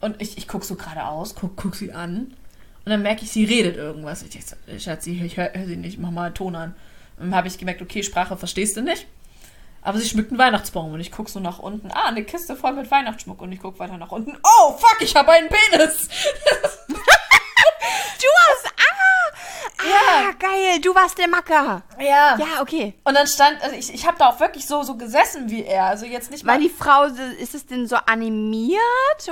Und 0.00 0.22
ich, 0.22 0.38
ich 0.38 0.46
gucke 0.46 0.64
so 0.64 0.76
geradeaus, 0.76 1.34
guck, 1.34 1.56
guck 1.56 1.74
sie 1.74 1.92
an. 1.92 2.34
Und 2.84 2.90
dann 2.90 3.02
merke 3.02 3.24
ich, 3.24 3.32
sie 3.32 3.44
redet 3.44 3.76
irgendwas. 3.76 4.22
Ich 4.22 4.30
denke, 4.30 4.46
so, 4.46 4.78
Schatz, 4.78 5.04
ich 5.08 5.36
höre 5.36 5.50
hör 5.52 5.66
sie 5.66 5.76
nicht, 5.76 5.98
mach 5.98 6.12
mal 6.12 6.32
Ton 6.32 6.54
an. 6.54 6.76
Und 7.16 7.26
dann 7.26 7.34
habe 7.34 7.48
ich 7.48 7.58
gemerkt, 7.58 7.82
okay, 7.82 8.04
Sprache 8.04 8.36
verstehst 8.36 8.76
du 8.76 8.82
nicht. 8.82 9.06
Aber 9.82 9.98
sie 9.98 10.08
schmückt 10.08 10.30
einen 10.30 10.38
Weihnachtsbaum 10.38 10.92
und 10.92 11.00
ich 11.00 11.10
gucke 11.10 11.30
so 11.30 11.40
nach 11.40 11.58
unten. 11.58 11.90
Ah, 11.92 12.06
eine 12.08 12.22
Kiste 12.24 12.54
voll 12.56 12.72
mit 12.72 12.90
Weihnachtsschmuck. 12.90 13.40
Und 13.42 13.50
ich 13.52 13.60
gucke 13.60 13.78
weiter 13.80 13.96
nach 13.98 14.12
unten. 14.12 14.38
Oh, 14.44 14.72
fuck, 14.78 14.96
ich 15.00 15.14
habe 15.16 15.32
einen 15.32 15.48
Penis. 15.48 16.08
Du 18.22 18.28
hast. 18.48 18.66
Ah! 18.66 19.36
Ah, 19.80 20.22
Ja. 20.22 20.30
geil. 20.38 20.80
Du 20.80 20.94
warst 20.94 21.18
der 21.18 21.26
Macker. 21.28 21.82
Ja. 21.98 22.36
Ja, 22.38 22.60
okay. 22.60 22.94
Und 23.04 23.14
dann 23.14 23.26
stand, 23.26 23.60
also 23.62 23.74
ich, 23.74 23.92
ich 23.92 24.06
habe 24.06 24.16
da 24.18 24.28
auch 24.28 24.38
wirklich 24.38 24.66
so, 24.66 24.82
so 24.84 24.96
gesessen 24.96 25.50
wie 25.50 25.64
er. 25.64 25.86
Also 25.86 26.06
jetzt 26.06 26.30
nicht 26.30 26.44
mal. 26.44 26.54
Weil 26.54 26.60
die 26.60 26.68
Frau, 26.70 27.04
ist 27.04 27.54
es 27.54 27.66
denn 27.66 27.88
so 27.88 27.96
animiert 27.96 28.80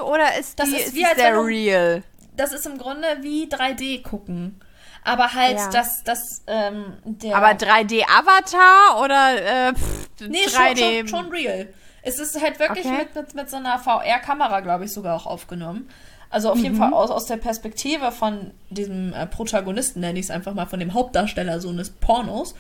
oder 0.02 0.36
ist 0.38 0.58
Das 0.58 0.68
die, 0.68 0.76
ist 0.76 0.94
wie, 0.94 1.04
als 1.06 1.18
real? 1.18 2.02
das 2.36 2.52
ist 2.52 2.66
im 2.66 2.78
Grunde 2.78 3.06
wie 3.20 3.44
3D 3.46 4.02
gucken. 4.02 4.60
Aber 5.02 5.32
halt, 5.34 5.56
Ja. 5.56 5.70
dass 5.70 6.04
das, 6.04 6.42
ähm, 6.46 6.94
der. 7.04 7.36
Aber 7.36 7.48
3D-Avatar 7.54 9.02
oder 9.02 9.68
äh, 9.68 9.74
pff, 9.74 10.08
nee, 10.28 10.38
3D? 10.46 10.76
schon, 10.76 11.08
schon, 11.08 11.08
schon 11.24 11.32
real. 11.32 11.68
Es 12.02 12.18
ist 12.18 12.40
halt 12.40 12.58
wirklich 12.58 12.86
Okay. 12.86 12.98
mit, 12.98 13.14
mit, 13.14 13.34
mit 13.34 13.50
so 13.50 13.56
einer 13.56 13.78
VR-Kamera, 13.78 14.60
glaube 14.60 14.84
ich, 14.86 14.92
sogar 14.92 15.16
auch 15.16 15.26
aufgenommen. 15.26 15.88
Also 16.30 16.50
auf 16.50 16.58
Mhm. 16.58 16.64
jeden 16.64 16.76
Fall 16.76 16.92
aus, 16.92 17.10
aus 17.10 17.26
der 17.26 17.36
Perspektive 17.38 18.12
von 18.12 18.52
diesem 18.70 19.12
äh, 19.12 19.26
Protagonisten, 19.26 20.00
nenne 20.00 20.18
ich 20.18 20.26
es 20.26 20.30
einfach 20.30 20.54
mal, 20.54 20.66
von 20.66 20.80
dem 20.80 20.94
Hauptdarsteller 20.94 21.60
so 21.60 21.68
eines 21.70 21.90
Pornos. 21.90 22.54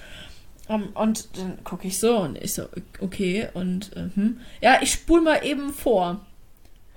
Ähm, 0.68 0.90
und 0.94 1.36
dann 1.38 1.62
gucke 1.64 1.86
ich 1.86 1.98
so 1.98 2.16
und 2.18 2.36
ich 2.42 2.54
so, 2.54 2.64
okay, 3.00 3.48
und 3.54 3.96
äh, 3.96 4.08
hm. 4.14 4.40
ja, 4.60 4.78
ich 4.82 4.92
spul 4.92 5.20
mal 5.20 5.44
eben 5.44 5.72
vor. 5.72 6.20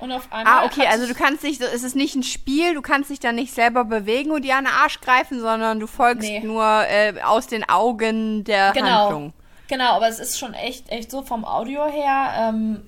Und 0.03 0.11
auf 0.11 0.27
einmal. 0.33 0.63
Ah, 0.63 0.65
okay, 0.65 0.85
also 0.85 1.07
du 1.07 1.13
kannst 1.13 1.43
nicht 1.43 1.61
es 1.61 1.81
ist 1.81 1.95
nicht 1.95 2.13
ein 2.13 2.23
Spiel, 2.23 2.73
du 2.73 2.81
kannst 2.81 3.09
dich 3.09 3.21
dann 3.21 3.35
nicht 3.35 3.53
selber 3.53 3.85
bewegen 3.85 4.31
und 4.31 4.41
dir 4.43 4.57
an 4.57 4.65
den 4.65 4.73
Arsch 4.73 4.99
greifen, 4.99 5.39
sondern 5.39 5.79
du 5.79 5.87
folgst 5.87 6.27
Nee. 6.27 6.41
nur 6.41 6.65
äh, 6.65 7.13
aus 7.23 7.47
den 7.47 7.67
Augen 7.69 8.43
der 8.43 8.73
genau. 8.73 9.05
Handlung. 9.05 9.33
Genau, 9.69 9.93
aber 9.93 10.09
es 10.09 10.19
ist 10.19 10.37
schon 10.37 10.53
echt, 10.55 10.89
echt 10.89 11.09
so 11.09 11.21
vom 11.21 11.45
Audio 11.45 11.85
her, 11.87 12.33
ähm, 12.37 12.81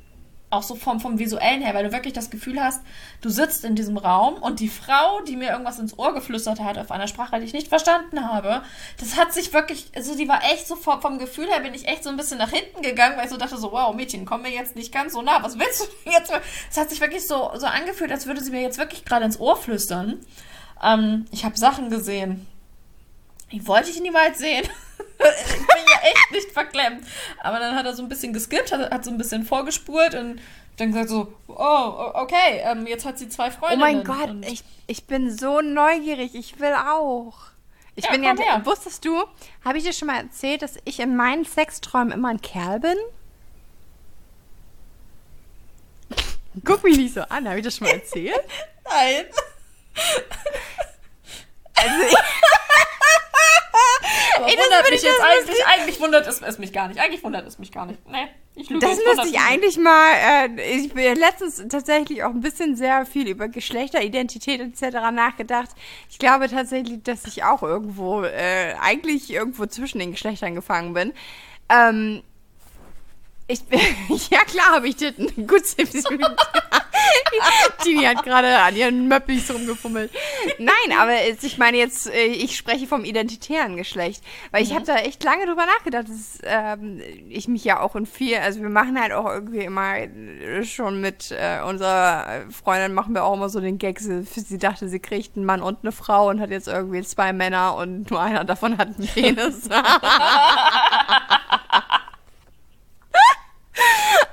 auch 0.56 0.64
so 0.64 0.76
vom, 0.76 1.00
vom 1.00 1.20
Visuellen 1.20 1.62
her, 1.62 1.74
weil 1.74 1.84
du 1.84 1.92
wirklich 1.92 2.14
das 2.14 2.30
Gefühl 2.30 2.62
hast, 2.62 2.82
du 3.22 3.30
sitzt 3.30 3.64
in 3.64 3.76
diesem 3.76 3.98
Raum 3.98 4.36
und 4.36 4.60
die 4.60 4.70
Frau, 4.70 5.22
die 5.22 5.36
mir 5.36 5.52
irgendwas 5.52 5.80
ins 5.80 5.98
Ohr 5.98 6.14
geflüstert 6.14 6.60
hat 6.60 6.78
auf 6.78 6.92
einer 6.92 7.08
Sprache, 7.08 7.40
die 7.40 7.46
ich 7.46 7.54
nicht 7.54 7.68
verstanden 7.68 8.28
habe, 8.28 8.62
das 9.00 9.18
hat 9.18 9.34
sich 9.34 9.54
wirklich, 9.54 9.92
also 9.96 10.16
die 10.16 10.28
war 10.28 10.44
echt 10.44 10.68
so 10.68 10.76
vom, 10.76 11.02
vom 11.02 11.20
Gefühl 11.20 11.48
her 11.48 11.60
bin 11.60 11.74
ich 11.74 11.88
echt 11.88 12.04
so 12.04 12.10
ein 12.10 12.18
bisschen 12.18 12.38
nach 12.38 12.50
hinten 12.52 12.82
gegangen, 12.82 13.18
weil 13.18 13.26
ich 13.26 13.32
so 13.32 13.38
dachte 13.38 13.58
so, 13.58 13.72
wow, 13.72 13.94
Mädchen, 13.96 14.26
komm 14.26 14.42
mir 14.42 14.52
jetzt 14.52 14.76
nicht 14.76 14.92
ganz 14.92 15.14
so 15.14 15.22
nah, 15.22 15.44
was 15.44 15.60
willst 15.60 15.82
du 15.82 15.86
denn 16.06 16.14
jetzt? 16.14 16.32
Es 16.70 16.78
hat 16.78 16.90
sich 16.90 17.02
wirklich 17.02 17.28
so, 17.28 17.52
so 17.56 17.66
angefühlt, 17.66 18.12
als 18.12 18.26
würde 18.26 18.44
sie 18.44 18.52
mir 18.52 18.62
jetzt 18.62 18.78
wirklich 18.78 19.06
gerade 19.06 19.26
ins 19.26 19.40
Ohr 19.40 19.58
flüstern. 19.58 20.20
Ähm, 20.84 21.26
ich 21.32 21.46
habe 21.46 21.58
Sachen 21.58 21.90
gesehen, 21.90 22.48
die 23.52 23.66
wollte 23.68 23.90
ich 23.90 24.00
niemals 24.02 24.40
sehen. 24.40 24.64
ich 25.20 25.54
bin 25.54 25.84
ja 25.90 26.00
echt 26.10 26.32
nicht 26.32 26.52
verklemmt. 26.52 27.06
Aber 27.42 27.60
dann 27.60 27.76
hat 27.76 27.86
er 27.86 27.94
so 27.96 28.04
ein 28.04 28.10
bisschen 28.10 28.34
geskippt, 28.34 28.72
hat, 28.72 28.92
hat 28.92 29.06
so 29.06 29.12
ein 29.12 29.18
bisschen 29.18 29.46
vorgespult 29.46 30.16
und 30.16 30.42
dann 30.78 30.90
gesagt 30.92 31.10
so, 31.10 31.34
oh, 31.48 32.12
okay, 32.16 32.60
ähm, 32.64 32.86
jetzt 32.86 33.06
hat 33.06 33.18
sie 33.18 33.30
zwei 33.30 33.48
Oh 33.48 33.52
Freundinnen. 33.52 33.80
mein 33.80 34.04
Gott, 34.04 34.46
ich, 34.52 34.64
ich 34.88 35.06
bin 35.06 35.36
so 35.36 35.62
neugierig, 35.62 36.36
ich 36.36 36.60
will 36.60 36.74
auch. 36.74 37.34
Ich 37.96 38.04
Ja, 38.06 38.12
bin 38.12 38.24
ja, 38.24 38.36
her. 38.36 38.62
wusstest 38.66 39.06
du, 39.06 39.24
habe 39.64 39.78
ich 39.78 39.86
dir 39.86 39.94
schon 39.94 40.08
mal 40.08 40.18
erzählt, 40.18 40.62
dass 40.62 40.76
ich 40.84 41.00
in 41.00 41.16
meinen 41.16 41.46
Sexträumen 41.46 42.12
immer 42.12 42.28
ein 42.28 42.42
Kerl 42.42 42.82
bin? 42.82 42.98
Guck 46.66 46.84
mich 46.84 46.98
nicht 46.98 47.14
so 47.14 47.22
an, 47.22 47.48
habe 47.48 47.60
ich 47.60 47.66
das 47.66 47.78
schon 47.78 47.88
mal 47.88 47.94
erzählt? 47.94 48.34
Nein. 48.90 49.26
Also 51.76 52.02
ich, 52.10 52.16
wundert 54.76 54.92
mich 54.92 55.04
ich 55.04 55.08
jetzt 55.08 55.22
eigentlich, 55.22 55.66
eigentlich 55.66 56.00
wundert 56.00 56.28
es, 56.28 56.42
es 56.42 56.58
mich 56.60 56.74
gar 56.74 56.88
nicht. 56.88 57.00
Eigentlich 57.00 57.24
wundert 57.24 57.48
es 57.48 57.60
mich 57.60 57.72
gar 57.72 57.86
nicht. 57.86 58.00
Nee, 58.08 58.28
ich 58.56 58.70
lüge. 58.70 58.86
das 58.86 58.98
müsste 58.98 59.28
ich 59.28 59.40
eigentlich 59.40 59.78
mal, 59.78 60.12
äh, 60.14 60.78
ich 60.78 60.94
bin 60.94 61.16
letztens 61.16 61.64
tatsächlich 61.70 62.24
auch 62.24 62.30
ein 62.30 62.42
bisschen 62.42 62.76
sehr 62.76 63.06
viel 63.06 63.28
über 63.28 63.48
Geschlechteridentität 63.48 64.62
etc. 64.62 64.96
nachgedacht. 65.12 65.70
Ich 66.10 66.20
glaube 66.20 66.50
tatsächlich, 66.50 67.04
dass 67.04 67.26
ich 67.26 67.44
auch 67.44 67.64
irgendwo, 67.64 68.24
äh, 68.24 68.76
eigentlich 68.82 69.32
irgendwo 69.32 69.66
zwischen 69.66 70.00
den 70.00 70.12
Geschlechtern 70.12 70.56
gefangen 70.56 70.94
bin. 70.94 71.14
Ähm, 71.70 72.22
ich 73.48 73.64
bin, 73.66 73.80
ja 74.30 74.40
klar 74.40 74.76
habe 74.76 74.88
ich 74.88 74.96
Titten. 74.96 75.28
Gut, 75.48 75.64
Tini 77.84 78.04
hat 78.04 78.24
gerade 78.24 78.58
an 78.58 78.76
ihren 78.76 79.08
Möppis 79.08 79.54
rumgefummelt. 79.54 80.10
Nein, 80.58 80.98
aber 80.98 81.14
ich 81.42 81.60
meine 81.60 81.78
jetzt, 81.78 82.08
äh, 82.08 82.26
ich 82.26 82.58
spreche 82.58 82.88
vom 82.88 83.06
identitären 83.06 83.78
Geschlecht. 83.78 84.24
Weil 84.52 84.64
ich 84.64 84.74
habe 84.74 84.84
da 84.86 84.96
echt 84.96 85.24
lange 85.24 85.46
drüber 85.46 85.66
nachgedacht, 85.66 86.10
dass 86.10 86.40
ähm, 86.44 87.00
ich 87.30 87.48
mich 87.48 87.64
ja 87.64 87.82
auch 87.82 87.96
in 87.96 88.08
viel, 88.08 88.38
also 88.38 88.62
wir 88.62 88.70
machen 88.70 89.00
halt 89.00 89.12
auch 89.12 89.28
irgendwie 89.28 89.60
immer 89.60 89.94
schon 90.64 91.02
mit 91.02 91.30
äh, 91.32 91.62
unserer 91.62 92.46
Freundin 92.50 92.94
machen 92.94 93.14
wir 93.14 93.24
auch 93.24 93.36
immer 93.36 93.50
so 93.50 93.60
den 93.60 93.78
Gag, 93.78 94.00
sie, 94.00 94.24
sie 94.24 94.58
dachte, 94.58 94.90
sie 94.90 95.00
kriegt 95.00 95.38
einen 95.38 95.46
Mann 95.46 95.62
und 95.62 95.80
eine 95.84 95.92
Frau 95.92 96.30
und 96.30 96.40
hat 96.40 96.50
jetzt 96.50 96.68
irgendwie 96.68 97.04
zwei 97.04 97.34
Männer 97.34 97.76
und 97.76 98.10
nur 98.10 98.20
einer 98.20 98.44
davon 98.44 98.80
hat 98.80 98.98
einen 98.98 99.08
Penis. 99.08 99.70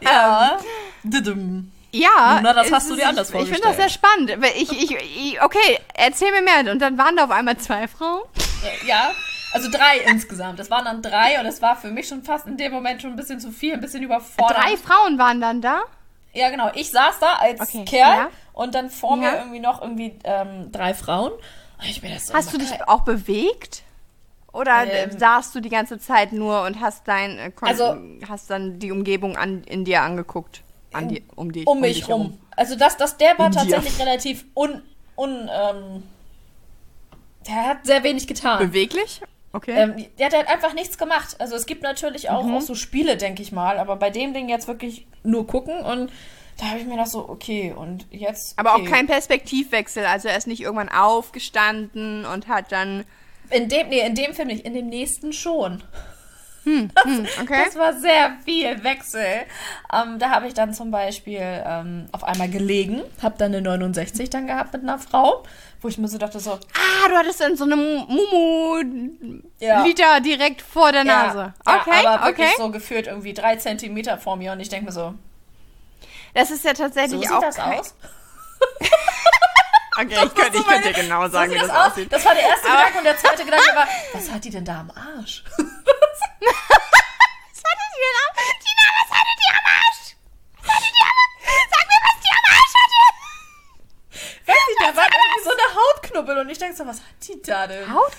Ja. 0.05 0.59
Didum. 1.03 1.70
Ja. 1.92 2.40
Na, 2.42 2.53
das 2.55 2.72
hast 2.72 2.88
du 2.90 2.96
dir 2.96 3.09
anders 3.09 3.28
ich, 3.30 3.34
Ich 3.40 3.48
finde 3.48 3.61
das 3.62 3.76
sehr 3.76 3.88
vorgestellt. 3.90 4.36
spannend. 4.38 4.46
Ich, 4.57 4.72
ich, 4.72 4.90
ich, 5.32 5.42
okay, 5.42 5.78
erzähl 5.94 6.30
mir 6.32 6.42
mehr. 6.42 6.72
Und 6.72 6.78
dann 6.80 6.96
waren 6.96 7.16
da 7.16 7.24
auf 7.24 7.30
einmal 7.30 7.57
zwei 7.59 7.86
Frauen. 7.88 8.22
Äh, 8.64 8.86
Ja, 8.86 9.11
also 9.53 9.70
drei 9.70 9.98
insgesamt. 10.07 10.59
Das 10.59 10.70
waren 10.70 10.84
dann 10.86 11.03
drei 11.03 11.38
und 11.38 11.44
es 11.46 11.61
war 11.61 11.76
für 11.76 11.88
mich 11.88 12.09
schon 12.09 12.22
fast 12.22 12.46
in 12.46 12.57
dem 12.57 12.72
Moment 12.72 13.03
schon 13.03 13.11
ein 13.11 13.16
bisschen 13.16 13.40
zu 13.40 13.50
viel, 13.50 13.74
ein 13.74 13.80
bisschen 13.82 14.03
überfordert. 14.03 14.57
Drei 14.57 14.76
Frauen 14.78 15.18
waren 15.18 15.40
dann 15.40 15.61
da. 15.61 15.82
Ja, 16.32 16.48
genau. 16.48 16.70
Ich 16.74 16.90
saß 16.90 17.18
da 17.20 17.34
als 17.34 17.61
Okay, 17.61 17.84
Kerl 17.84 18.16
ja. 18.16 18.30
und 18.55 18.74
dann 18.74 18.88
vor 18.88 19.16
mir 19.16 19.26
Ja. 19.26 19.38
irgendwie 19.40 19.61
noch 19.61 19.82
irgendwie 19.82 20.18
ähm, 20.24 20.72
drei 20.72 20.94
Frauen. 20.94 21.32
Ich 21.84 22.00
mir 22.03 22.14
das 22.14 22.28
so 22.28 22.34
Hast 22.34 22.55
du 22.55 22.59
dich 22.59 22.70
auch 22.88 23.00
bewegt? 23.03 23.82
Oder 24.53 24.84
Ähm. 24.86 25.18
saßt 25.18 25.55
du 25.55 25.61
die 25.61 25.68
ganze 25.70 25.98
Zeit 25.98 26.32
nur 26.32 26.62
und 26.62 26.80
hast 26.80 27.09
dein 27.09 27.38
äh, 27.38 27.53
Also- 27.62 27.96
hast 28.28 28.50
dann 28.50 28.78
die 28.78 28.92
Umgebung 28.92 29.36
an, 29.36 29.64
in 29.64 29.84
dir 29.84 30.03
angeguckt? 30.03 30.62
An 30.92 31.09
die, 31.09 31.24
um 31.36 31.50
dich, 31.53 31.66
um 31.66 31.80
mich 31.80 31.96
dich 32.00 32.09
rum. 32.09 32.38
Also 32.55 32.76
das, 32.76 32.98
das, 32.98 33.16
der 33.16 33.38
war 33.38 33.46
In 33.46 33.53
dir. 33.53 33.59
tatsächlich 33.61 33.98
relativ 33.98 34.44
un, 34.55 34.82
un, 35.16 35.48
ähm, 35.50 36.03
der 37.46 37.55
hat 37.68 37.86
sehr 37.86 38.03
wenig 38.03 38.26
getan. 38.26 38.59
Beweglich? 38.59 39.22
Okay. 39.55 39.72
Ähm, 39.74 40.07
der 40.18 40.26
hat 40.26 40.34
halt 40.34 40.48
einfach 40.48 40.74
nichts 40.74 40.98
gemacht. 40.98 41.36
Also 41.38 41.57
es 41.57 41.66
gibt 41.66 41.82
natürlich 41.82 42.28
auch, 42.30 42.44
Mhm. 42.44 42.57
auch 42.57 42.61
so 42.61 42.74
Spiele, 42.74 43.16
denke 43.16 43.42
ich 43.42 43.53
mal, 43.53 43.78
aber 43.78 43.96
bei 43.96 44.11
dem 44.11 44.32
Ding 44.34 44.48
jetzt 44.50 44.68
wirklich 44.68 45.07
nur 45.24 45.46
gucken 45.46 45.78
und 45.80 46.11
da 46.59 46.66
habe 46.66 46.78
ich 46.78 46.84
mir 46.84 46.92
gedacht 46.92 47.11
so, 47.11 47.26
okay, 47.28 47.72
und 47.74 48.07
jetzt. 48.11 48.59
Aber 48.59 48.74
okay. 48.74 48.82
auch 48.86 48.90
kein 48.90 49.07
Perspektivwechsel. 49.07 50.05
Also 50.05 50.28
er 50.28 50.36
ist 50.36 50.46
nicht 50.46 50.61
irgendwann 50.61 50.90
aufgestanden 50.90 52.24
und 52.26 52.48
hat 52.48 52.70
dann. 52.70 53.05
In 53.51 53.68
dem, 53.68 53.88
nee, 53.88 54.01
in 54.07 54.14
dem 54.14 54.34
Film 54.34 54.49
nicht, 54.49 54.64
in 54.64 54.74
dem 54.74 54.88
nächsten 54.88 55.32
schon. 55.32 55.82
Hm, 56.64 56.90
okay. 57.43 57.64
Das 57.64 57.74
war 57.74 57.93
sehr 57.93 58.36
viel 58.45 58.84
Wechsel. 58.84 59.26
Ähm, 59.93 60.20
da 60.20 60.30
habe 60.30 60.47
ich 60.47 60.55
dann 60.55 60.72
zum 60.72 60.93
Beispiel 60.93 61.40
ähm, 61.43 62.07
auf 62.12 62.22
einmal 62.22 62.49
gelegen, 62.49 63.03
habe 63.20 63.34
dann 63.36 63.53
eine 63.53 63.61
69 63.62 64.30
dann 64.30 64.47
gehabt 64.47 64.72
mit 64.72 64.82
einer 64.84 65.01
Frau, 65.01 65.43
wo 65.80 65.88
ich 65.88 65.99
mir 65.99 66.07
so 66.07 66.18
dachte 66.18 66.38
so, 66.38 66.53
Ah, 66.53 67.09
du 67.09 67.16
hattest 67.16 67.40
dann 67.40 67.57
so 67.57 67.64
eine 67.64 67.74
Mumu-Liter 67.74 69.43
Ja. 69.59 70.20
direkt 70.20 70.62
vor 70.62 70.93
der 70.93 71.03
Nase. 71.03 71.53
Ja, 71.66 71.80
okay, 71.80 72.07
aber 72.07 72.26
wirklich 72.26 72.47
okay. 72.51 72.57
so 72.62 72.70
gefühlt 72.70 73.09
irgendwie 73.09 73.32
drei 73.34 73.57
Zentimeter 73.57 74.16
vor 74.16 74.36
mir 74.36 74.53
und 74.53 74.61
ich 74.61 74.68
denke 74.68 74.84
mir 74.86 74.93
so, 74.93 75.14
Das 76.32 76.53
ist 76.53 76.64
ja 76.64 76.76
so 76.76 76.84
tatsächlich 76.84 77.22
sieht 77.22 77.32
auch. 77.32 77.40
das 77.40 77.59
aus? 77.59 77.97
Okay, 79.99 80.24
ich 80.24 80.34
könnte, 80.34 80.59
ich 80.59 80.66
könnte 80.66 80.88
dir 80.93 81.03
genau 81.03 81.28
sagen, 81.28 81.53
wie 81.53 81.59
das 81.59 81.68
das 81.68 81.76
aus. 81.76 81.93
aussieht. 81.93 82.12
Das 82.12 82.24
war 82.24 82.34
der 82.34 82.45
erste 82.45 82.66
Gedanke 82.66 82.99
und 82.99 83.05
der 83.05 83.16
zweite 83.18 83.45
Gedanke 83.45 83.74
war, 83.74 83.86
was 84.14 84.30
hat 84.30 84.45
die 84.45 84.51
denn 84.51 84.64
da 84.64 84.80
am 84.80 84.90
Arsch? 84.90 85.45
Was 86.43 87.62
hatte 87.70 87.84
die 87.95 88.01
denn 88.03 88.16
am 88.22 88.32
Tina, 88.59 88.86
was 88.99 89.11
hatte 89.16 89.32
die 89.38 89.51
am 89.53 89.66
Arsch? 89.78 90.16
Was 90.62 90.74
hatte 90.74 90.90
die 90.93 91.05
am 91.05 91.18
Sag 91.70 91.84
mir, 91.86 92.01
was 92.03 92.16
die 92.22 92.32
am 92.32 92.47
Arsch 92.57 92.74
hatte! 92.82 93.03
Weiß 94.47 94.64
nicht, 94.68 94.80
da 94.80 94.97
war 94.97 95.07
irgendwie 95.07 95.45
so 95.45 95.51
eine 95.53 95.66
Hautknubbel 95.76 96.38
und 96.38 96.49
ich 96.51 96.59
denke 96.59 96.76
so, 96.76 96.86
was 96.86 96.97
hat 96.99 97.05
die 97.28 97.43
da 97.43 97.66
denn? 97.66 97.93
Haut. 97.93 98.12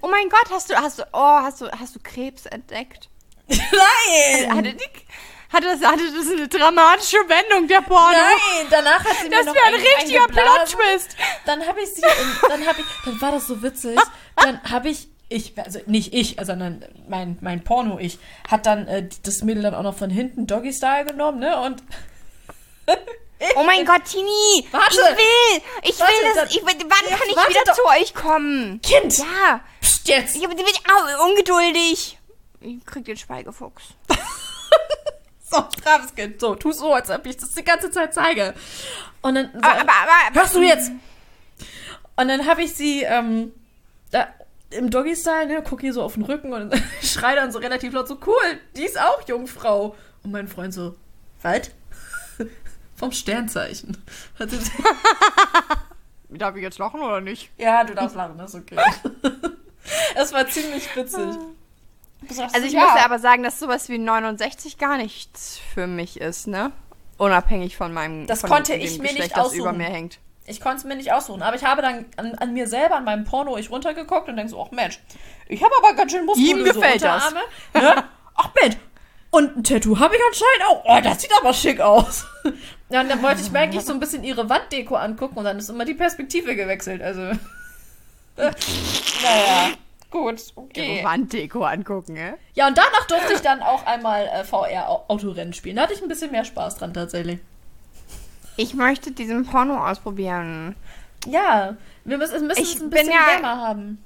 Oh 0.00 0.08
mein 0.08 0.28
Gott, 0.28 0.48
hast 0.50 0.70
du, 0.70 0.74
hast 0.76 0.98
du, 0.98 1.02
oh, 1.12 1.18
hast 1.42 1.60
du, 1.60 1.70
hast 1.70 1.94
du 1.94 2.00
Krebs 2.02 2.46
entdeckt? 2.46 3.10
Nein! 3.48 4.56
Hatte 4.56 4.74
die, 4.74 4.90
hatte 5.52 5.66
das, 5.66 5.80
hatte 5.88 6.02
das 6.12 6.30
eine 6.32 6.48
dramatische 6.48 7.16
Wendung, 7.28 7.68
der 7.68 7.80
Porno? 7.82 8.10
Nein, 8.12 8.66
danach 8.70 9.04
hat 9.04 9.16
sie 9.22 9.28
mir 9.28 9.36
Das 9.36 9.46
noch 9.46 9.54
wäre 9.54 9.66
ein 9.66 9.74
richtiger. 9.74 10.26
Plot-Twist. 10.26 11.16
Dann 11.44 11.66
habe 11.66 11.80
ich 11.80 11.88
sie, 11.94 12.02
in, 12.02 12.48
dann 12.48 12.66
habe 12.66 12.80
ich, 12.80 12.86
dann 13.04 13.20
war 13.20 13.32
das 13.32 13.46
so 13.46 13.62
witzig. 13.62 13.98
Dann 14.36 14.60
habe 14.70 14.88
ich, 14.88 15.08
ich, 15.28 15.58
also 15.58 15.78
nicht 15.86 16.12
ich, 16.14 16.36
sondern 16.42 16.84
mein, 17.08 17.38
mein 17.40 17.62
Porno-Ich, 17.64 18.18
hat 18.50 18.66
dann 18.66 18.86
äh, 18.88 19.08
das 19.22 19.42
Mädel 19.42 19.62
dann 19.62 19.74
auch 19.74 19.82
noch 19.82 19.96
von 19.96 20.10
hinten 20.10 20.46
Doggy-Style 20.46 21.04
genommen, 21.06 21.38
ne? 21.40 21.60
Und 21.60 21.82
Oh 23.54 23.64
mein 23.64 23.84
Gott, 23.84 24.02
Tini! 24.04 24.66
Warte. 24.70 24.94
Ich 24.94 24.98
will! 24.98 25.62
Ich 25.82 26.00
Warte, 26.00 26.12
will 26.12 26.32
das! 26.34 26.50
Ich 26.54 26.62
will, 26.62 26.74
wann 26.88 27.10
Ja, 27.10 27.16
kann 27.18 27.28
ich 27.28 27.36
wieder 27.50 27.64
doch. 27.66 27.74
zu 27.74 27.84
euch 27.86 28.14
kommen? 28.14 28.80
Kind, 28.80 29.18
Ja! 29.18 29.60
pst, 29.82 30.08
jetzt. 30.08 30.36
Ich 30.36 30.48
bin 30.48 30.56
ungeduldig! 31.22 32.18
Ich 32.60 32.86
krieg 32.86 33.04
den 33.04 33.16
Schweigefuchs. 33.16 33.82
So, 35.56 35.82
braves 35.82 36.14
Kind. 36.14 36.40
So, 36.40 36.54
tu 36.54 36.72
so, 36.72 36.92
als 36.92 37.10
ob 37.10 37.24
ich 37.26 37.36
das 37.36 37.52
die 37.52 37.64
ganze 37.64 37.90
Zeit 37.90 38.14
zeige. 38.14 38.54
Und 39.22 39.34
dann, 39.34 39.50
so, 39.52 39.58
Aber, 39.60 39.80
aber, 39.80 39.92
aber, 39.92 40.40
hörst 40.40 40.54
du 40.54 40.62
jetzt? 40.62 40.90
Und 42.16 42.28
dann 42.28 42.46
habe 42.46 42.62
ich 42.62 42.74
sie 42.74 43.02
ähm, 43.02 43.52
da, 44.10 44.28
im 44.70 44.90
Doggy-Style, 44.90 45.46
ne, 45.46 45.62
guck 45.66 45.80
hier 45.80 45.92
so 45.92 46.02
auf 46.02 46.14
den 46.14 46.24
Rücken 46.24 46.52
und 46.52 46.74
schrei 47.02 47.34
dann 47.34 47.52
so 47.52 47.58
relativ 47.58 47.92
laut 47.92 48.08
so, 48.08 48.18
cool, 48.26 48.60
die 48.76 48.84
ist 48.84 49.00
auch 49.00 49.26
Jungfrau. 49.26 49.94
Und 50.22 50.32
mein 50.32 50.48
Freund 50.48 50.74
so, 50.74 50.96
was? 51.42 51.70
Vom 52.96 53.12
Sternzeichen. 53.12 53.96
Darf 56.28 56.56
ich 56.56 56.62
jetzt 56.62 56.78
lachen 56.78 57.00
oder 57.00 57.20
nicht? 57.20 57.50
ja, 57.56 57.84
du 57.84 57.94
darfst 57.94 58.16
lachen, 58.16 58.36
das 58.36 58.54
ist 58.54 58.60
okay. 58.60 58.76
Es 60.16 60.32
war 60.32 60.48
ziemlich 60.48 60.94
witzig. 60.96 61.36
Also 62.28 62.66
ich 62.66 62.72
ja. 62.72 62.80
muss 62.80 62.90
ja 62.96 63.04
aber 63.04 63.18
sagen, 63.18 63.42
dass 63.42 63.58
sowas 63.58 63.88
wie 63.88 63.98
69 63.98 64.78
gar 64.78 64.96
nichts 64.96 65.60
für 65.74 65.86
mich 65.86 66.20
ist, 66.20 66.46
ne? 66.46 66.72
Unabhängig 67.18 67.76
von 67.76 67.92
meinem 67.92 68.26
Das 68.26 68.40
von 68.40 68.50
konnte 68.50 68.72
dem 68.72 68.80
ich 68.80 68.98
mir 68.98 69.04
Geschlecht, 69.04 69.18
nicht 69.22 69.36
das 69.36 69.52
über 69.52 69.70
aussuchen. 69.70 69.78
mir 69.78 69.88
hängt. 69.88 70.18
Ich 70.46 70.60
konnte 70.60 70.78
es 70.78 70.84
mir 70.84 70.96
nicht 70.96 71.12
aussuchen, 71.12 71.42
aber 71.42 71.56
ich 71.56 71.64
habe 71.64 71.82
dann 71.82 72.06
an, 72.16 72.34
an 72.36 72.52
mir 72.52 72.68
selber, 72.68 72.96
an 72.96 73.04
meinem 73.04 73.24
Porno, 73.24 73.56
ich 73.56 73.70
runtergeguckt 73.70 74.28
und 74.28 74.36
denke 74.36 74.50
so, 74.50 74.62
ach 74.62 74.70
Mensch, 74.70 75.00
ich 75.48 75.62
habe 75.62 75.72
aber 75.78 75.94
ganz 75.94 76.12
schön 76.12 76.24
Muskeln 76.24 76.46
Ihm 76.46 76.64
gefällt 76.64 77.00
so 77.00 77.06
das. 77.06 77.28
Unterarme. 77.28 77.96
Ne? 77.96 78.04
Ach 78.38 78.50
Mensch, 78.60 78.76
und 79.30 79.56
ein 79.56 79.64
Tattoo 79.64 79.98
habe 79.98 80.14
ich 80.14 80.20
anscheinend 80.26 80.64
auch. 80.68 80.84
Oh, 80.84 81.00
das 81.02 81.20
sieht 81.20 81.30
aber 81.38 81.52
schick 81.52 81.80
aus. 81.80 82.26
Ja, 82.88 83.00
und 83.00 83.10
dann 83.10 83.20
wollte 83.20 83.40
ich 83.40 83.50
mir 83.50 83.58
eigentlich 83.58 83.84
so 83.84 83.92
ein 83.92 83.98
bisschen 83.98 84.22
ihre 84.22 84.48
Wanddeko 84.48 84.94
angucken 84.94 85.38
und 85.38 85.44
dann 85.44 85.58
ist 85.58 85.68
immer 85.68 85.84
die 85.84 85.94
Perspektive 85.94 86.54
gewechselt. 86.54 87.02
Also, 87.02 87.20
naja, 88.36 89.70
gut, 90.10 90.40
Ihre 90.50 90.60
okay. 90.60 91.00
Wanddeko 91.04 91.64
angucken, 91.64 92.14
ne? 92.14 92.38
Ja, 92.54 92.66
und 92.68 92.76
danach 92.78 93.06
durfte 93.06 93.34
ich 93.34 93.40
dann 93.40 93.60
auch 93.62 93.84
einmal 93.86 94.26
äh, 94.26 94.44
VR-Autorennen 94.44 95.52
spielen. 95.52 95.76
Da 95.76 95.82
hatte 95.82 95.94
ich 95.94 96.02
ein 96.02 96.08
bisschen 96.08 96.30
mehr 96.30 96.44
Spaß 96.44 96.76
dran 96.76 96.94
tatsächlich. 96.94 97.40
Ich 98.56 98.74
möchte 98.74 99.10
diesen 99.12 99.44
Porno 99.44 99.86
ausprobieren. 99.86 100.74
Ja, 101.26 101.76
wir 102.04 102.18
müssen, 102.18 102.36
es 102.36 102.42
müssen 102.42 102.62
Ich 102.62 102.76
es 102.76 102.80
ein 102.82 102.90
bisschen 102.90 103.10
ja- 103.12 103.26
wärmer 103.34 103.60
haben. 103.60 104.02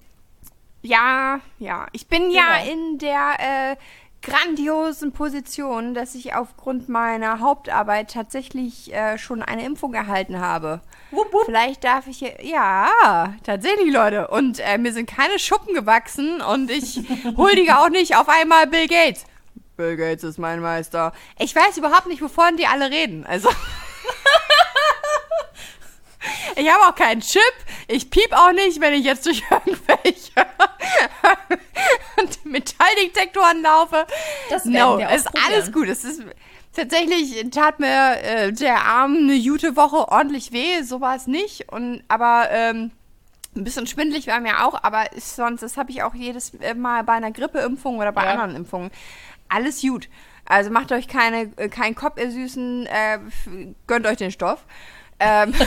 Ja, 0.83 1.41
ja. 1.59 1.87
Ich 1.93 2.07
bin 2.09 2.31
ja 2.31 2.59
Genau. 2.65 2.73
in 2.73 2.99
der 2.99 3.37
äh, 3.39 3.77
grandiosen 4.23 5.13
Position, 5.13 5.95
dass 5.95 6.15
ich 6.15 6.35
aufgrund 6.35 6.89
meiner 6.89 7.41
Hauptarbeit 7.41 8.13
tatsächlich 8.13 8.93
äh, 8.93 9.19
schon 9.19 9.43
eine 9.43 9.65
Impfung 9.65 9.95
erhalten 9.95 10.41
habe. 10.41 10.81
Wupp, 11.11 11.33
wupp. 11.33 11.45
Vielleicht 11.47 11.85
darf 11.85 12.07
ich 12.07 12.19
hier. 12.19 12.35
Ja, 12.45 13.35
tatsächlich, 13.45 13.93
Leute. 13.93 14.29
Und 14.29 14.61
äh, 14.61 14.79
mir 14.79 14.93
sind 14.93 15.09
keine 15.09 15.39
Schuppen 15.39 15.75
gewachsen 15.75 16.41
und 16.41 16.71
ich 16.71 17.01
huldige 17.37 17.79
auch 17.79 17.89
nicht 17.89 18.17
auf 18.17 18.29
einmal 18.29 18.67
Bill 18.67 18.87
Gates. 18.87 19.25
Bill 19.77 19.97
Gates 19.97 20.25
ist 20.25 20.39
mein 20.39 20.61
Meister. 20.61 21.13
Ich 21.39 21.57
weiß 21.57 21.79
überhaupt 21.79 22.07
nicht, 22.07 22.21
wovon 22.21 22.57
die 22.57 22.67
alle 22.67 22.91
reden. 22.91 23.25
Also. 23.25 23.49
Ich 26.57 26.69
habe 26.71 26.85
auch 26.85 26.95
keinen 26.95 27.21
Chip. 27.21 27.41
Ich 27.89 28.11
piep 28.11 28.33
auch 28.33 28.53
nicht, 28.53 28.81
wenn 28.81 28.95
ich 28.95 29.05
jetzt 29.05 29.27
durch 29.27 29.43
irgendwelche 29.51 30.47
Metalldetektoren 32.45 33.63
laufe. 33.63 34.07
Das 34.51 34.65
no, 34.65 34.99
ist 34.99 35.29
alles 35.47 35.73
gut. 35.73 35.89
Es 35.89 36.05
ist 36.05 36.23
tatsächlich 36.75 37.49
tat 37.51 37.81
mir 37.81 38.19
äh, 38.23 38.53
der 38.53 38.85
Arm 38.85 39.17
eine 39.17 39.41
gute 39.41 39.77
Woche 39.77 40.09
ordentlich 40.09 40.53
weh, 40.53 40.83
so 40.83 41.01
war 41.01 41.17
es 41.17 41.27
nicht. 41.27 41.73
Und 41.73 42.03
aber 42.09 42.49
ähm, 42.51 42.91
ein 43.57 43.65
bisschen 43.65 43.87
schwindelig 43.87 44.27
war 44.27 44.41
mir 44.41 44.65
auch, 44.65 44.83
aber 44.83 45.13
ist 45.13 45.37
sonst, 45.37 45.63
das 45.63 45.77
habe 45.77 45.91
ich 45.91 46.03
auch 46.03 46.15
jedes 46.15 46.53
Mal 46.77 47.03
bei 47.05 47.15
einer 47.15 47.33
Grippeimpfung 47.33 47.99
oder 47.99 48.13
bei 48.13 48.25
Ja. 48.25 48.31
anderen 48.33 48.57
Impfungen. 48.57 48.91
Alles 49.49 49.81
gut. 49.83 50.09
Also 50.45 50.71
macht 50.71 50.93
euch 50.93 51.09
keine, 51.09 51.51
äh, 51.57 51.69
keinen 51.69 51.95
Kopf, 51.95 52.19
ihr 52.19 52.31
Süßen, 52.31 52.87
äh, 52.87 53.19
gönnt 53.87 54.07
euch 54.07 54.17
den 54.17 54.31
Stoff. 54.31 54.65
Ähm, 55.21 55.55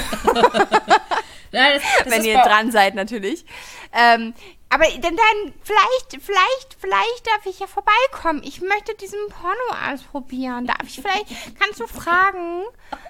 Ja, 1.54 1.72
das, 1.72 1.84
das 2.04 2.12
wenn 2.14 2.26
ihr 2.26 2.40
dran 2.40 2.72
seid 2.72 2.96
natürlich. 2.96 3.46
Ähm, 3.94 4.34
aber 4.70 4.86
dann, 4.86 5.16
dann, 5.16 5.54
vielleicht, 5.62 6.24
vielleicht, 6.26 6.78
vielleicht 6.80 7.28
darf 7.28 7.46
ich 7.46 7.60
ja 7.60 7.68
vorbeikommen. 7.68 8.42
Ich 8.44 8.60
möchte 8.60 8.96
diesen 8.96 9.20
Porno 9.30 9.94
ausprobieren. 9.94 10.66
Darf 10.66 10.88
ich 10.88 10.96
vielleicht, 10.96 11.28
kannst 11.60 11.80
du 11.80 11.86
fragen? 11.86 12.64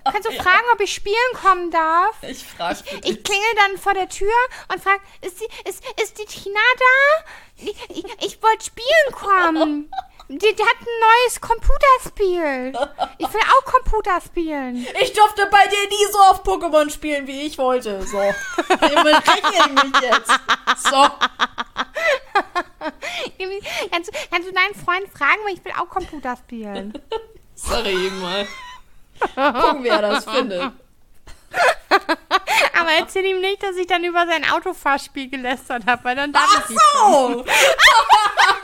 Kannst 0.04 0.28
du 0.28 0.34
fragen, 0.34 0.66
ob 0.74 0.82
ich 0.82 0.94
spielen 0.94 1.16
kommen 1.42 1.72
darf? 1.72 2.22
Ich 2.22 2.44
frage 2.44 2.80
Ich 3.04 3.24
klingel 3.24 3.56
dann 3.56 3.78
vor 3.78 3.94
der 3.94 4.10
Tür 4.10 4.34
und 4.74 4.84
frage, 4.84 5.00
ist 5.22 5.40
die, 5.40 5.70
ist, 5.70 5.82
ist 6.02 6.20
die 6.20 6.26
Tina 6.26 6.60
da? 6.78 7.66
Ich, 7.66 7.98
ich, 7.98 8.26
ich 8.26 8.44
wollte 8.44 8.66
spielen 8.66 9.14
kommen. 9.14 9.92
Die, 10.30 10.38
die 10.40 10.48
hat 10.64 10.78
ein 10.80 11.00
neues 11.02 11.40
Computerspiel. 11.42 12.74
Ich 13.18 13.34
will 13.34 13.42
auch 13.58 13.66
Computer 13.66 14.20
spielen. 14.26 14.88
Ich 15.02 15.14
durfte 15.14 15.46
bei 15.48 15.66
dir 15.68 15.88
nie 15.90 16.12
so 16.12 16.18
auf 16.20 16.44
Pokémon 16.44 16.90
spielen, 16.90 17.28
wie 17.28 17.44
ich 17.44 17.58
wollte. 17.58 18.02
So. 18.04 18.18
Damit 18.70 19.16
rechne 19.28 19.52
ich 19.60 19.84
mich 19.84 20.02
jetzt. 20.02 20.32
So. 20.90 21.08
Kannst, 23.92 24.10
du- 24.10 24.18
kannst 24.32 24.50
du 24.50 24.54
deinen 24.54 24.76
Freund 24.76 25.08
fragen, 25.16 25.40
weil 25.46 25.54
ich 25.54 25.64
will 25.64 25.72
auch 25.80 25.88
Computer 25.90 26.36
spielen. 26.38 26.94
Sorry 27.56 28.12
mal. 28.22 28.48
Gucken, 29.62 29.84
wie 29.84 29.90
er 29.90 30.02
das 30.02 30.26
findet. 30.26 30.62
Aber 32.74 32.92
erzähl 33.00 33.24
ihm 33.26 33.40
nicht, 33.42 33.62
dass 33.64 33.76
ich 33.78 33.86
dann 33.88 34.04
über 34.04 34.26
sein 34.26 34.44
Autofahrspiel 34.50 35.30
gelästert 35.30 35.86
habe, 35.86 36.04
weil 36.04 36.16
dann 36.16 36.34
darf 36.34 36.44
Ach 36.58 36.70
ich 36.70 36.78
so. 36.98 37.46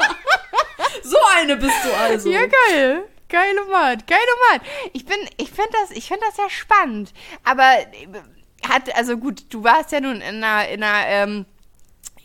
so 1.03 1.17
eine 1.37 1.55
bist 1.57 1.75
du 1.83 1.91
also. 1.93 2.29
Ja, 2.29 2.41
geil. 2.45 3.03
Geile 3.29 3.63
Mann, 3.71 4.01
geile 4.07 4.21
Mann. 4.49 4.61
Ich 4.93 5.05
bin, 5.05 5.17
ich 5.37 5.49
finde 5.51 5.69
das, 5.73 5.91
ich 5.91 6.07
finde 6.07 6.23
das 6.27 6.37
ja 6.37 6.49
spannend. 6.49 7.13
Aber 7.43 7.63
hat, 8.67 8.95
also 8.95 9.17
gut, 9.17 9.43
du 9.51 9.63
warst 9.63 9.91
ja 9.91 9.99
nun 10.01 10.15
in 10.21 10.43
einer, 10.43 10.67
in 10.69 10.81
einer, 10.83 11.07
ähm, 11.07 11.45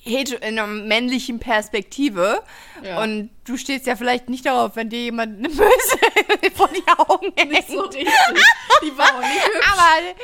in 0.05 0.27
einer 0.43 0.66
männlichen 0.66 1.41
Perspektive. 1.41 2.43
Ja. 2.83 3.03
Und 3.03 3.31
du 3.47 3.57
stehst 3.59 3.87
ja 3.87 3.97
vielleicht 3.97 4.29
nicht 4.31 4.47
darauf, 4.47 4.77
wenn 4.77 4.89
dir 4.89 4.99
jemand 5.01 5.39
eine 5.39 5.49
Möse 5.49 5.99
vor 6.55 6.68
die 6.68 6.85
Augen 6.99 7.33
hängt. 7.37 7.53
Nicht 7.53 7.68
so 7.68 7.81
richtig. 7.83 8.09
Die 8.83 8.97
war 8.99 9.14
auch 9.14 9.20
nicht 9.20 9.47
hübsch. 9.47 9.72
Aber 9.72 10.14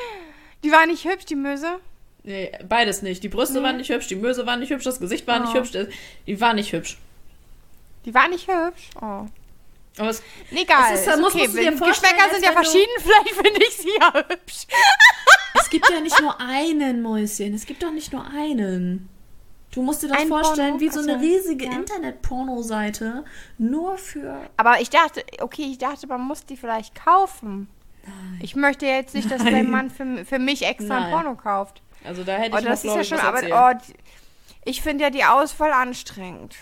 die 0.64 0.72
war 0.72 0.86
nicht 0.86 1.04
hübsch, 1.04 1.26
die 1.26 1.36
Möse. 1.36 1.78
Nee, 2.22 2.52
beides 2.68 3.00
nicht. 3.02 3.22
Die 3.22 3.28
Brüste 3.30 3.62
waren 3.62 3.78
nicht 3.78 3.90
hübsch, 3.90 4.06
die 4.08 4.16
Möse 4.16 4.46
war 4.46 4.56
nicht 4.56 4.70
hübsch, 4.70 4.84
das 4.84 5.00
Gesicht 5.00 5.26
war 5.26 5.38
nicht 5.40 5.52
Oh. 5.54 5.58
hübsch. 5.58 5.72
das- 5.72 5.88
Die 6.26 6.40
war 6.40 6.52
nicht 6.54 6.72
hübsch. 6.72 6.98
Die 8.04 8.14
war 8.14 8.28
nicht 8.28 8.48
hübsch. 8.48 8.90
Oh. 8.96 9.26
Aber 9.98 10.08
es, 10.08 10.22
egal. 10.50 10.94
Es 10.94 11.06
ist- 11.06 11.20
musst 11.20 11.34
okay. 11.34 11.46
du 11.46 11.52
dir 11.52 11.70
Geschmäcker 11.72 12.30
sind 12.32 12.44
ja 12.44 12.52
verschieden, 12.52 12.90
vielleicht 12.98 13.34
finde 13.34 13.60
ich 13.66 13.76
sie 13.76 13.90
ja 14.00 14.12
hübsch. 14.14 14.66
es 15.54 15.68
gibt 15.70 15.90
ja 15.90 16.00
nicht 16.00 16.20
nur 16.20 16.40
einen, 16.40 17.02
Mäuschen. 17.02 17.54
Es 17.54 17.66
gibt 17.66 17.82
doch 17.82 17.90
nicht 17.90 18.12
nur 18.12 18.24
einen. 18.26 19.08
Du 19.72 19.82
musst 19.82 20.02
dir 20.02 20.08
das 20.08 20.18
Ein 20.18 20.28
vorstellen, 20.28 20.78
Porno? 20.78 20.80
wie 20.80 20.88
so 20.88 21.00
eine 21.00 21.14
Achso, 21.14 21.24
riesige 21.24 21.66
ja. 21.66 21.72
Internet-Porno-Seite. 21.72 23.24
Nur 23.58 23.98
für. 23.98 24.40
Aber 24.56 24.80
ich 24.80 24.90
dachte, 24.90 25.24
okay, 25.40 25.62
ich 25.70 25.78
dachte, 25.78 26.06
man 26.06 26.22
muss 26.22 26.44
die 26.46 26.56
vielleicht 26.56 26.94
kaufen. 27.04 27.68
Ich 28.40 28.56
möchte 28.56 28.86
jetzt 28.86 29.14
nicht, 29.14 29.30
dass 29.30 29.42
Nein. 29.42 29.52
mein 29.52 29.70
Mann 29.70 29.90
für, 29.90 30.24
für 30.24 30.38
mich 30.38 30.64
extra 30.66 30.96
ein 30.96 31.02
Nein. 31.02 31.12
Porno 31.12 31.34
kauft. 31.36 31.82
Also 32.02 32.24
da 32.24 32.32
hätte 32.36 32.56
Oh, 32.56 32.58
ich 32.58 32.64
das 32.64 32.82
noch, 32.82 32.96
ist 32.98 33.10
ja 33.10 33.18
schon, 33.18 33.24
aber 33.24 33.74
oh, 33.76 33.92
ich 34.64 34.80
finde 34.82 35.04
ja 35.04 35.10
die 35.10 35.24
Auswahl 35.24 35.72
anstrengend. 35.72 36.56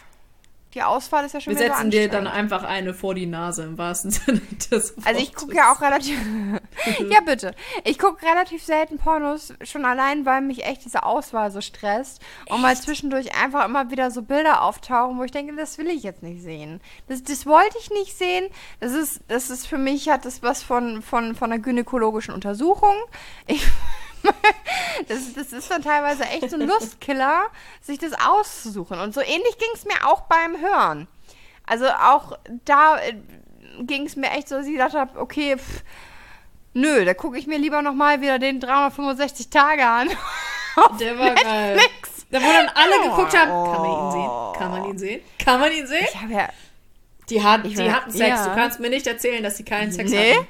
Die 0.79 0.85
Auswahl 0.85 1.25
ist 1.25 1.33
ja 1.35 1.41
schon 1.41 1.55
Wir 1.55 1.59
wieder 1.59 1.71
so 1.71 1.75
setzen 1.75 1.91
dir 1.91 2.09
dann 2.09 2.29
einfach 2.29 2.63
eine 2.63 2.95
vor 2.95 3.13
die 3.13 3.27
Nase 3.27 3.65
im 3.65 3.79
wahrsten 3.79 4.11
Sinne 4.13 4.41
des 4.71 4.95
Also 5.05 5.21
ich 5.21 5.31
Wortes. 5.31 5.35
gucke 5.35 5.57
ja 5.57 5.73
auch 5.73 5.81
relativ. 5.81 6.21
ja, 7.11 7.21
bitte. 7.21 7.51
Ich 7.83 7.99
gucke 7.99 8.25
relativ 8.25 8.63
selten 8.63 8.97
Pornos, 8.97 9.55
schon 9.63 9.85
allein, 9.85 10.25
weil 10.25 10.41
mich 10.41 10.65
echt 10.65 10.85
diese 10.85 11.03
Auswahl 11.03 11.51
so 11.51 11.61
stresst. 11.61 12.23
Und 12.49 12.61
mal 12.61 12.77
zwischendurch 12.77 13.35
einfach 13.43 13.65
immer 13.65 13.91
wieder 13.91 14.13
so 14.13 14.23
Bilder 14.23 14.63
auftauchen, 14.63 15.19
wo 15.19 15.25
ich 15.25 15.33
denke, 15.33 15.57
das 15.57 15.79
will 15.79 15.89
ich 15.89 16.05
jetzt 16.05 16.23
nicht 16.23 16.43
sehen. 16.45 16.81
Das, 17.09 17.25
das 17.25 17.45
wollte 17.45 17.77
ich 17.81 17.91
nicht 17.91 18.17
sehen. 18.17 18.49
Das 18.79 18.93
ist, 18.93 19.21
das 19.27 19.51
ist 19.51 19.67
für 19.67 19.79
mich, 19.79 20.09
hat 20.09 20.25
das 20.27 20.45
was 20.45 20.63
von, 20.63 21.03
von, 21.03 21.35
von 21.35 21.51
einer 21.53 21.61
gynäkologischen 21.61 22.33
Untersuchung. 22.33 22.95
Ich, 23.49 23.67
das, 25.09 25.33
das 25.35 25.53
ist 25.53 25.71
dann 25.71 25.83
teilweise 25.83 26.25
echt 26.25 26.51
so 26.51 26.57
ein 26.57 26.67
Lustkiller, 26.67 27.47
sich 27.81 27.99
das 27.99 28.13
auszusuchen. 28.13 28.99
Und 29.01 29.15
so 29.15 29.21
ähnlich 29.21 29.59
ging 29.59 29.69
es 29.75 29.85
mir 29.85 30.07
auch 30.07 30.23
beim 30.23 30.61
Hören. 30.61 31.09
Also 31.67 31.87
auch 31.89 32.39
da 32.65 32.99
ging 33.81 34.07
es 34.07 34.17
mir 34.17 34.31
echt 34.31 34.49
so, 34.49 34.57
dass 34.57 34.67
ich 34.67 34.73
gedacht 34.73 34.95
habe, 34.95 35.19
okay, 35.21 35.57
pff, 35.57 35.83
nö, 36.75 37.05
da 37.05 37.15
gucke 37.15 37.39
ich 37.39 37.47
mir 37.47 37.59
lieber 37.59 37.83
nochmal 37.83 38.21
wieder 38.21 38.39
den 38.39 38.61
365 38.61 39.51
Tage 39.51 39.87
an. 39.87 40.09
Der 41.01 41.19
war 41.19 41.35
geil. 41.35 41.75
Netflix. 41.77 42.27
Da 42.31 42.41
wo 42.41 42.47
dann 42.47 42.69
alle 42.75 42.93
Oh. 43.01 43.11
geguckt 43.11 43.37
haben, 43.37 43.73
kann 43.73 43.81
man 43.83 43.91
ihn 44.05 44.11
sehen? 44.13 44.53
Kann 44.59 44.71
man 44.71 44.85
ihn 44.91 44.99
sehen? 44.99 45.21
Kann 45.45 45.61
man 45.61 45.73
ihn 45.73 45.87
sehen? 45.87 46.07
Ich 46.09 46.21
habe 46.21 46.33
ja, 46.33 46.49
Die, 47.31 47.43
hat, 47.43 47.65
die 47.65 47.91
hatten 47.93 48.11
Sex. 48.11 48.29
ja. 48.29 48.49
Du 48.49 48.55
kannst 48.55 48.79
mir 48.81 48.91
nicht 48.91 49.07
erzählen, 49.07 49.43
dass 49.43 49.57
sie 49.57 49.65
keinen 49.65 49.91
Sex 49.93 50.11
nee, 50.11 50.35
hatten. 50.35 50.47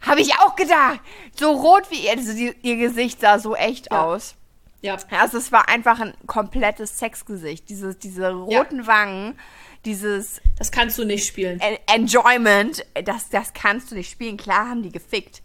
Habe 0.00 0.20
ich 0.20 0.34
auch 0.38 0.56
gedacht. 0.56 1.00
So 1.34 1.50
rot 1.52 1.90
wie 1.90 2.06
ihr, 2.06 2.12
also 2.12 2.32
die, 2.32 2.54
ihr 2.62 2.76
Gesicht 2.76 3.20
sah 3.20 3.38
so 3.38 3.54
echt 3.54 3.92
Ja. 3.92 4.04
aus. 4.04 4.34
Ja. 4.82 4.96
Also 5.18 5.36
es 5.38 5.52
war 5.52 5.68
einfach 5.68 6.00
ein 6.00 6.14
komplettes 6.26 6.98
Sexgesicht. 6.98 7.68
Diese, 7.68 7.94
diese 7.94 8.32
roten 8.32 8.86
Wangen, 8.86 9.38
dieses 9.84 10.40
Das 10.58 10.70
kannst 10.72 10.96
du 10.98 11.04
nicht 11.04 11.26
spielen. 11.26 11.60
En- 11.60 11.78
Enjoyment, 11.86 12.84
das, 13.04 13.28
das 13.28 13.52
kannst 13.52 13.90
du 13.90 13.94
nicht 13.94 14.10
spielen. 14.10 14.36
Klar 14.38 14.70
haben 14.70 14.82
die 14.82 14.90
gefickt. 14.90 15.42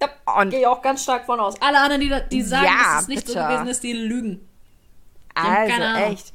Da 0.00 0.08
Und- 0.40 0.50
gehe 0.50 0.60
ich 0.60 0.66
auch 0.66 0.82
ganz 0.82 1.04
stark 1.04 1.26
von 1.26 1.38
aus. 1.40 1.60
Alle 1.62 1.78
anderen, 1.78 2.00
die, 2.00 2.12
die 2.30 2.42
sagen, 2.42 2.64
Ja, 2.66 2.94
dass 2.94 3.02
es 3.02 3.08
nicht 3.08 3.26
so 3.28 3.34
bitte. 3.34 3.46
gewesen 3.46 3.66
ist, 3.68 3.82
die 3.84 3.92
lügen. 3.92 4.48
haben 5.36 5.70
Also 5.70 6.12
echt. 6.12 6.32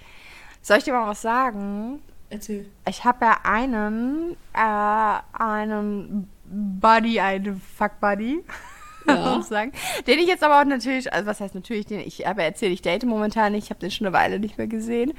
Soll 0.61 0.77
ich 0.77 0.83
dir 0.85 0.93
mal 0.93 1.07
was 1.07 1.21
sagen? 1.21 2.01
Erzähl. 2.29 2.69
Ich 2.87 3.03
habe 3.03 3.25
ja 3.25 3.39
einen, 3.43 4.37
äh, 4.53 5.19
einen 5.33 6.29
Buddy, 6.51 7.19
einen 7.19 7.61
Fuck-Buddy, 7.77 8.43
Ja. 9.07 9.35
muss 9.35 9.45
ich 9.45 9.49
sagen. 9.49 9.71
Den 10.05 10.19
ich 10.19 10.27
jetzt 10.27 10.43
aber 10.43 10.59
auch 10.61 10.65
natürlich, 10.65 11.11
also 11.11 11.25
was 11.25 11.39
heißt 11.39 11.55
natürlich, 11.55 11.87
den 11.87 12.01
ich 12.01 12.27
aber 12.27 12.43
erzähle, 12.43 12.73
ich 12.73 12.81
date 12.83 13.03
momentan 13.05 13.53
nicht, 13.53 13.63
ich 13.65 13.69
habe 13.71 13.79
den 13.79 13.89
schon 13.89 14.05
eine 14.05 14.15
Weile 14.15 14.39
nicht 14.39 14.57
mehr 14.57 14.67
gesehen. 14.67 15.13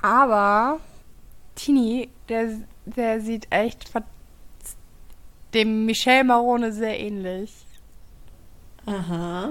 Aber 0.00 0.80
Tini, 1.54 2.08
der, 2.28 2.48
der 2.86 3.20
sieht 3.20 3.48
echt 3.50 3.90
dem 5.54 5.84
Michel 5.86 6.24
Marone 6.24 6.72
sehr 6.72 6.98
ähnlich. 6.98 7.52
Aha. 8.86 9.50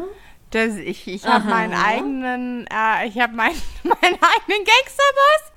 Das, 0.51 0.75
ich 0.77 1.07
ich 1.07 1.25
habe 1.25 1.47
meinen 1.49 1.73
eigenen, 1.73 2.65
äh, 2.67 3.07
ich 3.07 3.19
habe 3.19 3.35
meinen, 3.35 3.61
meinen 3.83 4.01
eigenen 4.01 4.65
Gangsterboss. 4.65 5.51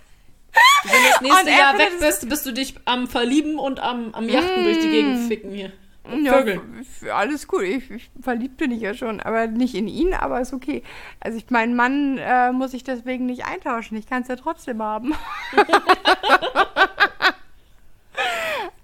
Wenn 0.85 0.93
du 1.03 1.09
das 1.11 1.21
nächste 1.21 1.51
Und 1.51 1.57
Jahr 1.59 1.79
weg 1.79 1.91
bist, 2.01 2.29
bist 2.29 2.47
du 2.47 2.53
dich 2.53 2.75
am 2.85 3.07
Verlieben 3.09 3.59
und 3.59 3.81
am, 3.81 4.13
am 4.15 4.29
Yachten 4.29 4.65
durch 4.65 4.79
die 4.81 4.89
Gegend 4.91 5.29
ficken 5.29 5.53
hier. 5.53 5.73
Ja, 6.23 6.39
Vögeln. 6.39 6.85
alles 7.13 7.47
gut. 7.47 7.63
Ich, 7.63 7.89
ich 7.91 8.11
verliebt 8.21 8.57
bin 8.57 8.73
ich 8.73 8.81
ja 8.81 8.95
schon, 8.95 9.21
aber 9.21 9.47
nicht 9.47 9.75
in 9.77 9.87
ihn, 9.87 10.13
aber 10.15 10.41
ist 10.41 10.53
okay. 10.53 10.83
Also 11.21 11.39
ich, 11.39 11.49
meinen 11.51 11.77
Mann 11.77 12.19
äh, 12.19 12.51
muss 12.51 12.75
ich 12.75 12.83
deswegen 12.83 13.27
nicht 13.27 13.45
eintauschen. 13.45 13.97
Ich 13.97 14.09
kann 14.09 14.23
es 14.23 14.29
ja 14.29 14.35
trotzdem 14.37 14.83
haben. 14.83 15.15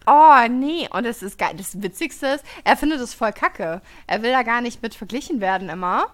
oh, 0.07 0.35
nee. 0.49 0.89
Und 0.93 1.05
das 1.05 1.23
ist 1.23 1.39
geil. 1.39 1.55
Das 1.57 1.83
Witzigste 1.83 2.27
ist, 2.29 2.45
er 2.64 2.77
findet 2.77 3.01
es 3.01 3.14
voll 3.14 3.33
kacke. 3.33 3.81
Er 4.07 4.23
will 4.23 4.31
da 4.33 4.43
gar 4.43 4.61
nicht 4.61 4.83
mit 4.83 4.95
verglichen 4.95 5.41
werden 5.41 5.69
immer. 5.69 6.07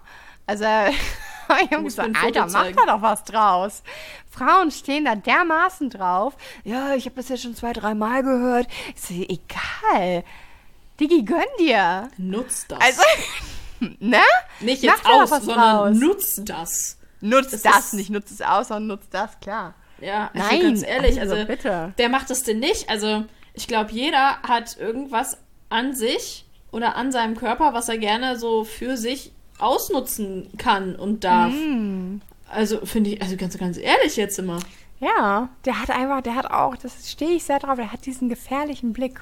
Also 0.47 0.65
er- 0.65 0.93
ein 1.71 1.91
Foto 1.91 2.03
Alter, 2.21 2.47
mach 2.49 2.71
da 2.73 2.97
doch 2.97 3.03
was 3.03 3.25
draus. 3.25 3.83
Frauen 4.31 4.71
stehen 4.71 5.05
da 5.05 5.15
dermaßen 5.15 5.91
drauf. 5.91 6.35
Ja, 6.65 6.95
ich 6.95 7.05
habe 7.07 7.17
das 7.17 7.29
jetzt 7.29 7.43
schon 7.43 7.55
zwei, 7.55 7.73
dreimal 7.73 8.23
gehört. 8.23 8.67
Ich 8.95 9.03
so, 9.03 9.15
egal. 9.15 10.25
Digi, 11.01 11.23
gönn 11.23 11.43
dir. 11.59 12.09
Nutz 12.17 12.67
das. 12.69 12.81
Also, 12.81 13.03
ne? 14.01 14.21
nicht 14.61 14.83
jetzt 14.83 15.05
aus, 15.05 15.31
sondern 15.31 15.77
raus. 15.77 15.97
nutz 15.97 16.41
das. 16.45 16.99
Nutzt 17.21 17.53
Das 17.53 17.63
das, 17.63 17.79
ist- 17.87 17.93
nicht 17.95 18.11
nutzt 18.11 18.31
es 18.33 18.41
aus, 18.43 18.69
sondern 18.69 18.89
nutzt 18.89 19.13
das, 19.15 19.39
klar. 19.41 19.75
Ja, 20.01 20.31
also 20.35 20.49
Nein, 20.49 20.63
ganz 20.63 20.83
ehrlich, 20.83 21.21
also 21.21 21.35
also, 21.35 21.47
bitte. 21.47 21.93
wer 21.97 22.09
macht 22.09 22.29
das 22.31 22.43
denn 22.43 22.59
nicht? 22.59 22.89
Also 22.91 23.25
ich 23.55 23.69
glaube, 23.69 23.93
jeder 23.93 24.39
hat 24.43 24.77
irgendwas 24.77 25.39
an 25.69 25.95
sich 25.95 26.45
oder 26.73 26.97
an 26.97 27.13
seinem 27.13 27.37
Körper, 27.37 27.73
was 27.75 27.89
er 27.89 27.99
gerne 27.99 28.37
so 28.37 28.65
für 28.65 28.97
sich 28.97 29.31
ausnutzen 29.63 30.51
kann 30.59 30.97
und 30.97 31.25
darf. 31.25 31.53
Mm. 31.53 32.21
Also 32.49 32.85
finde 32.85 33.11
ich, 33.11 33.23
also 33.23 33.37
ganz, 33.37 33.57
ganz 33.57 33.79
ehrlich 33.79 34.17
jetzt 34.17 34.39
immer. 34.39 34.59
Ja, 35.01 35.49
der 35.65 35.81
hat 35.81 35.91
einfach, 35.91 36.21
der 36.21 36.37
hat 36.37 36.51
auch, 36.51 36.77
das 36.77 37.11
stehe 37.11 37.33
ich 37.33 37.45
sehr 37.45 37.59
drauf, 37.59 37.77
der 37.77 37.93
hat 37.93 38.05
diesen 38.07 38.29
gefährlichen 38.29 38.93
Blick. 38.93 39.21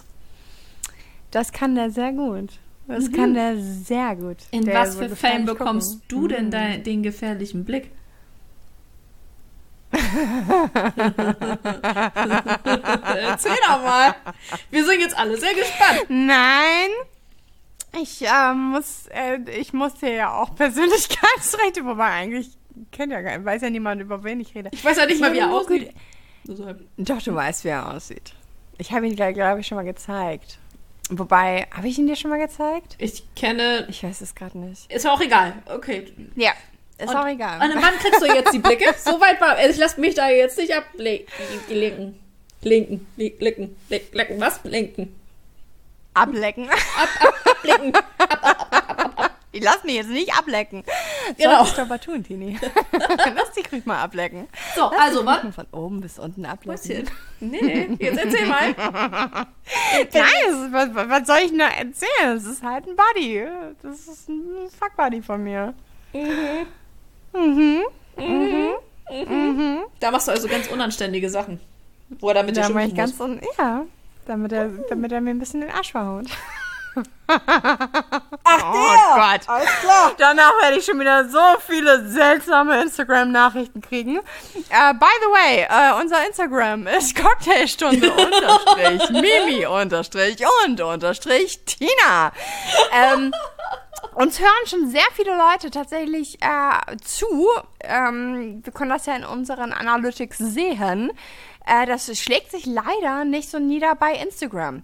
Das 1.30 1.52
kann 1.52 1.74
der 1.74 1.90
sehr 1.90 2.12
gut. 2.12 2.50
Das 2.86 3.12
kann 3.12 3.34
der 3.34 3.56
sehr 3.56 4.16
gut. 4.16 4.38
Mhm. 4.50 4.58
In 4.58 4.64
Der 4.64 4.80
was 4.80 4.94
so 4.94 4.98
für 4.98 5.08
gefährlich 5.08 5.18
Fällen 5.18 5.46
bekommst 5.46 5.92
gucken. 5.92 6.08
du 6.08 6.28
denn 6.28 6.50
dein, 6.50 6.82
den 6.82 7.02
gefährlichen 7.02 7.64
Blick? 7.64 7.90
Erzähl 13.14 13.56
doch 13.66 13.82
mal. 13.82 14.14
Wir 14.70 14.84
sind 14.84 15.00
jetzt 15.00 15.16
alle 15.16 15.36
sehr 15.36 15.54
gespannt. 15.54 16.04
Nein. 16.08 16.90
Ich 18.00 18.22
äh, 18.26 18.54
muss, 18.54 19.06
äh, 19.08 19.38
ich 19.58 19.72
muss 19.72 19.94
dir 19.94 20.12
ja 20.12 20.32
auch 20.34 20.54
Persönlichkeitsrechte, 20.56 21.84
wobei 21.84 22.06
eigentlich 22.06 22.48
kennt 22.92 23.12
ja 23.12 23.20
gar, 23.20 23.44
weiß 23.44 23.62
ja 23.62 23.70
niemand, 23.70 24.00
über 24.00 24.22
wen 24.24 24.40
ich 24.40 24.54
rede. 24.54 24.70
Ich 24.72 24.84
weiß 24.84 24.96
ja 24.96 25.06
nicht 25.06 25.20
mal, 25.20 25.32
wie 25.32 25.38
er 25.38 25.50
aussieht. 25.52 25.92
Doch, 26.96 27.22
du 27.22 27.34
weißt, 27.34 27.64
wie 27.64 27.68
er 27.68 27.92
aussieht. 27.92 28.32
Ich 28.78 28.92
habe 28.92 29.06
ihn, 29.06 29.14
glaube 29.16 29.60
ich, 29.60 29.66
schon 29.66 29.76
mal 29.76 29.84
gezeigt. 29.84 30.58
Wobei, 31.10 31.66
habe 31.76 31.88
ich 31.88 31.98
ihn 31.98 32.06
dir 32.06 32.16
schon 32.16 32.30
mal 32.30 32.38
gezeigt? 32.38 32.94
Ich 32.98 33.24
kenne. 33.34 33.86
Ich 33.90 34.02
weiß 34.04 34.20
es 34.20 34.34
gerade 34.34 34.56
nicht. 34.58 34.90
Ist 34.92 35.06
auch 35.06 35.20
egal. 35.20 35.54
Okay. 35.66 36.12
Ja, 36.36 36.52
ist 36.98 37.10
Und- 37.10 37.16
auch 37.16 37.26
egal. 37.26 37.60
Und 37.60 37.74
wann 37.82 37.94
kriegst 37.98 38.22
du 38.22 38.26
jetzt 38.26 38.52
die 38.54 38.60
Blicke? 38.60 38.94
So 38.98 39.20
weit 39.20 39.40
war. 39.40 39.56
Also 39.56 39.70
ich 39.72 39.78
lasse 39.78 40.00
mich 40.00 40.14
da 40.14 40.28
jetzt 40.30 40.56
nicht 40.56 40.72
ablenken. 40.74 41.26
Linken. 41.68 42.18
Linken. 42.62 43.06
Linken. 43.16 43.76
Linken. 43.88 44.40
Was? 44.40 44.60
Linken. 44.64 45.14
ablecken. 46.14 46.68
Ablenken. 47.60 48.02
Ich 49.52 49.64
lass 49.64 49.82
mich 49.82 49.96
jetzt 49.96 50.10
nicht 50.10 50.32
ablecken. 50.32 50.84
Genau. 51.36 51.56
Solltest 51.56 51.78
du 51.78 51.82
aber 51.82 52.00
tun, 52.00 52.22
Tini. 52.22 52.56
lass 53.34 53.50
dich 53.52 53.70
ruhig 53.72 53.84
mal 53.84 54.00
ablecken. 54.00 54.46
So, 54.76 54.84
also 54.84 55.22
Lass 55.22 55.40
dich 55.40 55.48
was? 55.48 55.54
von 55.56 55.66
oben 55.72 56.00
bis 56.00 56.18
unten 56.20 56.46
ablecken. 56.46 57.08
Nee, 57.40 57.96
jetzt 57.98 58.18
erzähl 58.18 58.46
mal. 58.46 58.74
Nein, 58.74 60.72
was, 60.72 60.88
was 60.94 61.26
soll 61.26 61.38
ich 61.44 61.56
da 61.56 61.66
erzählen? 61.68 62.34
Das 62.34 62.44
ist 62.44 62.62
halt 62.62 62.86
ein 62.86 62.94
Buddy. 62.94 63.44
Das 63.82 64.06
ist 64.06 64.28
ein 64.28 64.70
Fuck-Buddy 64.78 65.20
von 65.22 65.42
mir. 65.42 65.74
Mhm. 67.32 67.82
Da 69.98 70.10
machst 70.10 70.28
du 70.28 70.32
also 70.32 70.46
ganz 70.46 70.68
unanständige 70.68 71.28
Sachen. 71.28 71.60
Wo 72.20 72.28
er 72.28 72.34
damit 72.34 72.56
Da 72.56 72.68
mache 72.68 72.84
ich 72.84 72.94
schimpfen 72.94 72.96
ganz 72.96 73.20
un 73.20 73.40
ja, 73.58 73.84
damit 74.26 74.52
er, 74.52 74.68
damit 74.88 75.10
er 75.12 75.20
mir 75.20 75.30
ein 75.30 75.38
bisschen 75.38 75.60
den 75.60 75.70
Arsch 75.70 75.90
verhaut. 75.92 76.26
Ach, 77.26 78.64
Oh 78.72 79.14
Gott. 79.14 79.48
Alles 79.48 79.70
klar. 79.80 80.12
Danach 80.18 80.52
werde 80.62 80.78
ich 80.78 80.84
schon 80.84 80.98
wieder 80.98 81.28
so 81.28 81.38
viele 81.66 82.08
seltsame 82.08 82.82
Instagram-Nachrichten 82.82 83.80
kriegen. 83.80 84.16
Äh, 84.18 84.94
by 84.94 85.06
the 85.20 85.30
way, 85.30 85.66
äh, 85.68 86.00
unser 86.00 86.26
Instagram 86.26 86.86
ist 86.86 87.16
Cocktailstunde 87.16 88.12
unterstrich 88.12 89.10
Mimi 89.10 89.66
unterstrich 89.66 90.38
und 90.64 90.80
unterstrich 90.80 91.64
Tina. 91.64 92.32
Ähm, 92.92 93.32
uns 94.14 94.40
hören 94.40 94.66
schon 94.66 94.90
sehr 94.90 95.06
viele 95.14 95.36
Leute 95.36 95.70
tatsächlich 95.70 96.38
äh, 96.42 96.96
zu. 97.04 97.48
Ähm, 97.80 98.60
wir 98.64 98.72
können 98.72 98.90
das 98.90 99.06
ja 99.06 99.14
in 99.14 99.24
unseren 99.24 99.72
Analytics 99.72 100.38
sehen. 100.38 101.12
Äh, 101.66 101.86
das 101.86 102.06
schlägt 102.18 102.50
sich 102.50 102.66
leider 102.66 103.24
nicht 103.24 103.50
so 103.50 103.58
nieder 103.58 103.94
bei 103.94 104.14
Instagram. 104.14 104.82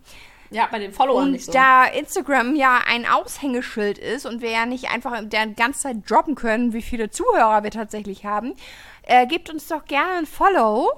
Ja, 0.50 0.68
bei 0.70 0.78
den 0.78 0.92
Followern 0.92 1.24
Und 1.24 1.30
nicht 1.32 1.46
so. 1.46 1.52
da 1.52 1.84
Instagram 1.86 2.54
ja 2.54 2.80
ein 2.86 3.06
Aushängeschild 3.06 3.98
ist 3.98 4.26
und 4.26 4.40
wir 4.42 4.50
ja 4.50 4.66
nicht 4.66 4.90
einfach 4.90 5.20
die 5.22 5.54
ganze 5.54 5.80
Zeit 5.80 6.08
droppen 6.08 6.34
können, 6.34 6.72
wie 6.72 6.82
viele 6.82 7.10
Zuhörer 7.10 7.62
wir 7.62 7.70
tatsächlich 7.70 8.24
haben, 8.24 8.54
äh, 9.02 9.26
gebt 9.26 9.50
uns 9.50 9.66
doch 9.68 9.84
gerne 9.84 10.12
ein 10.18 10.26
Follow. 10.26 10.92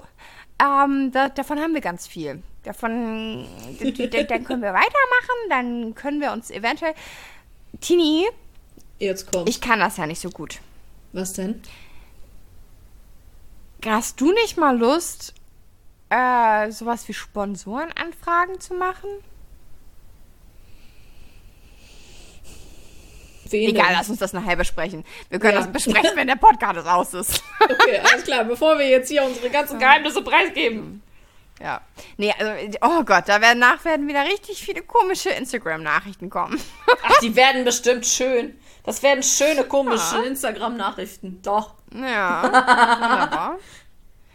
Ähm, 0.61 1.11
da, 1.11 1.29
davon 1.29 1.59
haben 1.59 1.73
wir 1.73 1.81
ganz 1.81 2.05
viel. 2.07 2.43
Davon, 2.63 3.47
dann 3.79 4.43
können 4.43 4.61
wir 4.61 4.73
weitermachen, 4.73 5.49
dann 5.49 5.95
können 5.95 6.19
wir 6.19 6.31
uns 6.33 6.51
eventuell. 6.51 6.93
Tini, 7.79 8.27
Jetzt 8.99 9.31
kommt. 9.31 9.47
ich 9.47 9.61
kann 9.61 9.79
das 9.79 9.97
ja 9.97 10.05
nicht 10.05 10.19
so 10.19 10.29
gut. 10.29 10.59
Was 11.13 11.33
denn? 11.33 11.61
Hast 13.85 14.19
du 14.19 14.31
nicht 14.33 14.57
mal 14.57 14.77
Lust, 14.77 15.33
äh, 16.09 16.69
sowas 16.71 17.07
wie 17.07 17.13
Sponsorenanfragen 17.13 18.59
zu 18.59 18.73
machen? 18.73 19.09
Wen 23.51 23.69
Egal, 23.69 23.91
lass 23.93 24.09
uns 24.09 24.19
das 24.19 24.33
nachher 24.33 24.55
besprechen. 24.55 25.03
Wir 25.29 25.39
können 25.39 25.53
Ja. 25.53 25.61
das 25.61 25.71
besprechen, 25.71 26.11
wenn 26.15 26.27
der 26.27 26.35
Podcast 26.35 26.87
aus 26.87 27.13
ist. 27.13 27.43
Okay, 27.61 27.99
alles 27.99 28.23
klar. 28.23 28.43
Bevor 28.45 28.77
wir 28.79 28.87
jetzt 28.87 29.09
hier 29.09 29.23
unsere 29.23 29.49
ganzen 29.49 29.77
Geheimnisse 29.79 30.21
preisgeben. 30.23 31.01
Ja. 31.61 31.81
Nee, 32.17 32.33
also, 32.39 32.51
oh 32.81 33.03
Gott, 33.03 33.25
da 33.27 33.41
werden 33.41 33.59
nach 33.59 33.83
werden 33.85 34.07
wieder 34.07 34.23
richtig 34.25 34.63
viele 34.63 34.81
komische 34.81 35.29
Instagram-Nachrichten 35.29 36.29
kommen. 36.29 36.59
Ach, 37.03 37.19
die 37.21 37.35
werden 37.35 37.65
bestimmt 37.65 38.05
schön. 38.05 38.57
Das 38.85 39.03
werden 39.03 39.23
schöne, 39.23 39.65
komische 39.65 40.17
Instagram-Nachrichten. 40.25 41.41
Doch. 41.43 41.75
Ja, 41.93 42.43
wunderbar. 42.43 43.57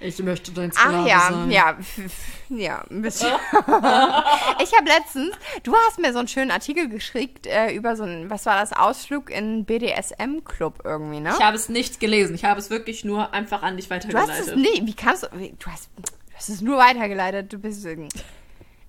Ich 0.06 0.18
möchte 0.22 0.52
dein 0.52 0.70
Ach 0.76 1.06
ja, 1.06 1.46
ja, 1.48 1.70
f- 1.78 1.98
f- 1.98 2.12
ja, 2.50 2.84
ein 2.90 3.00
bisschen. 3.02 3.32
ich 3.52 4.72
habe 4.74 4.84
letztens, 4.86 5.34
du 5.62 5.74
hast 5.74 5.98
mir 5.98 6.12
so 6.12 6.18
einen 6.18 6.28
schönen 6.28 6.50
Artikel 6.50 6.88
geschickt 6.88 7.46
äh, 7.46 7.72
über 7.72 7.96
so 7.96 8.02
einen, 8.02 8.28
was 8.28 8.44
war 8.46 8.60
das, 8.60 8.72
Ausflug 8.72 9.30
in 9.30 9.64
BDSM-Club 9.64 10.82
irgendwie, 10.84 11.20
ne? 11.20 11.32
Ich 11.38 11.42
habe 11.44 11.56
es 11.56 11.68
nicht 11.68 12.00
gelesen. 12.00 12.34
Ich 12.34 12.44
habe 12.44 12.60
es 12.60 12.70
wirklich 12.70 13.04
nur 13.04 13.32
einfach 13.32 13.62
an 13.62 13.76
dich 13.76 13.88
Du 13.88 13.94
hast 13.94 14.04
weitergeleitet. 14.08 14.48
es 14.48 14.54
nie, 14.56 14.86
wie 14.86 14.94
kannst 14.94 15.22
du, 15.22 15.28
wie- 15.38 15.54
du 15.58 15.66
hast, 15.70 15.88
du 15.96 16.02
hast 16.36 16.48
es 16.50 16.60
nur 16.60 16.76
weitergeleitet, 16.78 17.52
du 17.52 17.58
bist, 17.58 17.84
irgend- 17.84 18.12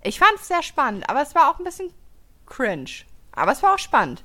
ich 0.03 0.20
fand 0.20 0.34
es 0.36 0.47
sehr 0.49 0.63
spannend, 0.63 1.09
aber 1.09 1.22
es 1.22 1.34
war 1.34 1.49
auch 1.49 1.59
ein 1.59 1.63
bisschen 1.66 1.91
cringe, 2.45 2.89
aber 3.32 3.53
es 3.53 3.63
war 3.63 3.74
auch 3.76 3.80
spannend. 3.80 4.24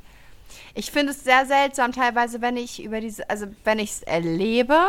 Ich 0.74 0.90
finde 0.90 1.12
es 1.12 1.22
sehr 1.22 1.46
seltsam 1.46 1.92
teilweise, 1.92 2.40
wenn 2.42 2.56
ich 2.56 2.82
über 2.82 3.00
diese, 3.00 3.28
also 3.30 3.46
wenn 3.64 3.78
ich 3.78 3.90
es 3.90 4.02
erlebe, 4.02 4.88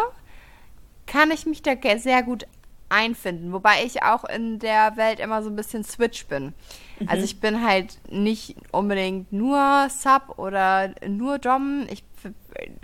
kann 1.08 1.32
ich 1.32 1.46
mich 1.46 1.62
da 1.62 1.74
sehr 1.98 2.24
gut 2.24 2.46
einfinden, 2.90 3.54
wobei 3.54 3.84
ich 3.86 4.04
auch 4.04 4.24
in 4.26 4.60
der 4.60 4.98
Welt 4.98 5.20
immer 5.20 5.42
so 5.44 5.50
ein 5.50 5.56
bisschen 5.56 5.84
switch 5.84 6.26
bin. 6.28 6.54
Also 7.08 7.24
ich 7.24 7.40
bin 7.40 7.66
halt 7.66 7.98
nicht 8.12 8.56
unbedingt 8.72 9.32
nur 9.32 9.88
Sub 9.90 10.38
oder 10.38 10.94
nur 11.08 11.40
Dom. 11.40 11.88
Ich, 11.90 12.04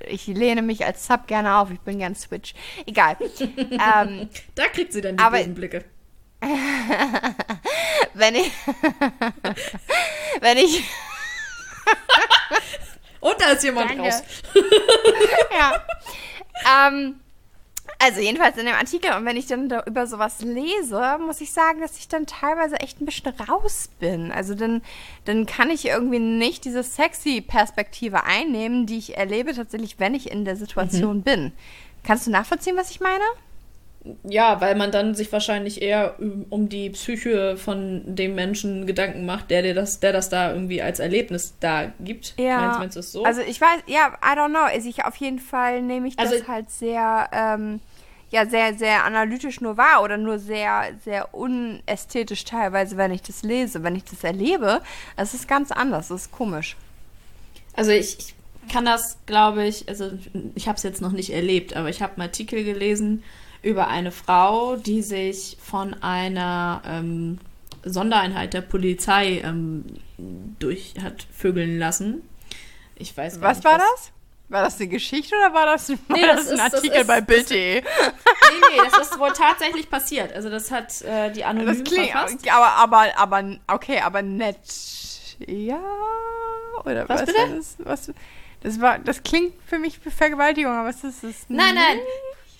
ich 0.07 0.26
lehne 0.28 0.61
mich 0.61 0.86
als 0.86 1.05
Sub 1.05 1.28
gerne 1.28 1.57
auf. 1.57 1.70
Ich 1.72 1.80
bin 1.82 1.99
gern 1.99 2.15
Switch. 2.15 2.53
Egal. 2.86 3.18
ähm, 3.39 4.30
Da 4.55 4.68
kriegt 4.70 4.93
sie 4.93 5.01
dann 5.01 5.18
die 5.18 5.24
Aber- 5.24 5.38
bösen 5.38 5.53
Blicke. 5.55 5.84
wenn 8.13 8.36
ich 8.36 8.51
wenn 10.39 10.57
ich 10.57 10.84
Und 13.20 13.36
da 13.41 13.51
ist 13.51 13.63
jemand 13.63 13.89
Danke. 13.89 14.03
raus. 14.03 14.24
ja. 15.51 15.84
Ähm, 16.88 17.20
also 17.99 18.21
jedenfalls 18.21 18.57
in 18.57 18.65
dem 18.65 18.75
Artikel 18.75 19.11
und 19.13 19.25
wenn 19.25 19.37
ich 19.37 19.47
dann 19.47 19.69
da 19.69 19.83
über 19.85 20.05
sowas 20.07 20.41
lese, 20.41 21.17
muss 21.19 21.41
ich 21.41 21.51
sagen, 21.51 21.81
dass 21.81 21.97
ich 21.97 22.07
dann 22.07 22.25
teilweise 22.25 22.79
echt 22.79 23.01
ein 23.01 23.05
bisschen 23.05 23.33
raus 23.33 23.89
bin. 23.99 24.31
Also 24.31 24.55
dann, 24.55 24.81
dann 25.25 25.45
kann 25.45 25.69
ich 25.69 25.85
irgendwie 25.85 26.19
nicht 26.19 26.65
diese 26.65 26.83
sexy 26.83 27.41
Perspektive 27.41 28.23
einnehmen, 28.23 28.85
die 28.85 28.97
ich 28.97 29.17
erlebe 29.17 29.53
tatsächlich, 29.53 29.99
wenn 29.99 30.15
ich 30.15 30.31
in 30.31 30.45
der 30.45 30.55
Situation 30.55 31.23
bin. 31.23 31.53
Kannst 32.03 32.27
du 32.27 32.31
nachvollziehen, 32.31 32.77
was 32.77 32.91
ich 32.91 32.99
meine? 32.99 33.23
Ja, 34.24 34.62
weil 34.62 34.76
man 34.76 34.91
dann 34.91 35.16
sich 35.16 35.32
wahrscheinlich 35.32 35.82
eher 35.82 36.16
um 36.49 36.70
die 36.70 36.89
Psyche 36.91 37.58
von 37.58 38.03
dem 38.16 38.36
Menschen 38.36 38.86
Gedanken 38.86 39.26
macht, 39.26 39.49
der 39.51 39.62
dir 39.62 39.74
das, 39.74 39.99
der 39.99 40.14
das 40.14 40.30
da 40.30 40.51
irgendwie 40.53 40.82
als 40.82 40.99
Erlebnis 40.99 41.55
da 41.60 41.91
gibt. 41.99 42.36
Meinst, 42.38 42.80
meinst 42.80 42.95
du 42.95 42.99
es 42.99 43.12
so? 43.12 43.24
Also 43.24 43.41
ich 43.41 43.60
weiß, 43.60 43.82
ja, 43.88 44.14
I 44.24 44.38
don't 44.38 44.49
know. 44.49 44.60
Also 44.62 44.88
ich 44.89 45.05
auf 45.05 45.16
jeden 45.18 45.39
Fall 45.39 45.82
nehme 45.82 46.08
ich 46.08 46.16
das 46.16 46.32
Also- 46.32 46.47
halt 46.47 46.70
sehr, 46.70 47.30
ähm, 47.32 47.80
ja, 48.30 48.45
sehr, 48.45 48.74
sehr 48.74 49.05
analytisch 49.05 49.62
nur 49.62 49.78
wahr 49.78 50.03
oder 50.03 50.18
nur 50.18 50.38
sehr, 50.38 50.84
sehr 51.05 51.34
unästhetisch 51.34 52.43
teilweise, 52.43 52.97
wenn 52.97 53.12
ich 53.12 53.22
das 53.22 53.41
lese. 53.43 53.84
Wenn 53.84 53.95
ich 53.95 54.03
das 54.03 54.24
erlebe, 54.24 54.82
es 55.16 55.34
ist 55.34 55.47
ganz 55.47 55.72
anders. 55.72 56.10
Das 56.10 56.22
ist 56.24 56.32
komisch. 56.32 56.76
Also 57.74 57.91
ich, 57.91 58.18
ich 58.20 58.34
kann 58.74 58.84
das, 58.86 59.18
glaube 59.28 59.66
ich, 59.66 59.88
also 59.88 60.12
ich 60.55 60.68
habe 60.68 60.76
es 60.76 60.84
jetzt 60.84 60.99
noch 61.01 61.14
nicht 61.14 61.30
erlebt, 61.32 61.76
aber 61.76 61.88
ich 61.89 62.01
habe 62.01 62.14
einen 62.14 62.24
Artikel 62.24 62.64
gelesen 62.66 63.24
über 63.62 63.88
eine 63.88 64.12
Frau, 64.12 64.76
die 64.76 65.01
sich 65.01 65.58
von 65.64 65.93
einer 66.01 66.82
ähm, 66.86 67.39
Sondereinheit 67.84 68.53
der 68.53 68.62
Polizei 68.62 69.41
ähm, 69.43 69.86
durch 70.60 70.93
hat 71.01 71.26
vögeln 71.36 71.78
lassen. 71.80 72.22
Ich 72.95 73.16
weiß 73.16 73.39
gar 73.39 73.49
Was 73.51 73.58
nicht, 73.58 73.66
war 73.66 73.78
das? 73.78 74.12
War 74.49 74.64
das 74.64 74.78
eine 74.80 74.88
Geschichte 74.88 75.36
oder 75.36 75.53
war 75.53 75.66
das, 75.66 75.89
war 75.89 75.97
Nee, 76.10 76.22
das, 76.22 76.47
das 76.47 76.47
ein 76.47 76.53
ist- 76.53 76.60
das 76.60 76.74
Artikel 76.76 77.01
ist- 77.01 77.08
bei 77.08 77.20
Bild.de? 77.22 77.82
Nee, 77.82 77.84
nee, 78.72 78.89
das 78.89 79.10
ist 79.10 79.20
wohl 79.20 79.34
tatsächlich 79.34 79.89
passiert. 79.89 80.32
Also 80.34 80.49
das 80.49 80.72
hat 80.72 81.01
äh, 81.01 81.32
die 81.32 81.43
anonym 81.43 81.68
Das 81.68 81.84
klingt, 81.84 82.12
verfasst. 82.12 82.49
aber, 82.49 82.68
aber, 82.78 83.05
aber, 83.18 83.58
okay, 83.68 83.99
aber 83.99 84.22
nett. 84.22 84.58
Ja? 85.45 85.80
Oder 86.86 87.08
Was 87.10 87.22
was? 87.22 87.26
bitte? 87.28 87.55
Das, 87.55 87.76
was, 87.80 88.12
das, 88.64 88.80
war, 88.82 88.99
das 88.99 89.22
klingt 89.22 89.53
für 89.66 89.80
mich 89.80 89.99
wie 90.05 90.10
Vergewaltigung, 90.12 90.72
aber 90.72 90.88
was 90.89 91.03
ist 91.03 91.24
das? 91.24 91.36
Nein, 91.49 91.76
nein. 91.76 91.99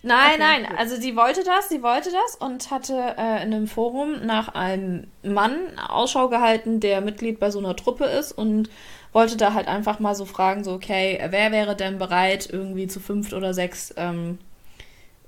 Nein, 0.04 0.32
Okay, 0.36 0.40
nein. 0.40 0.66
gut. 0.70 0.78
Also 0.78 0.96
sie 0.96 1.16
wollte 1.16 1.44
das, 1.44 1.70
sie 1.70 1.82
wollte 1.84 2.12
das 2.12 2.36
und 2.36 2.70
hatte 2.72 3.16
äh, 3.18 3.44
in 3.44 3.54
einem 3.54 3.68
Forum 3.68 4.26
nach 4.26 4.50
einem 4.50 5.08
Mann 5.24 5.78
Ausschau 5.80 6.30
gehalten, 6.30 6.80
der 6.80 7.02
Mitglied 7.02 7.40
bei 7.40 7.50
so 7.52 7.60
einer 7.60 7.76
Truppe 7.76 8.06
ist 8.06 8.32
und 8.32 8.70
wollte 9.12 9.38
da 9.38 9.54
halt 9.54 9.68
einfach 9.68 10.00
mal 10.00 10.14
so 10.16 10.26
fragen, 10.26 10.64
so, 10.64 10.74
okay, 10.74 11.20
wer 11.30 11.52
wäre 11.52 11.76
denn 11.76 11.98
bereit, 11.98 12.48
irgendwie 12.52 12.88
zu 12.88 13.00
fünft 13.00 13.34
oder 13.34 13.54
sechs 13.54 13.94
ähm, 13.98 14.38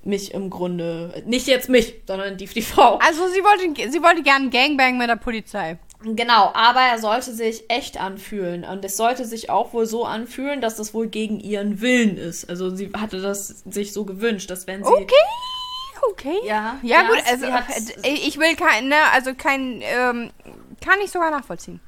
mich 0.02 0.32
im 0.32 0.48
Grunde, 0.48 1.22
nicht 1.26 1.46
jetzt 1.46 1.68
mich, 1.68 1.94
sondern 2.06 2.36
die, 2.36 2.46
die 2.46 2.62
Frau. 2.62 2.98
Also 3.06 3.26
sie 3.28 3.40
wollte, 3.40 3.90
sie 3.90 4.02
wollte 4.02 4.22
gerne 4.22 4.48
Gangbang 4.50 4.96
mit 4.96 5.08
der 5.08 5.16
Polizei. 5.16 5.78
Genau, 6.02 6.50
aber 6.54 6.80
er 6.80 6.98
sollte 6.98 7.32
sich 7.34 7.64
echt 7.68 8.00
anfühlen. 8.00 8.64
Und 8.64 8.84
es 8.84 8.96
sollte 8.96 9.26
sich 9.26 9.50
auch 9.50 9.74
wohl 9.74 9.84
so 9.84 10.06
anfühlen, 10.06 10.60
dass 10.62 10.76
das 10.76 10.94
wohl 10.94 11.08
gegen 11.08 11.40
ihren 11.40 11.80
Willen 11.82 12.16
ist. 12.16 12.48
Also 12.48 12.74
sie 12.74 12.90
hatte 12.96 13.20
das 13.20 13.48
sich 13.66 13.92
so 13.92 14.04
gewünscht, 14.04 14.50
dass 14.50 14.66
wenn 14.66 14.82
sie. 14.82 14.90
Okay, 14.90 15.14
okay. 16.10 16.38
Ja, 16.44 16.78
Ja, 16.82 17.02
ja, 17.02 17.08
gut, 17.08 17.18
also 17.26 17.46
äh, 18.02 18.12
ich 18.14 18.38
will 18.38 18.56
kein, 18.56 18.88
ne, 18.88 18.96
also 19.12 19.34
kein, 19.34 19.80
ähm, 19.82 20.30
kann 20.82 20.98
ich 21.04 21.10
sogar 21.10 21.30
nachvollziehen. 21.30 21.80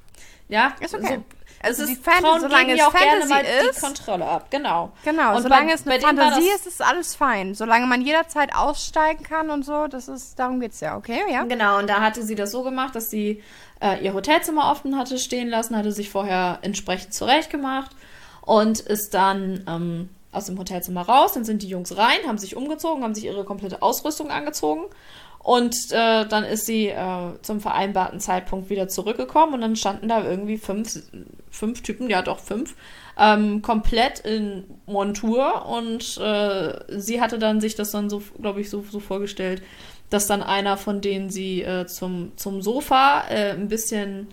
Ja, 0.48 0.76
Ist 0.80 0.94
okay. 0.94 1.16
So, 1.16 1.24
Also 1.62 1.82
es 1.82 1.88
die 1.88 1.94
ist, 1.94 2.04
Fantasy, 2.04 2.26
Frauen 2.26 2.40
solange 2.40 2.74
es 2.74 2.82
auch 2.82 2.92
gerne 2.92 3.20
Fantasy 3.22 3.28
mal 3.32 3.44
ist. 3.68 3.76
die 3.76 3.80
Kontrolle 3.80 4.24
ab. 4.26 4.46
Genau. 4.50 4.92
Genau, 5.04 5.36
Und 5.36 5.42
solange 5.42 5.68
bei- 5.68 5.72
es 5.74 5.86
eine 5.86 6.00
Fantasie 6.00 6.48
ist, 6.54 6.66
ist 6.66 6.82
alles 6.82 7.14
fein. 7.14 7.54
Solange 7.54 7.86
man 7.86 8.02
jederzeit 8.02 8.54
aussteigen 8.54 9.22
kann 9.24 9.48
und 9.50 9.64
so, 9.64 9.86
das 9.86 10.08
ist, 10.08 10.38
darum 10.38 10.58
geht's 10.60 10.80
ja, 10.80 10.96
okay, 10.96 11.20
ja? 11.30 11.44
Genau, 11.44 11.78
und 11.78 11.88
da 11.88 12.00
hatte 12.00 12.22
sie 12.22 12.34
das 12.34 12.50
so 12.50 12.62
gemacht, 12.62 12.94
dass 12.96 13.10
sie 13.10 13.42
äh, 13.80 14.04
ihr 14.04 14.12
Hotelzimmer 14.14 14.70
offen 14.70 14.98
hatte 14.98 15.18
stehen 15.18 15.48
lassen, 15.48 15.76
hatte 15.76 15.92
sich 15.92 16.10
vorher 16.10 16.58
entsprechend 16.62 17.14
zurechtgemacht 17.14 17.92
und 18.40 18.80
ist 18.80 19.14
dann 19.14 19.64
ähm, 19.68 20.08
aus 20.32 20.46
dem 20.46 20.58
Hotelzimmer 20.58 21.02
raus. 21.02 21.32
Dann 21.34 21.44
sind 21.44 21.62
die 21.62 21.68
Jungs 21.68 21.96
rein, 21.96 22.18
haben 22.26 22.38
sich 22.38 22.56
umgezogen, 22.56 23.04
haben 23.04 23.14
sich 23.14 23.24
ihre 23.24 23.44
komplette 23.44 23.82
Ausrüstung 23.82 24.30
angezogen. 24.30 24.82
Und 25.42 25.74
äh, 25.90 26.24
dann 26.26 26.44
ist 26.44 26.66
sie 26.66 26.88
äh, 26.88 27.32
zum 27.42 27.60
vereinbarten 27.60 28.20
Zeitpunkt 28.20 28.70
wieder 28.70 28.88
zurückgekommen 28.88 29.54
und 29.54 29.60
dann 29.60 29.76
standen 29.76 30.08
da 30.08 30.24
irgendwie 30.24 30.56
fünf, 30.56 31.02
fünf 31.50 31.82
Typen, 31.82 32.08
ja 32.08 32.22
doch 32.22 32.38
fünf, 32.38 32.76
ähm, 33.18 33.60
komplett 33.60 34.20
in 34.20 34.64
Montur 34.86 35.66
und 35.66 36.16
äh, 36.18 36.78
sie 36.88 37.20
hatte 37.20 37.38
dann 37.38 37.60
sich 37.60 37.74
das 37.74 37.90
dann 37.90 38.08
so, 38.08 38.22
glaube 38.40 38.60
ich, 38.60 38.70
so, 38.70 38.84
so 38.88 39.00
vorgestellt, 39.00 39.62
dass 40.10 40.28
dann 40.28 40.42
einer 40.42 40.76
von 40.76 41.00
denen 41.00 41.28
sie 41.28 41.62
äh, 41.62 41.86
zum, 41.86 42.32
zum 42.36 42.62
Sofa 42.62 43.24
äh, 43.28 43.50
ein 43.50 43.68
bisschen 43.68 44.28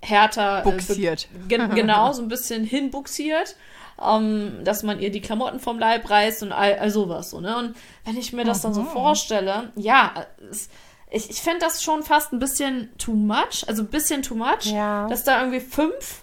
härter. 0.00 0.62
Buxiert. 0.62 1.28
Äh, 1.34 1.48
gen 1.48 1.70
genau, 1.74 2.12
so 2.12 2.22
ein 2.22 2.28
bisschen 2.28 2.64
hinbuxiert. 2.64 3.56
Um, 4.00 4.64
dass 4.64 4.82
man 4.82 4.98
ihr 4.98 5.10
die 5.10 5.20
Klamotten 5.20 5.60
vom 5.60 5.78
Leib 5.78 6.08
reißt 6.08 6.42
und 6.42 6.52
all, 6.52 6.78
all 6.78 6.90
sowas 6.90 7.28
so, 7.28 7.40
ne? 7.42 7.54
Und 7.58 7.76
wenn 8.06 8.16
ich 8.16 8.32
mir 8.32 8.44
das 8.46 8.62
dann 8.62 8.72
so 8.72 8.82
vorstelle, 8.84 9.72
ja, 9.76 10.24
es, 10.50 10.70
ich, 11.10 11.28
ich 11.28 11.42
fände 11.42 11.58
das 11.60 11.82
schon 11.82 12.02
fast 12.02 12.32
ein 12.32 12.38
bisschen 12.38 12.88
too 12.96 13.12
much, 13.12 13.64
also 13.66 13.82
ein 13.82 13.88
bisschen 13.88 14.22
too 14.22 14.34
much, 14.34 14.64
Ja. 14.72 15.06
dass 15.08 15.24
da 15.24 15.40
irgendwie 15.40 15.60
fünf 15.60 16.22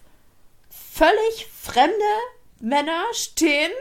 völlig 0.70 1.48
fremde 1.54 1.94
Männer 2.60 3.04
stehen 3.14 3.72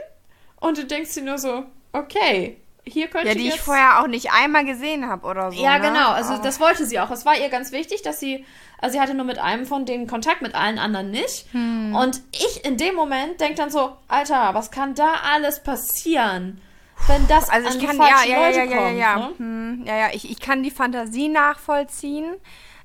und 0.60 0.76
du 0.76 0.84
denkst 0.84 1.14
dir 1.14 1.22
nur 1.22 1.38
so, 1.38 1.64
okay, 1.92 2.60
hier 2.88 3.08
könnte 3.08 3.28
Ja, 3.28 3.34
die 3.34 3.48
ich 3.48 3.54
jetzt 3.54 3.64
vorher 3.64 4.00
auch 4.00 4.06
nicht 4.06 4.30
einmal 4.32 4.64
gesehen 4.64 5.08
habe 5.08 5.26
oder 5.26 5.50
so. 5.52 5.60
ja, 5.62 5.78
ne? 5.78 5.88
genau. 5.88 6.10
Also 6.10 6.34
Oh. 6.34 6.40
das 6.42 6.60
wollte 6.60 6.86
sie 6.86 7.00
auch. 7.00 7.10
Es 7.10 7.26
war 7.26 7.36
ihr 7.36 7.48
ganz 7.48 7.72
wichtig, 7.72 8.02
dass 8.02 8.20
sie, 8.20 8.44
also 8.78 8.94
sie 8.94 9.00
hatte 9.00 9.14
nur 9.14 9.24
mit 9.24 9.38
einem 9.38 9.66
von 9.66 9.84
denen 9.86 10.06
Kontakt, 10.06 10.40
mit 10.42 10.54
allen 10.54 10.78
anderen 10.78 11.10
nicht. 11.10 11.46
Hm. 11.52 11.94
Und 11.96 12.20
ich 12.32 12.64
in 12.64 12.76
dem 12.76 12.94
Moment 12.94 13.40
denke 13.40 13.56
dann 13.56 13.70
so, 13.70 13.96
Alter, 14.08 14.54
was 14.54 14.70
kann 14.70 14.94
da 14.94 15.14
alles 15.32 15.62
passieren, 15.62 16.60
wenn 17.08 17.26
das 17.28 17.48
Also 17.50 17.68
ich 17.76 17.84
kann, 17.84 17.98
ja, 17.98 18.06
ja, 18.24 18.24
ja, 18.24 18.46
Leute 18.46 18.58
ja, 18.58 18.64
ja, 18.64 18.76
kommt, 18.76 18.98
ja. 18.98 19.16
Ne? 19.16 19.32
Hm, 19.38 19.84
ja, 19.86 19.96
ja, 19.96 20.08
ich, 20.12 20.30
ich 20.30 20.40
kann 20.40 20.62
die 20.62 20.70
Fantasie 20.70 21.28
nachvollziehen. 21.28 22.34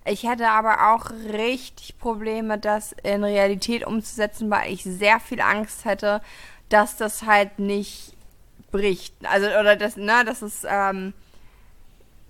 Ich 0.04 0.24
hätte 0.24 0.50
aber 0.50 0.94
auch 0.94 1.12
richtig 1.32 2.00
Probleme, 2.00 2.58
das 2.58 2.94
in 3.04 3.24
Realität 3.24 3.86
umzusetzen, 3.86 4.50
weil 4.50 4.74
ich 4.74 4.84
sehr 4.84 5.20
viel 5.20 5.40
Angst 5.42 5.86
hätte, 5.86 6.22
dass 6.70 6.98
das 6.98 7.24
halt 7.24 7.60
nicht 7.60 8.11
bricht. 8.72 9.14
Also, 9.24 9.48
oder 9.48 9.76
das, 9.76 9.98
ne, 9.98 10.24
dass 10.26 10.42
es, 10.42 10.66
ähm, 10.68 11.14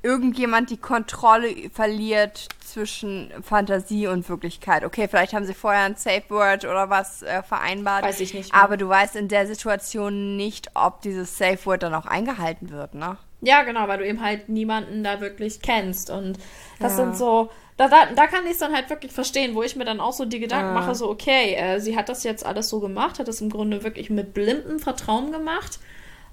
irgendjemand 0.04 0.70
die 0.70 0.78
Kontrolle 0.78 1.70
verliert 1.72 2.48
zwischen 2.66 3.32
Fantasie 3.44 4.08
und 4.08 4.28
Wirklichkeit. 4.30 4.84
Okay, 4.84 5.08
vielleicht 5.08 5.34
haben 5.34 5.46
sie 5.46 5.54
vorher 5.54 5.84
ein 5.84 5.96
Safe 5.96 6.24
Word 6.30 6.66
oder 6.66 6.90
was 6.90 7.22
äh, 7.22 7.44
vereinbart. 7.44 8.04
Weiß 8.04 8.20
ich 8.20 8.34
nicht 8.34 8.52
mehr. 8.52 8.62
Aber 8.62 8.78
du 8.78 8.90
weißt 8.90 9.16
in 9.16 9.28
der 9.28 9.46
Situation 9.46 10.38
nicht, 10.38 10.72
ob 10.74 11.02
dieses 11.02 11.38
Safe 11.38 11.64
Word 11.66 11.84
dann 11.84 11.94
auch 11.94 12.06
eingehalten 12.06 12.72
wird, 12.72 12.96
ne? 12.96 13.18
Ja, 13.42 13.64
genau, 13.64 13.88
weil 13.88 13.98
du 14.00 14.08
eben 14.08 14.22
halt 14.22 14.50
niemanden 14.50 15.04
da 15.04 15.20
wirklich 15.20 15.62
kennst. 15.62 16.10
Und 16.10 16.38
das 16.80 16.98
Ja. 16.98 17.04
sind 17.06 17.18
so, 17.18 17.50
da, 17.78 17.88
da, 17.88 18.06
da 18.16 18.28
kann 18.28 18.46
ich 18.46 18.52
es 18.54 18.58
dann 18.60 18.74
halt 18.74 18.90
wirklich 18.90 19.12
verstehen, 19.12 19.56
wo 19.56 19.64
ich 19.64 19.76
mir 19.76 19.86
dann 19.86 20.00
auch 20.00 20.14
so 20.14 20.26
die 20.26 20.40
Gedanken 20.40 20.74
Ja. 20.74 20.80
mache, 20.80 20.94
so, 20.96 21.10
okay, 21.10 21.56
äh, 21.56 21.80
sie 21.80 21.96
hat 21.98 22.10
das 22.10 22.24
jetzt 22.24 22.46
alles 22.46 22.70
so 22.70 22.80
gemacht, 22.80 23.20
hat 23.20 23.28
das 23.28 23.42
im 23.42 23.50
Grunde 23.50 23.84
wirklich 23.84 24.10
mit 24.10 24.34
blindem 24.34 24.80
Vertrauen 24.80 25.32
gemacht. 25.32 25.80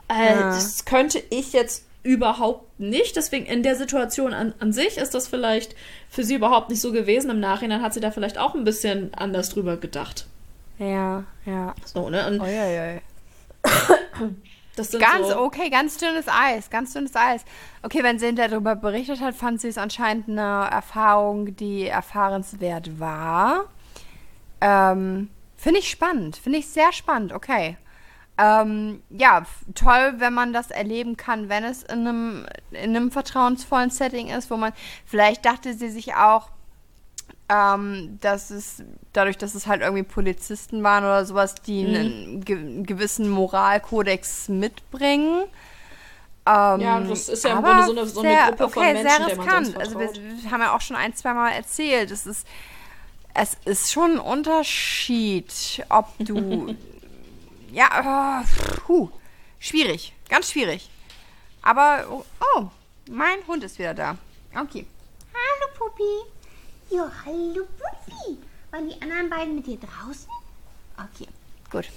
Äh, 0.08 0.34
Ja. 0.34 0.50
Das 0.50 0.84
könnte 0.84 1.22
ich 1.30 1.52
jetzt 1.52 1.84
überhaupt 2.02 2.80
nicht. 2.80 3.16
Deswegen 3.16 3.46
in 3.46 3.62
der 3.62 3.76
Situation 3.76 4.32
an, 4.32 4.54
an 4.60 4.72
sich 4.72 4.96
ist 4.96 5.14
das 5.14 5.28
vielleicht 5.28 5.74
für 6.08 6.24
sie 6.24 6.34
überhaupt 6.34 6.70
nicht 6.70 6.80
so 6.80 6.92
gewesen. 6.92 7.30
Im 7.30 7.40
Nachhinein 7.40 7.82
hat 7.82 7.94
sie 7.94 8.00
da 8.00 8.10
vielleicht 8.10 8.38
auch 8.38 8.54
ein 8.54 8.64
bisschen 8.64 9.12
anders 9.14 9.50
drüber 9.50 9.76
gedacht. 9.76 10.26
Ja, 10.78 11.24
ja. 11.44 11.74
So, 11.84 12.08
ne? 12.08 12.26
Und 12.28 12.40
das 14.76 14.92
sind 14.92 15.00
Ganz 15.00 15.28
so, 15.28 15.40
okay, 15.40 15.70
ganz 15.70 15.96
dünnes 15.98 16.26
Eis, 16.28 16.70
ganz 16.70 16.92
dünnes 16.92 17.14
Eis. 17.16 17.44
Okay, 17.82 18.02
wenn 18.04 18.18
sie 18.20 18.32
darüber 18.32 18.76
berichtet 18.76 19.20
hat, 19.20 19.34
fand 19.34 19.60
sie 19.60 19.68
es 19.68 19.76
anscheinend 19.76 20.28
eine 20.28 20.70
Erfahrung, 20.70 21.56
die 21.56 21.86
erfahrenswert 21.88 23.00
war. 23.00 23.64
Ähm, 24.60 25.30
finde 25.56 25.80
ich 25.80 25.90
spannend, 25.90 26.36
finde 26.36 26.60
ich 26.60 26.68
sehr 26.68 26.92
spannend, 26.92 27.32
okay. 27.32 27.76
Ähm, 28.40 29.02
ja, 29.10 29.42
toll, 29.74 30.14
wenn 30.18 30.32
man 30.32 30.52
das 30.52 30.70
erleben 30.70 31.16
kann, 31.16 31.48
wenn 31.48 31.64
es 31.64 31.82
in 31.82 32.06
einem, 32.06 32.46
in 32.70 32.94
einem 32.94 33.10
vertrauensvollen 33.10 33.90
Setting 33.90 34.28
ist, 34.28 34.48
wo 34.50 34.56
man, 34.56 34.72
vielleicht 35.04 35.44
dachte 35.44 35.74
sie 35.74 35.90
sich 35.90 36.14
auch, 36.14 36.48
ähm, 37.48 38.18
dass 38.20 38.50
es, 38.50 38.82
dadurch, 39.12 39.38
dass 39.38 39.54
es 39.56 39.66
halt 39.66 39.80
irgendwie 39.80 40.04
Polizisten 40.04 40.82
waren 40.84 41.02
oder 41.02 41.24
sowas, 41.24 41.56
die 41.56 41.84
einen 41.84 42.44
ge 42.44 42.82
gewissen 42.82 43.28
Moralkodex 43.28 44.48
mitbringen. 44.48 45.44
Ähm, 46.46 46.80
Ja, 46.80 47.00
das 47.00 47.28
ist 47.28 47.42
ja 47.44 47.58
im 47.58 47.62
Grunde 47.64 47.84
so 47.86 47.90
eine- 47.92 48.06
so 48.06 48.20
eine 48.20 48.28
sehr, 48.30 48.46
Gruppe 48.48 48.68
von 48.68 48.82
okay, 48.82 48.92
Menschen, 48.92 49.10
sehr 49.16 49.26
der 49.26 49.36
man 49.36 49.46
riskant. 49.46 49.66
sonst 49.66 49.78
Also 49.78 49.98
wir, 49.98 50.06
vertraut. 50.08 50.42
wir 50.42 50.50
haben 50.52 50.60
ja 50.60 50.76
auch 50.76 50.80
schon 50.80 50.96
ein, 50.96 51.14
zwei 51.14 51.34
Mal 51.34 51.50
erzählt, 51.52 52.10
es 52.12 52.26
ist, 52.26 52.46
es 53.34 53.56
ist 53.64 53.90
schon 53.92 54.12
ein 54.12 54.18
Unterschied, 54.18 55.84
ob 55.88 56.06
du, 56.18 56.74
ja, 57.72 58.40
äh, 58.40 58.44
puh, 58.86 59.10
schwierig, 59.58 60.12
ganz 60.28 60.50
schwierig. 60.50 60.88
Aber, 61.62 62.06
oh, 62.10 62.24
oh, 62.54 62.68
mein 63.10 63.46
Hund 63.46 63.64
ist 63.64 63.78
wieder 63.78 63.94
da. 63.94 64.16
Okay. 64.54 64.86
Hallo 65.34 65.70
Puppi. 65.76 66.24
Ja, 66.90 67.10
hallo 67.24 67.66
Puppi. 67.78 68.38
Waren 68.70 68.88
die 68.88 69.02
anderen 69.02 69.30
beiden 69.30 69.54
mit 69.56 69.66
dir 69.66 69.78
draußen? 69.78 70.28
Okay. 70.96 71.28
Gut. 71.70 71.88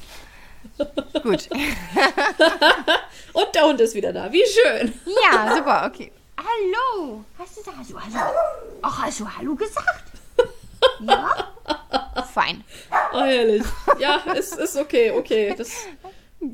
Gut. 1.24 1.49
und 3.34 3.55
der 3.55 3.63
Hund 3.63 3.82
ist 3.82 3.95
wieder 3.95 4.13
da. 4.13 4.32
Wie 4.32 4.43
schön. 4.45 4.93
Ja, 5.24 5.55
super, 5.55 5.86
okay. 5.88 6.11
Hallo. 6.38 7.24
Hast 7.38 7.57
du 7.57 7.61
da 7.63 7.72
so 7.84 7.99
hallo? 7.99 8.32
Ach, 8.82 9.03
hast 9.03 9.19
du 9.19 9.28
hallo 9.28 9.55
gesagt? 9.55 10.05
Ja? 10.99 11.51
Fein. 12.34 12.64
Oh, 13.14 13.22
herrlich. 13.22 13.64
Ja, 13.99 14.18
ist, 14.34 14.57
ist 14.57 14.78
okay, 14.78 15.12
okay. 15.12 15.53
Das, 15.57 15.72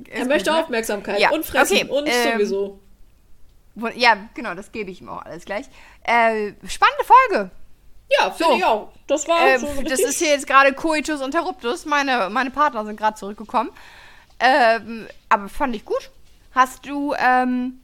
er 0.09 0.25
möchte 0.25 0.49
gut, 0.49 0.57
ne? 0.57 0.63
Aufmerksamkeit 0.63 1.19
Ja, 1.19 1.31
und 1.31 1.45
fressen 1.45 1.77
okay, 1.77 1.89
und 1.89 2.07
ähm, 2.07 2.33
sowieso. 2.33 2.79
Ja, 3.95 4.17
genau, 4.33 4.55
das 4.55 4.71
gebe 4.71 4.89
ich 4.91 5.01
ihm 5.01 5.09
auch 5.09 5.23
alles 5.23 5.45
gleich. 5.45 5.65
Äh, 6.03 6.53
spannende 6.67 7.03
Folge. 7.05 7.51
Ja, 8.09 8.31
finde 8.31 8.53
so. 8.53 8.57
ich 8.57 8.65
auch. 8.65 8.91
Das 9.07 9.27
war 9.27 9.47
Äh, 9.47 9.59
so 9.59 9.67
das 9.83 9.99
ist 9.99 10.19
hier 10.19 10.29
jetzt 10.29 10.47
gerade 10.47 10.73
Coitus 10.73 11.21
Interruptus. 11.21 11.85
Meine, 11.85 12.29
meine 12.29 12.51
Partner 12.51 12.85
sind 12.85 12.97
gerade 12.97 13.17
zurückgekommen. 13.17 13.69
Ähm, 14.39 15.07
aber 15.29 15.49
fand 15.49 15.75
ich 15.75 15.85
gut. 15.85 16.09
Hast 16.53 16.85
du, 16.85 17.13
ähm, 17.19 17.81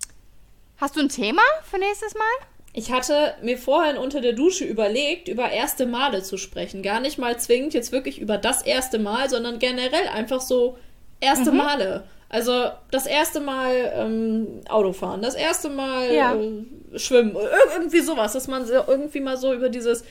hast 0.80 0.96
du 0.96 1.02
ein 1.02 1.10
Thema 1.10 1.42
für 1.70 1.78
nächstes 1.78 2.16
Mal? 2.16 2.48
Ich 2.76 2.92
hatte 2.92 3.36
mir 3.44 3.58
vorhin 3.60 3.98
unter 3.98 4.20
der 4.20 4.34
Dusche 4.34 4.66
überlegt, 4.66 5.28
über 5.28 5.52
erste 5.52 5.86
Male 5.86 6.24
zu 6.24 6.38
sprechen. 6.38 6.82
Gar 6.82 7.00
nicht 7.02 7.20
mal 7.20 7.38
zwingend 7.38 7.74
jetzt 7.76 7.92
wirklich 7.92 8.20
über 8.20 8.38
das 8.40 8.64
erste 8.64 8.98
Mal, 8.98 9.30
sondern 9.30 9.60
generell 9.60 10.08
einfach 10.12 10.42
so 10.42 10.78
erste 11.20 11.52
Mhm. 11.52 11.58
Male. 11.58 12.04
Also 12.30 12.66
das 12.90 13.06
erste 13.06 13.40
Mal 13.42 13.94
ähm, 13.96 14.48
Autofahren, 14.68 15.22
das 15.22 15.36
erste 15.36 15.70
Mal 15.70 16.12
Ja. 16.12 16.34
äh, 16.34 16.98
Schwimmen, 16.98 17.36
ir- 17.36 17.50
irgendwie 17.76 18.00
sowas, 18.02 18.34
dass 18.34 18.48
man 18.48 18.68
irgendwie 18.68 19.20
mal 19.20 19.38
so 19.38 19.54
über 19.54 19.70
dieses, 19.70 20.04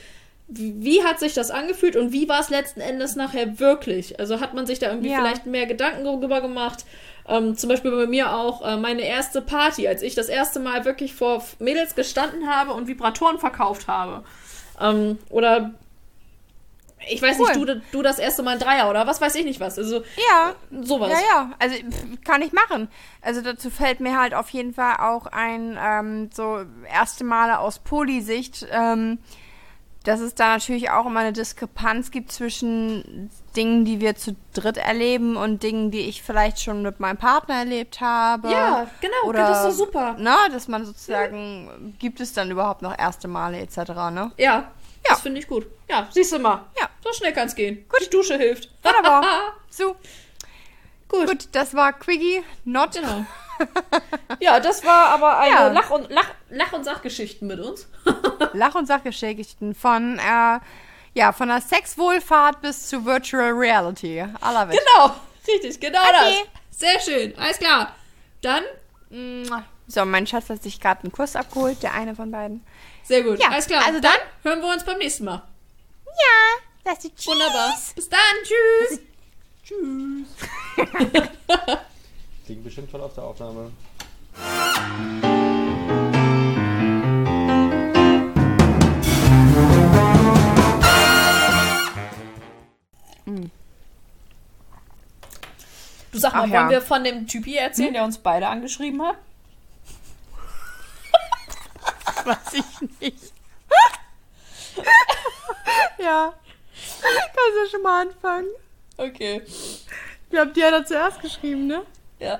wie 0.47 1.03
hat 1.03 1.19
sich 1.19 1.33
das 1.33 1.51
angefühlt 1.51 1.97
und 1.97 2.13
wie 2.13 2.29
war 2.29 2.39
es 2.39 2.49
letzten 2.49 2.79
Endes 2.79 3.17
nachher 3.17 3.59
wirklich? 3.59 4.19
Also 4.21 4.39
hat 4.39 4.53
man 4.53 4.65
sich 4.65 4.79
da 4.79 4.87
irgendwie 4.89 5.09
Ja. 5.11 5.17
vielleicht 5.17 5.45
mehr 5.45 5.65
Gedanken 5.65 6.05
darüber 6.05 6.39
gemacht? 6.39 6.85
Ähm, 7.27 7.55
zum 7.55 7.69
Beispiel 7.69 7.91
bei 7.91 8.05
mir 8.07 8.33
auch 8.35 8.61
äh, 8.67 8.75
meine 8.77 9.01
erste 9.03 9.41
Party, 9.41 9.87
als 9.87 10.01
ich 10.01 10.13
das 10.15 10.27
erste 10.27 10.59
Mal 10.59 10.83
wirklich 10.85 11.15
vor 11.15 11.43
Mädels 11.59 11.95
gestanden 11.95 12.49
habe 12.49 12.73
und 12.73 12.87
Vibratoren 12.87 13.39
verkauft 13.39 13.87
habe. 13.87 14.23
Ähm, 14.81 15.17
oder 15.29 15.71
ich 17.09 17.21
weiß 17.21 17.37
Cool. 17.39 17.47
nicht, 17.55 17.69
du, 17.69 17.81
du 17.91 18.01
das 18.01 18.17
erste 18.19 18.43
Mal 18.43 18.51
ein 18.51 18.59
Dreier 18.59 18.89
oder 18.89 19.05
was 19.07 19.19
weiß 19.21 19.35
ich 19.35 19.45
nicht 19.45 19.59
was. 19.59 19.77
Also 19.77 20.03
Ja. 20.31 20.53
sowas. 20.81 21.11
Ja, 21.11 21.17
ja, 21.29 21.51
also 21.59 21.75
kann 22.25 22.41
ich 22.41 22.53
machen. 22.53 22.87
Also 23.21 23.41
dazu 23.41 23.69
fällt 23.69 23.99
mir 23.99 24.19
halt 24.19 24.33
auf 24.33 24.49
jeden 24.49 24.73
Fall 24.73 24.95
auch 24.99 25.25
ein, 25.27 25.77
ähm, 25.81 26.29
so 26.33 26.63
erste 26.91 27.23
Male 27.23 27.59
aus 27.59 27.79
Poli-Sicht, 27.79 28.67
ähm, 28.71 29.19
dass 30.05 30.19
es 30.19 30.35
da 30.35 30.53
natürlich 30.53 30.91
auch 30.91 31.05
immer 31.05 31.21
eine 31.21 31.33
Diskrepanz 31.33 32.11
gibt 32.11 32.31
zwischen 32.31 33.29
Dingen, 33.55 33.85
die 33.85 33.99
wir 34.01 34.15
zu 34.15 34.35
dritt 34.53 34.77
erleben 34.77 35.37
und 35.37 35.63
Dingen, 35.63 35.91
die 35.91 36.01
ich 36.09 36.23
vielleicht 36.23 36.59
schon 36.61 36.81
mit 36.81 36.99
meinem 36.99 37.17
Partner 37.17 37.55
erlebt 37.55 38.01
habe. 38.01 38.49
Ja, 38.51 38.87
genau, 39.01 39.13
Oder, 39.25 39.47
das 39.47 39.59
ist 39.65 39.79
doch 39.79 39.85
super. 39.85 40.13
Ne, 40.17 40.35
dass 40.51 40.67
man 40.67 40.85
sozusagen, 40.85 41.95
gibt 41.99 42.19
es 42.19 42.33
dann 42.33 42.49
überhaupt 42.51 42.81
noch 42.81 42.97
erste 42.97 43.27
Male 43.27 43.59
etc., 43.59 43.77
ne? 44.11 44.31
Ja, 44.37 44.45
Ja. 44.55 44.65
das 45.09 45.21
finde 45.21 45.39
ich 45.39 45.47
gut. 45.47 45.65
Ja, 45.89 46.07
siehst 46.11 46.31
du 46.33 46.39
mal. 46.39 46.65
Ja. 46.79 46.89
So 47.03 47.11
schnell 47.13 47.33
kann 47.33 47.47
es 47.47 47.55
gehen. 47.55 47.85
Gut. 47.89 47.99
Die 48.05 48.09
Dusche 48.09 48.37
hilft. 48.37 48.69
Wunderbar. 48.83 49.23
so, 49.69 49.95
Gut. 51.09 51.27
gut, 51.27 51.47
das 51.51 51.73
war 51.75 51.93
Quiggy, 51.93 52.41
not. 52.65 52.93
Genau. 52.93 53.25
ja, 54.39 54.59
das 54.59 54.83
war 54.83 55.09
aber 55.09 55.37
eine 55.37 55.51
Ja. 55.53 55.67
Lach- 55.67 55.91
und, 55.91 56.09
Lach, 56.09 56.31
Lach 56.49 56.73
und 56.73 56.83
Sachgeschichten 56.85 57.47
mit 57.47 57.59
uns. 57.59 57.87
Lach- 58.53 58.75
und 58.75 58.87
Sachgeschichten 58.87 59.75
von, 59.75 60.17
äh, 60.17 60.59
ja, 61.13 61.31
von 61.31 61.47
der 61.49 61.61
Sexwohlfahrt 61.61 62.61
bis 62.61 62.87
zu 62.89 63.05
Virtual 63.05 63.51
Reality. 63.51 64.19
I 64.19 64.25
love 64.43 64.73
it. 64.73 64.79
Genau, 64.79 65.15
richtig, 65.47 65.79
genau 65.79 66.01
Okay. 66.01 66.45
das. 66.71 66.79
Sehr 66.79 66.99
schön, 66.99 67.37
alles 67.37 67.57
klar. 67.59 67.95
Dann, 68.41 68.63
So, 69.87 70.05
mein 70.05 70.25
Schatz 70.27 70.49
hat 70.49 70.63
sich 70.63 70.79
gerade 70.79 71.03
einen 71.03 71.11
Kuss 71.11 71.35
abgeholt, 71.35 71.81
der 71.83 71.93
eine 71.93 72.15
von 72.15 72.31
beiden. 72.31 72.65
sehr 73.03 73.21
gut, 73.23 73.39
Ja, 73.39 73.49
alles 73.49 73.67
klar. 73.67 73.83
also 73.85 73.99
dann 73.99 74.11
dann- 74.11 74.51
hören 74.51 74.61
wir 74.61 74.69
uns 74.73 74.83
beim 74.83 74.97
nächsten 74.97 75.25
Mal. 75.25 75.41
Ja. 76.05 76.61
Das 76.85 77.03
ist 77.05 77.25
Wunderbar. 77.27 77.77
Bis 77.95 78.09
dann, 78.09 78.19
tschüss. 78.43 78.99
Klingt 82.45 82.63
bestimmt 82.65 82.91
toll 82.91 82.99
auf 83.01 83.13
der 83.15 83.23
Aufnahme. 83.23 83.71
Du 96.11 96.19
sag 96.19 96.33
mal, 96.33 96.39
Ach, 96.39 96.43
wollen 96.43 96.51
ja. 96.51 96.69
wir 96.69 96.81
von 96.81 97.03
dem 97.03 97.27
Typi 97.27 97.55
erzählen, 97.55 97.87
hm? 97.87 97.93
der 97.95 98.03
uns 98.03 98.17
beide 98.17 98.47
angeschrieben 98.47 99.01
hat? 99.01 99.17
Weiß 102.25 102.53
ich 102.53 102.99
nicht. 102.99 103.33
ja. 105.97 106.33
Kannst 107.01 107.37
du 107.37 107.69
schon 107.71 107.81
mal 107.81 108.07
anfangen. 108.07 108.47
Okay. 108.97 109.41
Wir 110.29 110.41
haben 110.41 110.53
dir 110.53 110.69
ja 110.69 110.77
er 110.77 110.85
zuerst 110.85 111.21
geschrieben, 111.21 111.67
ne? 111.67 111.83
Ja. 112.19 112.39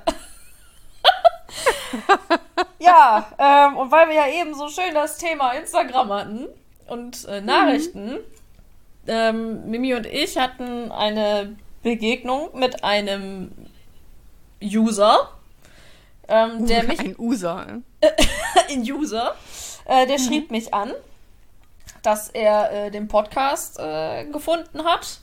ja, 2.80 3.32
ähm, 3.38 3.78
und 3.78 3.92
weil 3.92 4.08
wir 4.08 4.16
ja 4.16 4.28
eben 4.28 4.56
so 4.56 4.70
schön 4.70 4.94
das 4.94 5.18
Thema 5.18 5.52
Instagram 5.54 6.12
hatten 6.12 6.48
und 6.88 7.26
äh, 7.26 7.40
mhm. 7.40 7.46
Nachrichten, 7.46 8.14
mhm 8.14 8.20
ähm, 9.08 9.70
Mimi 9.70 9.94
und 9.94 10.06
ich 10.06 10.38
hatten 10.38 10.92
eine 10.92 11.56
Begegnung 11.82 12.58
mit 12.58 12.84
einem 12.84 13.52
User, 14.62 15.30
ähm, 16.28 16.66
der 16.66 16.84
mich 16.88 17.00
Ein 17.00 17.16
User. 17.18 17.82
ein 18.70 18.82
User, 18.82 19.36
äh, 19.86 20.08
der 20.08 20.18
schrieb 20.18 20.52
mich 20.52 20.74
an, 20.74 20.94
dass 22.02 22.30
er 22.30 22.72
äh, 22.72 22.92
den 22.92 23.08
Podcast 23.08 23.80
äh, 23.80 24.26
gefunden 24.26 24.84
hat, 24.84 25.20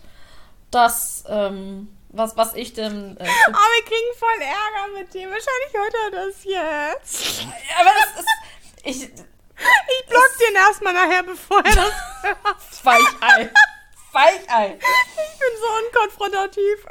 dass 0.70 1.24
ähm, 1.28 1.88
was, 2.08 2.36
was 2.36 2.54
ich 2.54 2.72
denn 2.72 3.16
äh, 3.16 3.20
Aber 3.20 3.28
wir 3.56 3.84
kriegen 3.84 4.18
voll 4.18 4.40
Ärger 4.40 4.98
mit 4.98 5.14
dem. 5.14 5.30
Wahrscheinlich 5.30 5.72
hört 5.72 5.94
er 5.94 6.26
das 6.26 6.44
jetzt. 6.44 7.46
aber 7.78 7.90
das 7.98 8.20
ist 8.20 8.28
ich 8.82 9.10
Ich 10.00 10.06
block 10.08 10.28
den 10.48 10.54
erstmal 10.56 10.92
nachher, 10.94 11.22
bevor 11.22 11.58
er 11.58 11.74
das 11.74 11.92
hört. 12.22 12.84
Weichei. 12.84 13.50
Weichei. 14.12 14.78
Ich 14.78 15.38
bin 15.38 15.52
so 15.60 16.00
unkonfrontativ. 16.00 16.86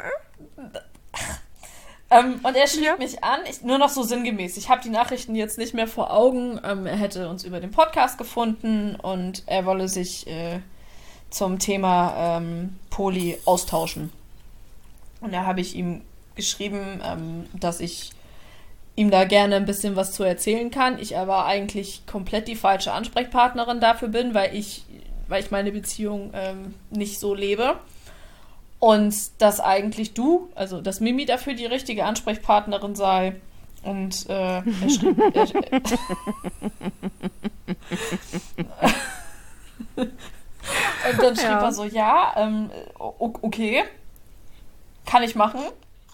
Ähm, 2.11 2.39
und 2.41 2.55
er 2.55 2.67
schrieb 2.67 2.85
Ja. 2.85 2.97
mich 2.97 3.23
an, 3.23 3.41
ich, 3.47 3.61
nur 3.61 3.77
noch 3.77 3.89
so 3.89 4.01
sinngemäß. 4.03 4.57
Ich 4.57 4.69
habe 4.69 4.81
die 4.81 4.89
Nachrichten 4.89 5.35
jetzt 5.35 5.57
nicht 5.57 5.73
mehr 5.75 5.87
vor 5.87 6.11
Augen. 6.11 6.59
Ähm, 6.63 6.85
er 6.87 6.95
hätte 6.97 7.29
uns 7.29 7.43
über 7.43 7.59
den 7.59 7.71
Podcast 7.71 8.17
gefunden 8.17 8.95
und 8.95 9.43
er 9.45 9.65
wolle 9.65 9.87
sich 9.87 10.25
äh, 10.27 10.59
zum 11.29 11.59
Thema 11.59 12.37
ähm, 12.37 12.79
Poli 12.89 13.37
austauschen. 13.45 14.11
Und 15.21 15.33
da 15.33 15.45
habe 15.45 15.61
ich 15.61 15.75
ihm 15.75 16.01
geschrieben, 16.35 17.01
ähm, 17.05 17.47
dass 17.53 17.79
ich 17.79 18.11
ihm 18.99 19.09
da 19.11 19.23
gerne 19.23 19.55
ein 19.55 19.65
bisschen 19.65 19.95
was 19.95 20.11
zu 20.11 20.23
erzählen 20.23 20.71
kann. 20.71 20.99
Ich 20.99 21.17
aber 21.17 21.45
eigentlich 21.45 22.05
komplett 22.05 22.49
die 22.49 22.57
falsche 22.57 22.91
Ansprechpartnerin 22.91 23.79
dafür 23.79 24.09
bin, 24.09 24.33
weil 24.33 24.53
ich, 24.53 24.83
weil 25.29 25.41
ich 25.41 25.51
meine 25.51 25.71
Beziehung 25.71 26.31
ähm, 26.33 26.73
nicht 26.89 27.17
so 27.17 27.33
lebe. 27.33 27.75
Und 28.79 29.15
dass 29.41 29.61
eigentlich 29.61 30.13
du, 30.13 30.49
also 30.53 30.81
dass 30.81 30.99
Mimi 30.99 31.25
dafür 31.25 31.53
die 31.53 31.65
richtige 31.65 32.03
Ansprechpartnerin 32.03 32.95
sei. 32.95 33.35
Und 33.83 34.27
äh, 34.29 34.57
er 34.57 34.89
schrieb, 34.89 35.17
und 39.95 40.11
dann 41.21 41.35
schrieb 41.37 41.45
Ja. 41.45 41.63
er 41.63 41.71
so, 41.71 41.85
ja, 41.85 42.33
ähm, 42.35 42.69
okay, 42.97 43.85
kann 45.05 45.23
ich 45.23 45.35
machen. 45.37 45.61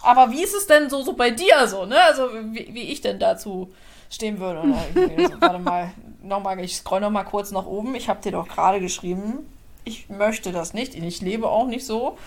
Aber 0.05 0.31
wie 0.31 0.43
ist 0.43 0.53
es 0.53 0.67
denn 0.67 0.89
so, 0.89 1.01
so 1.01 1.13
bei 1.13 1.31
dir 1.31 1.67
so, 1.67 1.85
ne? 1.85 2.01
Also 2.03 2.29
wie, 2.51 2.69
wie 2.73 2.91
ich 2.91 3.01
denn 3.01 3.19
dazu 3.19 3.73
stehen 4.09 4.39
würde. 4.39 4.61
Oder 4.61 5.27
so, 5.29 5.41
warte 5.41 5.59
mal, 5.59 5.91
nochmal, 6.21 6.59
ich 6.59 6.77
scroll 6.77 7.01
noch 7.01 7.09
mal 7.09 7.23
kurz 7.23 7.51
nach 7.51 7.65
oben. 7.65 7.95
Ich 7.95 8.07
habe 8.09 8.21
dir 8.21 8.31
doch 8.31 8.47
gerade 8.47 8.79
geschrieben, 8.79 9.49
ich 9.83 10.09
möchte 10.09 10.51
das 10.51 10.73
nicht. 10.73 10.95
Ich 10.95 11.21
lebe 11.21 11.49
auch 11.49 11.67
nicht 11.67 11.85
so. 11.85 12.17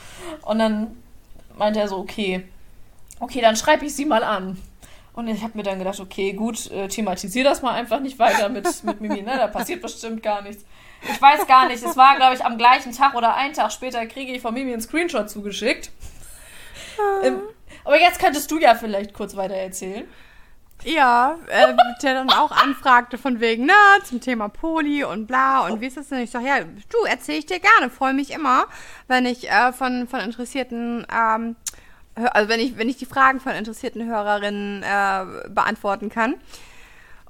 Und 0.42 0.58
dann 0.58 0.96
meinte 1.56 1.80
er 1.80 1.88
so, 1.88 1.98
okay, 1.98 2.44
okay, 3.20 3.40
dann 3.40 3.56
schreibe 3.56 3.84
ich 3.84 3.94
sie 3.94 4.04
mal 4.04 4.22
an. 4.22 4.60
Und 5.14 5.26
ich 5.26 5.42
habe 5.42 5.56
mir 5.56 5.64
dann 5.64 5.78
gedacht, 5.78 5.98
okay, 5.98 6.32
gut, 6.32 6.70
äh, 6.70 6.86
thematisier 6.86 7.42
das 7.42 7.60
mal 7.60 7.72
einfach 7.74 7.98
nicht 8.00 8.18
weiter 8.18 8.48
mit, 8.48 8.66
mit 8.84 9.00
Mimi, 9.00 9.22
ne? 9.22 9.36
Da 9.36 9.48
passiert 9.48 9.82
bestimmt 9.82 10.22
gar 10.22 10.42
nichts. 10.42 10.64
Ich 11.02 11.20
weiß 11.20 11.46
gar 11.46 11.68
nicht, 11.68 11.82
es 11.82 11.96
war, 11.96 12.16
glaube 12.16 12.34
ich, 12.34 12.44
am 12.44 12.58
gleichen 12.58 12.92
Tag 12.92 13.14
oder 13.14 13.34
einen 13.34 13.54
Tag 13.54 13.72
später 13.72 14.04
kriege 14.06 14.32
ich 14.32 14.42
von 14.42 14.54
Mimi 14.54 14.72
einen 14.72 14.82
Screenshot 14.82 15.30
zugeschickt. 15.30 15.90
Ähm, 17.22 17.40
aber 17.89 17.99
jetzt 17.99 18.20
könntest 18.20 18.51
du 18.51 18.59
ja 18.59 18.74
vielleicht 18.74 19.14
kurz 19.14 19.34
weiter 19.34 19.55
erzählen. 19.55 20.07
Ja, 20.84 21.39
äh, 21.47 21.74
der 22.03 22.12
dann 22.12 22.28
auch 22.28 22.51
anfragte 22.51 23.16
von 23.16 23.41
wegen, 23.41 23.64
na, 23.64 24.05
zum 24.05 24.20
Thema 24.20 24.49
Poli 24.51 25.05
und 25.05 25.26
bla 25.26 25.66
und 25.66 25.80
wie 25.80 25.86
ist 25.86 25.97
das 25.97 26.09
denn? 26.09 26.18
Ich 26.18 26.30
sag, 26.30 26.43
ja, 26.43 26.61
du, 26.61 26.99
erzähl 27.09 27.39
ich 27.39 27.47
dir 27.47 27.61
gerne, 27.61 27.89
freue 27.89 28.12
mich 28.12 28.30
immer, 28.30 28.66
wenn 29.07 29.24
ich 29.24 29.51
äh, 29.51 29.72
von, 29.72 30.07
von 30.07 30.20
interessierten, 30.20 31.07
ähm, 31.11 31.57
also 32.14 32.51
wenn 32.51 32.61
ich, 32.61 32.76
wenn 32.76 32.91
ich 32.91 32.99
die 32.99 33.07
Fragen 33.07 33.41
von 33.41 33.53
interessierten 33.53 34.05
Hörerinnen 34.05 34.82
äh, 34.82 35.49
beantworten 35.49 36.11
kann. 36.11 36.34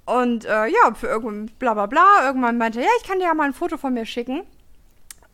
Und 0.07 0.45
äh, 0.45 0.67
ja, 0.67 0.93
für 0.95 1.07
irgendwann 1.07 1.47
bla 1.61 1.75
bla 1.75 1.87
bla, 1.87 2.25
irgendwann 2.25 2.59
meinte 2.59 2.81
ja, 2.81 2.89
ich 3.01 3.07
kann 3.07 3.21
dir 3.21 3.27
ja 3.27 3.35
mal 3.35 3.45
ein 3.45 3.55
Foto 3.55 3.77
von 3.77 3.95
mir 3.95 4.07
schicken. 4.07 4.43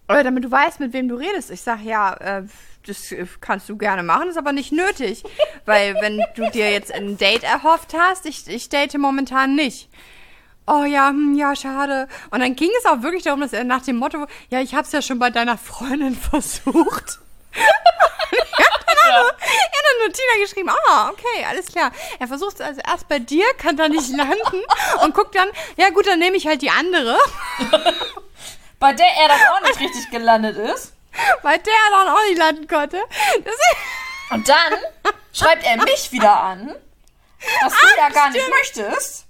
Damit 0.07 0.45
du 0.45 0.51
weißt, 0.51 0.81
mit 0.81 0.93
wem 0.93 1.09
du 1.09 1.14
redest. 1.14 1.51
Ich 1.51 1.62
sag, 1.62 1.81
ja, 1.83 2.12
äh, 2.12 2.43
das 2.87 3.12
äh, 3.12 3.26
kannst 3.41 3.68
du 3.68 3.76
gerne 3.76 4.03
machen, 4.03 4.28
ist 4.28 4.39
aber 4.39 4.53
nicht 4.53 4.72
nötig. 4.72 5.22
Weil 5.64 5.95
wenn 6.01 6.22
du 6.37 6.51
dir 6.51 6.70
jetzt 6.70 6.93
ein 6.93 7.16
Date 7.16 7.43
erhofft 7.43 7.95
hast, 7.97 8.26
ich, 8.26 8.47
ich 8.49 8.68
date 8.68 8.99
momentan 8.99 9.55
nicht. 9.55 9.89
Oh 10.66 10.85
ja, 10.85 11.09
hm, 11.09 11.35
ja, 11.37 11.55
schade. 11.55 12.09
Und 12.30 12.41
dann 12.41 12.57
ging 12.57 12.70
es 12.78 12.87
auch 12.87 13.03
wirklich 13.03 13.24
darum, 13.24 13.41
dass 13.41 13.53
er 13.53 13.64
nach 13.64 13.82
dem 13.82 13.97
Motto, 13.97 14.26
ja, 14.51 14.61
ich 14.61 14.74
hab's 14.74 14.93
ja 14.93 15.03
schon 15.03 15.18
bei 15.18 15.30
deiner 15.30 15.59
Freundin 15.59 16.14
versucht. 16.30 17.18
Er 17.53 18.64
hat 18.64 19.85
dann 19.85 19.99
nur 20.01 20.12
Tina 20.12 20.43
geschrieben, 20.43 20.70
ah, 20.89 21.11
okay, 21.11 21.45
alles 21.49 21.66
klar. 21.66 21.93
Er 22.18 22.26
versucht 22.26 22.55
es 22.55 22.61
also 22.61 22.80
erst 22.80 23.09
bei 23.09 23.18
dir, 23.18 23.45
kann 23.59 23.76
da 23.76 23.89
nicht 23.89 24.09
landen 24.11 24.62
und 25.03 25.14
guckt 25.14 25.35
dann, 25.35 25.49
ja 25.76 25.91
gut, 25.91 26.07
dann 26.07 26.18
nehme 26.18 26.37
ich 26.37 26.47
halt 26.47 26.62
die 26.62 26.70
andere, 26.70 27.16
Bei 28.85 28.93
der 28.93 29.07
er 29.07 29.28
dann 29.28 29.41
auch 29.53 29.61
nicht 29.62 29.80
richtig 29.80 30.11
gelandet 30.11 30.57
ist. 30.57 30.93
Weil 31.42 31.58
der 31.58 31.72
dann 31.90 32.08
auch 32.08 32.22
nicht 32.28 32.38
landen 32.38 32.66
konnte. 32.68 32.98
Und 34.30 34.48
dann 34.48 34.72
schreibt 35.32 35.64
er 35.64 35.76
mich 35.82 36.10
wieder 36.12 36.40
an, 36.40 36.74
dass 37.62 37.72
du 37.72 37.86
ja 37.98 38.08
gar 38.08 38.30
nicht 38.30 38.48
möchtest. 38.48 39.26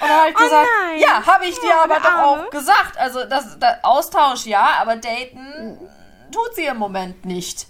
Und 0.00 0.08
dann 0.08 0.16
habe 0.20 0.30
ich 0.30 0.36
Oh 0.36 0.42
gesagt, 0.44 0.68
nein. 0.86 0.98
ja, 1.00 1.26
habe 1.26 1.44
ich 1.46 1.58
dir 1.58 1.74
Oh, 1.76 1.84
aber 1.84 1.96
doch 2.00 2.04
Arme. 2.12 2.46
auch 2.46 2.50
gesagt. 2.50 2.96
Also 2.98 3.24
das, 3.24 3.58
das 3.58 3.82
Austausch 3.82 4.46
ja, 4.46 4.78
aber 4.80 4.96
daten 4.96 5.78
tut 6.32 6.54
sie 6.54 6.66
im 6.66 6.76
Moment 6.76 7.24
nicht. 7.24 7.66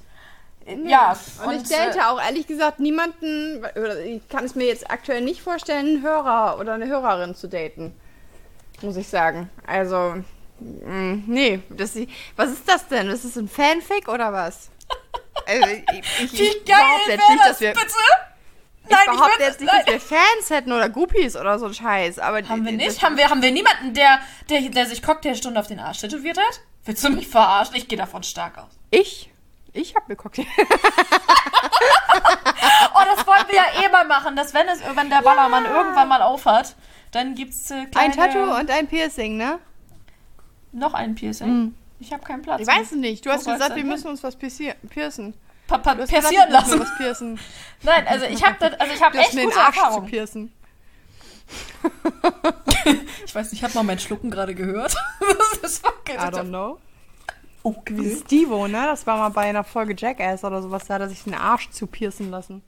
Ja, 0.85 1.17
und, 1.47 1.55
ich 1.55 1.63
date 1.69 1.97
äh, 1.97 2.01
auch 2.03 2.21
ehrlich 2.21 2.47
gesagt 2.47 2.79
niemanden, 2.79 3.65
oder 3.75 4.01
ich 4.01 4.29
kann 4.29 4.45
es 4.45 4.55
mir 4.55 4.67
jetzt 4.67 4.91
aktuell 4.91 5.23
nicht 5.23 5.41
vorstellen, 5.41 5.87
einen 5.87 6.03
Hörer 6.03 6.59
oder 6.61 6.75
eine 6.75 6.87
Hörerin 6.87 7.35
zu 7.35 7.49
daten. 7.49 7.99
Muss 8.83 8.97
ich 8.99 9.09
sagen. 9.09 9.49
Also, 9.67 10.17
nee, 10.61 11.61
das, 11.71 11.97
was 12.37 12.51
ist 12.51 12.69
das 12.69 12.89
denn? 12.89 13.09
Ist 13.09 13.25
das 13.25 13.37
ein 13.37 13.49
Fanfic 13.49 14.09
oder 14.09 14.33
was? 14.33 14.71
Also, 15.47 15.67
ich, 15.69 15.85
ich, 16.21 16.33
wie 16.33 16.43
ich 16.43 16.65
behaupte 16.65 17.13
jetzt 17.13 17.29
nicht, 17.31 17.41
das 17.41 17.49
dass 17.49 17.61
wir, 17.61 17.73
bitte? 17.73 17.87
ich 17.87 18.91
Nein, 18.91 19.01
ich 19.05 19.11
behaupte 19.13 19.39
will 19.39 19.47
jetzt 19.47 19.61
nicht, 19.61 19.73
dass 19.73 19.87
wir 19.87 20.01
Fans 20.01 20.51
hätten 20.51 20.73
oder 20.73 20.91
Groupies 20.91 21.37
oder 21.37 21.59
so 21.59 21.67
ein 21.67 21.75
Scheiß. 21.75 22.19
Aber 22.19 22.47
Haben 22.47 22.67
wir 22.67 22.73
nicht? 22.73 23.03
Haben 23.03 23.17
wir, 23.17 23.31
haben 23.31 23.41
wir 23.41 23.53
niemanden, 23.53 23.95
der, 23.95 24.19
der, 24.51 24.63
der 24.63 24.87
sich 24.87 25.01
Cocktailstunde 25.01 25.59
auf 25.59 25.69
den 25.69 25.79
Arsch 25.79 26.01
tätowiert 26.01 26.37
hat? 26.37 26.61
Willst 26.85 27.05
du 27.05 27.11
mich 27.11 27.29
verarschen? 27.29 27.77
Ich 27.77 27.89
gehe 27.89 27.97
davon 27.97 28.25
stark 28.25 28.59
aus. 28.59 28.79
ich? 28.91 29.31
Ich 29.73 29.95
hab 29.95 30.09
mir 30.09 30.17
Cocktail. 30.17 30.45
Oh, 32.95 33.05
das 33.05 33.27
wollten 33.27 33.49
wir 33.49 33.57
ja 33.57 33.85
eh 33.85 33.89
mal 33.91 34.05
machen, 34.07 34.35
dass 34.35 34.55
wenn 34.55 34.67
es 34.69 34.81
wenn 34.95 35.11
der 35.11 35.23
Ballermann 35.23 35.65
irgendwann 35.65 36.09
mal 36.09 36.23
aufhat, 36.23 36.75
dann 37.13 37.35
gibt's 37.35 37.71
äh, 37.71 37.87
kleine, 37.87 38.13
Ein 38.13 38.13
Tattoo 38.13 38.59
und 38.59 38.71
ein 38.71 38.89
Piercing, 38.89 39.37
ne? 39.37 39.59
Noch 40.79 40.95
ein 40.95 41.15
Piercing. 41.15 41.75
Ich 42.01 42.13
habe 42.13 42.23
keinen 42.25 42.43
Platz. 42.43 42.61
Ich 42.61 42.67
weiß 42.67 42.93
es 42.93 42.97
nicht. 42.97 43.27
Du 43.27 43.31
hast 43.31 43.47
gesagt, 43.47 43.75
wir 43.75 43.85
müssen 43.85 44.09
uns 44.09 44.23
was 44.23 44.37
piercen. 44.37 45.35
pa 45.67 45.79
pa 45.79 45.95
Du 45.95 46.03
hast 46.03 46.13
passieren 46.13 46.51
lassen. 46.51 46.81
was 46.81 46.97
piercen. 46.97 47.39
Nein, 47.83 48.07
also 48.07 48.27
ich 48.27 48.45
habe 48.45 48.81
also 48.81 48.95
ich 48.95 49.03
habe 49.03 49.19
echt 49.19 49.35
mir 49.35 49.43
den 49.43 49.51
gute 49.51 49.61
Arsch 49.61 49.95
zu 49.95 50.03
piercen. 50.03 50.53
Ich 53.25 53.35
weiß 53.35 53.51
nicht, 53.51 53.61
ich 53.61 53.65
habe 53.65 53.75
mal 53.75 53.83
mein 53.83 53.99
Schlucken 53.99 54.31
gerade 54.31 54.55
gehört. 54.55 54.97
das 55.63 55.83
war 55.83 55.93
I 56.09 56.13
don't 56.13 56.49
know. 56.49 56.79
okay. 57.63 57.99
Wie 57.99 58.17
Stevo, 58.17 58.67
ne? 58.67 58.85
Das 58.87 59.07
war 59.07 59.19
mal 59.19 59.29
bei 59.29 59.43
einer 59.43 59.65
Folge 59.65 59.95
Jackass 59.97 60.45
oder 60.45 60.63
sowas, 60.63 60.87
da 60.87 60.95
hat 60.95 61.03
er 61.03 61.09
sich 61.09 61.25
den 61.25 61.35
Arsch 61.35 61.69
zu 61.71 61.87
piercen 61.87 62.31
lassen. 62.31 62.63